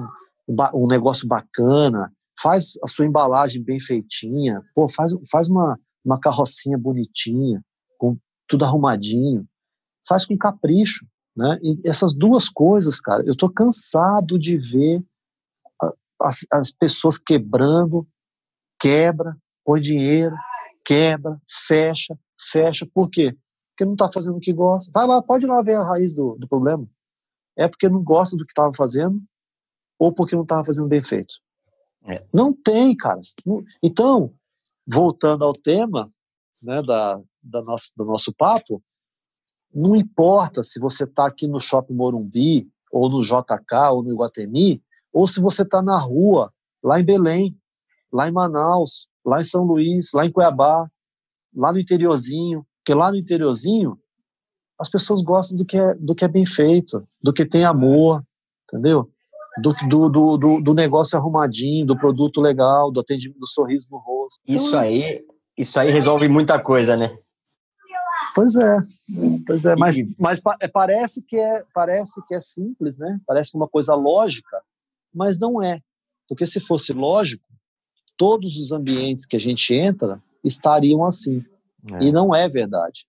um 0.74 0.88
negócio 0.88 1.28
bacana, 1.28 2.12
faz 2.42 2.74
a 2.84 2.88
sua 2.88 3.06
embalagem 3.06 3.64
bem 3.64 3.80
feitinha, 3.80 4.62
pô, 4.74 4.88
faz, 4.90 5.12
faz 5.30 5.50
uma, 5.50 5.80
uma 6.04 6.20
carrocinha 6.20 6.78
bonitinha, 6.78 7.64
com 7.98 8.18
tudo 8.48 8.66
arrumadinho, 8.66 9.48
faz 10.08 10.26
com 10.26 10.38
capricho, 10.38 11.06
né? 11.40 11.58
E 11.64 11.80
essas 11.86 12.14
duas 12.14 12.50
coisas, 12.50 13.00
cara, 13.00 13.24
eu 13.26 13.34
tô 13.36 13.50
cansado 13.50 14.38
de 14.38 14.58
ver 14.58 15.02
as, 16.22 16.46
as 16.52 16.70
pessoas 16.70 17.18
quebrando, 17.18 18.06
quebra, 18.78 19.38
põe 19.64 19.80
dinheiro, 19.80 20.36
quebra, 20.86 21.42
fecha, 21.66 22.14
fecha. 22.52 22.86
Por 22.94 23.10
quê? 23.10 23.38
Porque 23.70 23.86
não 23.86 23.94
está 23.94 24.10
fazendo 24.12 24.36
o 24.36 24.42
que 24.42 24.52
gosta. 24.52 24.92
Vai 24.94 25.08
lá, 25.08 25.22
pode 25.22 25.46
ir 25.46 25.48
lá 25.48 25.62
ver 25.62 25.76
a 25.76 25.88
raiz 25.88 26.14
do, 26.14 26.36
do 26.36 26.46
problema. 26.46 26.86
É 27.58 27.70
porque 27.70 27.88
não 27.88 28.04
gosta 28.04 28.36
do 28.36 28.44
que 28.44 28.52
estava 28.52 28.74
fazendo 28.76 29.22
ou 29.98 30.14
porque 30.14 30.36
não 30.36 30.44
estava 30.44 30.66
fazendo 30.66 30.90
bem 30.90 31.02
feito. 31.02 31.36
É. 32.04 32.26
Não 32.34 32.54
tem, 32.54 32.94
cara. 32.98 33.22
Então, 33.82 34.34
voltando 34.86 35.46
ao 35.46 35.54
tema 35.54 36.12
né, 36.62 36.82
da, 36.82 37.22
da 37.42 37.62
nossa, 37.62 37.90
do 37.96 38.04
nosso 38.04 38.34
papo, 38.34 38.84
não 39.74 39.96
importa 39.96 40.64
se 40.64 40.80
você 40.80 41.04
está 41.04 41.28
aqui 41.28 41.48
no 41.48 41.60
Shopping 41.60 41.94
Morumbi, 41.94 42.68
ou 42.92 43.10
no 43.10 43.22
JK, 43.22 43.92
ou 43.92 44.04
no 44.04 44.12
Iguatemi, 44.12 44.82
ou 45.14 45.28
se 45.28 45.40
você 45.40 45.62
está 45.62 45.82
na 45.82 45.98
rua, 45.98 46.52
lá 46.84 47.00
em 47.00 47.04
Belém, 47.04 47.58
lá 48.12 48.28
em 48.28 48.32
Manaus, 48.32 49.08
lá 49.26 49.42
em 49.42 49.46
São 49.46 49.64
Luís, 49.64 50.12
lá 50.14 50.26
em 50.26 50.32
Cuiabá, 50.32 50.90
lá 51.56 51.72
no 51.72 51.80
interiorzinho, 51.80 52.66
porque 52.78 52.94
lá 52.94 53.12
no 53.12 53.18
interiorzinho 53.18 53.98
as 54.80 54.90
pessoas 54.90 55.22
gostam 55.22 55.58
do 55.58 55.66
que 55.66 55.78
é, 55.78 55.94
do 55.96 56.16
que 56.16 56.24
é 56.24 56.28
bem 56.28 56.46
feito, 56.46 57.06
do 57.22 57.34
que 57.34 57.46
tem 57.46 57.66
amor, 57.66 58.24
entendeu? 58.64 59.10
Do, 59.62 59.74
do, 59.90 60.10
do, 60.10 60.38
do, 60.38 60.62
do 60.62 60.74
negócio 60.74 61.18
arrumadinho, 61.18 61.86
do 61.86 61.98
produto 61.98 62.40
legal, 62.40 62.92
do 62.92 63.02
atendimento, 63.02 63.40
do 63.40 63.48
sorriso 63.48 63.88
no 63.92 63.98
rosto. 63.98 64.40
Isso 64.48 64.78
aí, 64.78 65.22
isso 65.58 65.78
aí 65.80 65.92
resolve 65.92 66.30
muita 66.30 66.58
coisa, 66.60 66.96
né? 66.96 67.18
Pois 68.36 68.56
é, 68.56 68.78
pois 69.46 69.66
é, 69.66 69.76
mas, 69.76 69.98
mas 70.18 70.42
é, 70.62 70.68
parece 70.68 71.22
que 71.22 71.38
é 71.38 71.64
parece 71.74 72.22
que 72.28 72.36
é 72.36 72.40
simples, 72.40 72.98
né? 72.98 73.20
Parece 73.26 73.56
uma 73.56 73.68
coisa 73.68 73.96
lógica, 73.96 74.62
mas 75.14 75.40
não 75.40 75.62
é, 75.62 75.82
porque 76.28 76.46
se 76.46 76.60
fosse 76.60 76.92
lógico, 76.92 77.44
todos 78.18 78.58
os 78.58 78.72
ambientes 78.72 79.26
que 79.26 79.38
a 79.38 79.40
gente 79.40 79.74
entra 79.74 80.22
estariam 80.44 81.06
assim. 81.06 81.44
É. 81.94 82.04
E 82.04 82.12
não 82.12 82.36
é 82.36 82.48
verdade. 82.50 83.06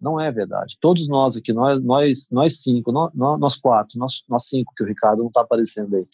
Não 0.00 0.20
é 0.20 0.30
verdade. 0.30 0.76
Todos 0.80 1.08
nós 1.08 1.36
aqui, 1.36 1.52
nós, 1.52 1.82
nós, 1.82 2.28
nós 2.30 2.62
cinco, 2.62 2.90
nós, 2.90 3.12
nós 3.14 3.56
quatro, 3.56 3.98
nós, 3.98 4.24
nós 4.28 4.46
cinco, 4.46 4.72
que 4.76 4.82
o 4.82 4.86
Ricardo 4.86 5.20
não 5.20 5.28
está 5.28 5.42
aparecendo 5.42 5.94
aí, 5.94 6.04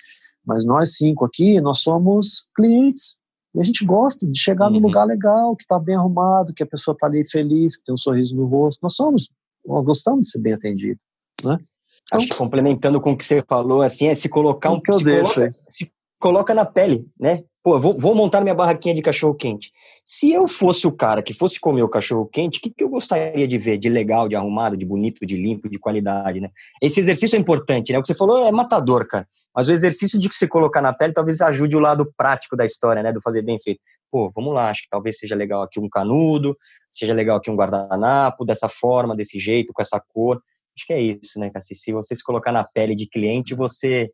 mas 0.45 0.65
nós 0.65 0.97
cinco 0.97 1.25
aqui, 1.25 1.61
nós 1.61 1.81
somos 1.81 2.47
clientes. 2.55 3.20
E 3.55 3.61
a 3.61 3.65
gente 3.65 3.85
gosta 3.85 4.27
de 4.27 4.39
chegar 4.39 4.67
uhum. 4.67 4.75
num 4.75 4.87
lugar 4.87 5.05
legal, 5.05 5.57
que 5.57 5.65
está 5.65 5.79
bem 5.79 5.97
arrumado, 5.97 6.55
que 6.55 6.63
a 6.63 6.67
pessoa 6.67 6.95
está 6.95 7.07
ali 7.07 7.29
feliz, 7.29 7.77
que 7.77 7.85
tem 7.85 7.95
um 7.95 7.99
sorriso 7.99 8.37
no 8.37 8.47
rosto. 8.47 8.79
Nós 8.83 8.95
somos, 8.95 9.29
nós 9.67 9.85
gostamos 9.85 10.23
de 10.23 10.31
ser 10.31 10.41
bem 10.41 10.53
atendido. 10.53 11.01
Né? 11.45 11.59
Então, 12.05 12.19
Acho 12.19 12.29
que 12.29 12.35
complementando 12.35 13.01
com 13.01 13.13
o 13.13 13.17
que 13.17 13.25
você 13.25 13.43
falou, 13.43 13.83
assim, 13.83 14.07
é 14.07 14.15
se 14.15 14.29
colocar 14.29 14.71
um. 14.71 14.81
Que 14.81 14.91
eu 14.91 14.99
se 14.99 15.05
deixo, 15.05 15.35
coloca, 15.35 15.53
se 15.69 15.93
coloca 16.21 16.55
na 16.55 16.67
pele, 16.67 17.07
né? 17.19 17.43
Pô, 17.63 17.79
vou, 17.79 17.95
vou 17.95 18.15
montar 18.15 18.41
minha 18.41 18.55
barraquinha 18.55 18.95
de 18.95 19.03
cachorro 19.03 19.35
quente. 19.35 19.71
Se 20.03 20.33
eu 20.33 20.49
fosse 20.49 20.87
o 20.87 20.93
cara 20.93 21.23
que 21.23 21.35
fosse 21.35 21.61
comer 21.61 21.83
o 21.83 21.89
cachorro 21.89 22.27
quente, 22.27 22.59
o 22.59 22.63
que, 22.63 22.71
que 22.71 22.83
eu 22.83 22.89
gostaria 22.89 23.47
de 23.47 23.59
ver 23.59 23.77
de 23.77 23.89
legal, 23.89 24.29
de 24.29 24.35
arrumado, 24.35 24.79
de 24.79 24.87
bonito, 24.87 25.27
de 25.27 25.37
limpo, 25.37 25.69
de 25.69 25.79
qualidade, 25.79 26.41
né? 26.41 26.49
Esse 26.81 27.01
exercício 27.01 27.37
é 27.37 27.39
importante, 27.39 27.93
né? 27.93 27.99
O 27.99 28.03
que 28.03 28.07
você 28.07 28.15
falou 28.15 28.47
é 28.47 28.51
matador, 28.51 29.07
cara. 29.07 29.29
Mas 29.55 29.69
o 29.69 29.73
exercício 29.73 30.19
de 30.19 30.29
você 30.33 30.49
colocar 30.49 30.81
na 30.81 30.95
pele 30.95 31.13
talvez 31.13 31.41
ajude 31.43 31.77
o 31.77 31.81
lado 31.81 32.11
prático 32.17 32.57
da 32.57 32.65
história, 32.65 33.03
né? 33.03 33.13
Do 33.13 33.21
fazer 33.21 33.43
bem 33.43 33.59
feito. 33.63 33.81
Pô, 34.11 34.31
vamos 34.35 34.55
lá, 34.55 34.71
acho 34.71 34.85
que 34.85 34.89
talvez 34.91 35.19
seja 35.19 35.35
legal 35.35 35.63
aqui 35.63 35.79
um 35.79 35.89
canudo, 35.89 36.57
seja 36.91 37.13
legal 37.13 37.37
aqui 37.37 37.51
um 37.51 37.57
guardanapo, 37.57 38.45
dessa 38.45 38.69
forma, 38.71 39.15
desse 39.15 39.39
jeito, 39.39 39.73
com 39.75 39.83
essa 39.83 40.01
cor. 40.01 40.41
Acho 40.75 40.87
que 40.87 40.93
é 40.95 41.01
isso, 41.01 41.39
né, 41.39 41.51
Cassi? 41.51 41.75
Se 41.75 41.93
você 41.93 42.15
se 42.15 42.25
colocar 42.25 42.53
na 42.53 42.65
pele 42.65 42.95
de 42.95 43.07
cliente, 43.07 43.55
você 43.55 44.11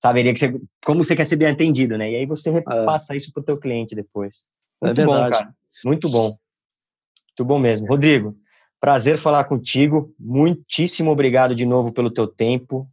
saberia 0.00 0.32
que 0.32 0.40
você, 0.40 0.60
como 0.84 1.02
você 1.02 1.16
quer 1.16 1.24
ser 1.24 1.36
bem 1.36 1.48
atendido, 1.48 1.98
né? 1.98 2.10
E 2.10 2.16
aí 2.16 2.26
você 2.26 2.50
repassa 2.50 3.14
é. 3.14 3.16
isso 3.16 3.32
para 3.32 3.40
o 3.40 3.44
teu 3.44 3.58
cliente 3.58 3.94
depois. 3.94 4.48
É 4.82 4.86
Muito 4.86 5.00
é 5.00 5.04
bom, 5.04 5.30
cara. 5.30 5.54
Muito 5.84 6.08
bom. 6.08 6.26
Muito 6.28 7.44
bom 7.44 7.58
mesmo. 7.58 7.86
Rodrigo, 7.86 8.36
prazer 8.80 9.18
falar 9.18 9.44
contigo. 9.44 10.14
Muitíssimo 10.18 11.10
obrigado 11.10 11.54
de 11.54 11.66
novo 11.66 11.92
pelo 11.92 12.10
teu 12.10 12.26
tempo. 12.26 12.88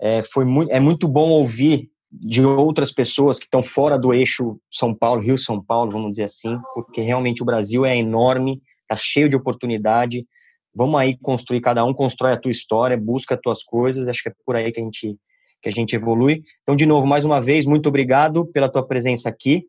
É, 0.00 0.22
foi 0.22 0.44
muito, 0.44 0.70
é 0.70 0.78
muito 0.78 1.08
bom 1.08 1.30
ouvir 1.30 1.90
de 2.10 2.44
outras 2.44 2.92
pessoas 2.92 3.38
que 3.38 3.44
estão 3.44 3.62
fora 3.62 3.98
do 3.98 4.14
eixo 4.14 4.58
São 4.70 4.94
Paulo, 4.94 5.20
Rio-São 5.20 5.62
Paulo, 5.62 5.90
vamos 5.90 6.12
dizer 6.12 6.24
assim, 6.24 6.58
porque 6.72 7.02
realmente 7.02 7.42
o 7.42 7.44
Brasil 7.44 7.84
é 7.84 7.96
enorme, 7.96 8.62
está 8.82 8.96
cheio 8.96 9.28
de 9.28 9.36
oportunidade. 9.36 10.26
Vamos 10.74 10.98
aí 10.98 11.18
construir, 11.18 11.60
cada 11.60 11.84
um 11.84 11.92
constrói 11.92 12.32
a 12.32 12.36
tua 12.36 12.50
história, 12.50 12.96
busca 12.96 13.34
as 13.34 13.40
tuas 13.40 13.62
coisas. 13.62 14.08
Acho 14.08 14.22
que 14.22 14.28
é 14.28 14.32
por 14.46 14.56
aí 14.56 14.72
que 14.72 14.80
a 14.80 14.84
gente 14.84 15.18
que 15.62 15.68
a 15.68 15.72
gente 15.72 15.94
evolui. 15.94 16.42
Então, 16.62 16.76
de 16.76 16.86
novo, 16.86 17.06
mais 17.06 17.24
uma 17.24 17.40
vez, 17.40 17.66
muito 17.66 17.88
obrigado 17.88 18.46
pela 18.46 18.68
tua 18.68 18.86
presença 18.86 19.28
aqui. 19.28 19.64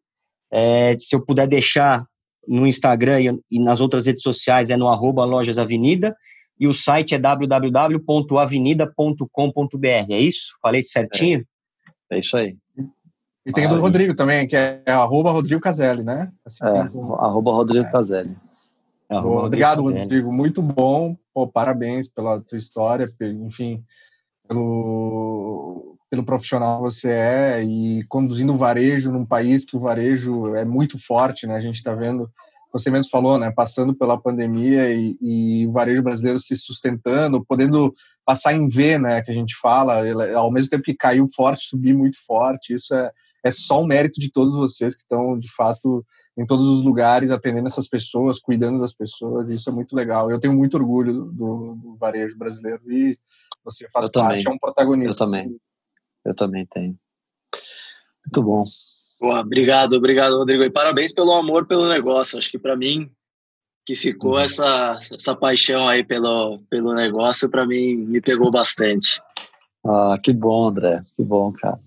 É, 0.51 0.95
se 0.97 1.15
eu 1.15 1.23
puder 1.23 1.47
deixar 1.47 2.05
no 2.47 2.65
Instagram 2.65 3.39
e, 3.49 3.59
nas 3.59 3.81
outras 3.81 4.07
redes 4.07 4.23
sociais, 4.23 4.69
é 4.69 4.77
no 4.77 4.87
arroba 4.87 5.25
Lojas 5.25 5.57
Avenida, 5.57 6.15
e 6.59 6.67
o 6.67 6.73
site 6.73 7.15
é 7.15 7.19
www.avenida.com.br. 7.19 9.87
É 10.09 10.19
isso? 10.19 10.49
Falei 10.61 10.83
certinho? 10.83 11.45
É, 12.09 12.15
é 12.15 12.19
isso 12.19 12.35
aí. 12.35 12.57
E 13.45 13.53
tem 13.53 13.65
o 13.65 13.69
do 13.69 13.79
Rodrigo 13.79 14.15
também, 14.15 14.47
que 14.47 14.55
é, 14.55 14.81
é 14.85 14.91
arroba 14.91 15.31
Rodrigo 15.31 15.61
Caselli, 15.61 16.03
né? 16.03 16.31
Assim, 16.45 16.65
é, 16.65 16.79
arroba 17.19 17.51
Rodrigo 17.51 17.85
é. 17.85 17.91
Caselli. 17.91 18.35
obrigado, 19.09 19.81
Rodrigo. 19.81 20.31
Muito 20.31 20.61
bom. 20.61 21.15
Pô, 21.33 21.47
parabéns 21.47 22.07
pela 22.09 22.41
tua 22.41 22.57
história, 22.57 23.09
enfim, 23.21 23.83
pelo, 24.49 25.95
pelo 26.09 26.23
profissional 26.23 26.77
que 26.77 26.91
você 26.91 27.09
é 27.09 27.63
e 27.63 28.03
conduzindo 28.09 28.51
o 28.51 28.57
varejo 28.57 29.11
num 29.11 29.25
país 29.25 29.63
que 29.63 29.77
o 29.77 29.79
varejo 29.79 30.55
é 30.55 30.65
muito 30.65 30.97
forte, 30.97 31.45
né? 31.45 31.55
A 31.55 31.59
gente 31.59 31.75
está 31.75 31.93
vendo, 31.93 32.27
você 32.73 32.89
mesmo 32.89 33.11
falou, 33.11 33.37
né? 33.37 33.51
Passando 33.51 33.93
pela 33.93 34.19
pandemia 34.19 34.91
e, 34.91 35.15
e, 35.21 35.67
o 35.67 35.71
varejo 35.71 36.01
brasileiro 36.01 36.39
se 36.39 36.57
sustentando, 36.57 37.45
podendo 37.45 37.93
passar 38.25 38.53
em 38.53 38.67
V, 38.67 38.97
né? 38.97 39.21
Que 39.21 39.29
a 39.29 39.35
gente 39.35 39.55
fala, 39.55 40.01
ao 40.33 40.51
mesmo 40.51 40.71
tempo 40.71 40.83
que 40.83 40.95
caiu 40.95 41.27
forte, 41.27 41.69
subir 41.69 41.93
muito 41.93 42.17
forte. 42.25 42.73
Isso 42.73 42.95
é, 42.95 43.11
é 43.45 43.51
só 43.51 43.79
um 43.79 43.85
mérito 43.85 44.19
de 44.19 44.31
todos 44.31 44.55
vocês 44.55 44.95
que 44.95 45.03
estão, 45.03 45.37
de 45.37 45.51
fato, 45.53 46.03
em 46.35 46.43
todos 46.43 46.67
os 46.67 46.83
lugares, 46.83 47.29
atendendo 47.29 47.67
essas 47.67 47.87
pessoas, 47.87 48.39
cuidando 48.39 48.79
das 48.79 48.93
pessoas, 48.93 49.49
e 49.49 49.55
isso 49.55 49.69
é 49.69 49.73
muito 49.73 49.95
legal. 49.95 50.31
Eu 50.31 50.39
tenho 50.39 50.55
muito 50.55 50.75
orgulho 50.75 51.25
do, 51.25 51.75
do 51.75 51.97
varejo 51.99 52.35
brasileiro 52.35 52.81
e 52.91 53.11
você 53.63 53.87
faz 53.89 54.05
Eu 54.07 54.11
parte, 54.11 54.43
também. 54.43 54.43
é 54.47 54.55
um 54.55 54.59
protagonista. 54.59 55.23
Eu 55.23 55.27
também. 55.27 55.57
Eu 56.25 56.35
também 56.35 56.65
tenho. 56.65 56.97
Muito 58.25 58.43
bom. 58.43 58.63
Boa, 59.19 59.39
obrigado, 59.41 59.93
obrigado, 59.93 60.37
Rodrigo. 60.37 60.63
E 60.63 60.69
parabéns 60.69 61.13
pelo 61.13 61.33
amor 61.33 61.65
pelo 61.67 61.87
negócio. 61.87 62.37
Acho 62.37 62.49
que 62.49 62.59
para 62.59 62.75
mim, 62.75 63.09
que 63.85 63.95
ficou 63.95 64.33
Uhum. 64.33 64.39
essa, 64.39 64.99
essa 65.13 65.35
paixão 65.35 65.87
aí 65.87 66.03
pelo, 66.03 66.59
pelo 66.69 66.93
negócio, 66.93 67.49
para 67.49 67.65
mim 67.65 67.95
me 67.95 68.21
pegou 68.21 68.49
bastante. 68.51 69.21
Ah, 69.85 70.17
que 70.21 70.31
bom, 70.31 70.67
André. 70.67 71.01
Que 71.15 71.23
bom, 71.23 71.51
cara. 71.51 71.79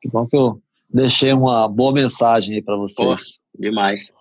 Que 0.00 0.08
bom 0.10 0.26
que 0.26 0.36
eu 0.36 0.60
deixei 0.88 1.32
uma 1.32 1.66
boa 1.68 1.92
mensagem 1.92 2.54
aí 2.56 2.62
para 2.62 2.76
vocês. 2.76 3.40
Demais. 3.58 4.12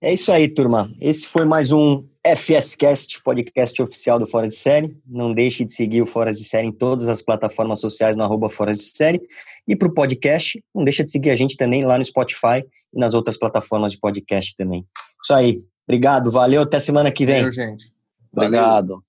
É 0.00 0.12
isso 0.12 0.32
aí, 0.32 0.48
turma. 0.48 0.90
Esse 1.00 1.28
foi 1.28 1.44
mais 1.44 1.70
um 1.72 2.04
FSCast, 2.34 3.22
podcast 3.22 3.80
oficial 3.80 4.18
do 4.18 4.26
Fora 4.26 4.48
de 4.48 4.54
Série. 4.54 4.96
Não 5.06 5.32
deixe 5.32 5.64
de 5.64 5.72
seguir 5.72 6.02
o 6.02 6.06
Fora 6.06 6.32
de 6.32 6.42
Série 6.42 6.66
em 6.66 6.72
todas 6.72 7.08
as 7.08 7.22
plataformas 7.22 7.78
sociais 7.80 8.16
no 8.16 8.24
arroba 8.24 8.48
Fora 8.48 8.72
de 8.72 8.82
Série. 8.82 9.20
E 9.68 9.76
para 9.76 9.86
o 9.86 9.94
podcast, 9.94 10.60
não 10.74 10.82
deixa 10.82 11.04
de 11.04 11.10
seguir 11.10 11.30
a 11.30 11.36
gente 11.36 11.56
também 11.56 11.84
lá 11.84 11.96
no 11.96 12.04
Spotify 12.04 12.64
e 12.92 12.98
nas 12.98 13.14
outras 13.14 13.38
plataformas 13.38 13.92
de 13.92 14.00
podcast 14.00 14.56
também. 14.56 14.84
Isso 15.22 15.34
aí. 15.34 15.60
Obrigado, 15.86 16.30
valeu, 16.32 16.62
até 16.62 16.80
semana 16.80 17.12
que 17.12 17.24
vem. 17.24 17.36
Valeu, 17.36 17.52
gente. 17.52 17.92
Valeu. 18.32 18.48
Obrigado. 18.48 19.06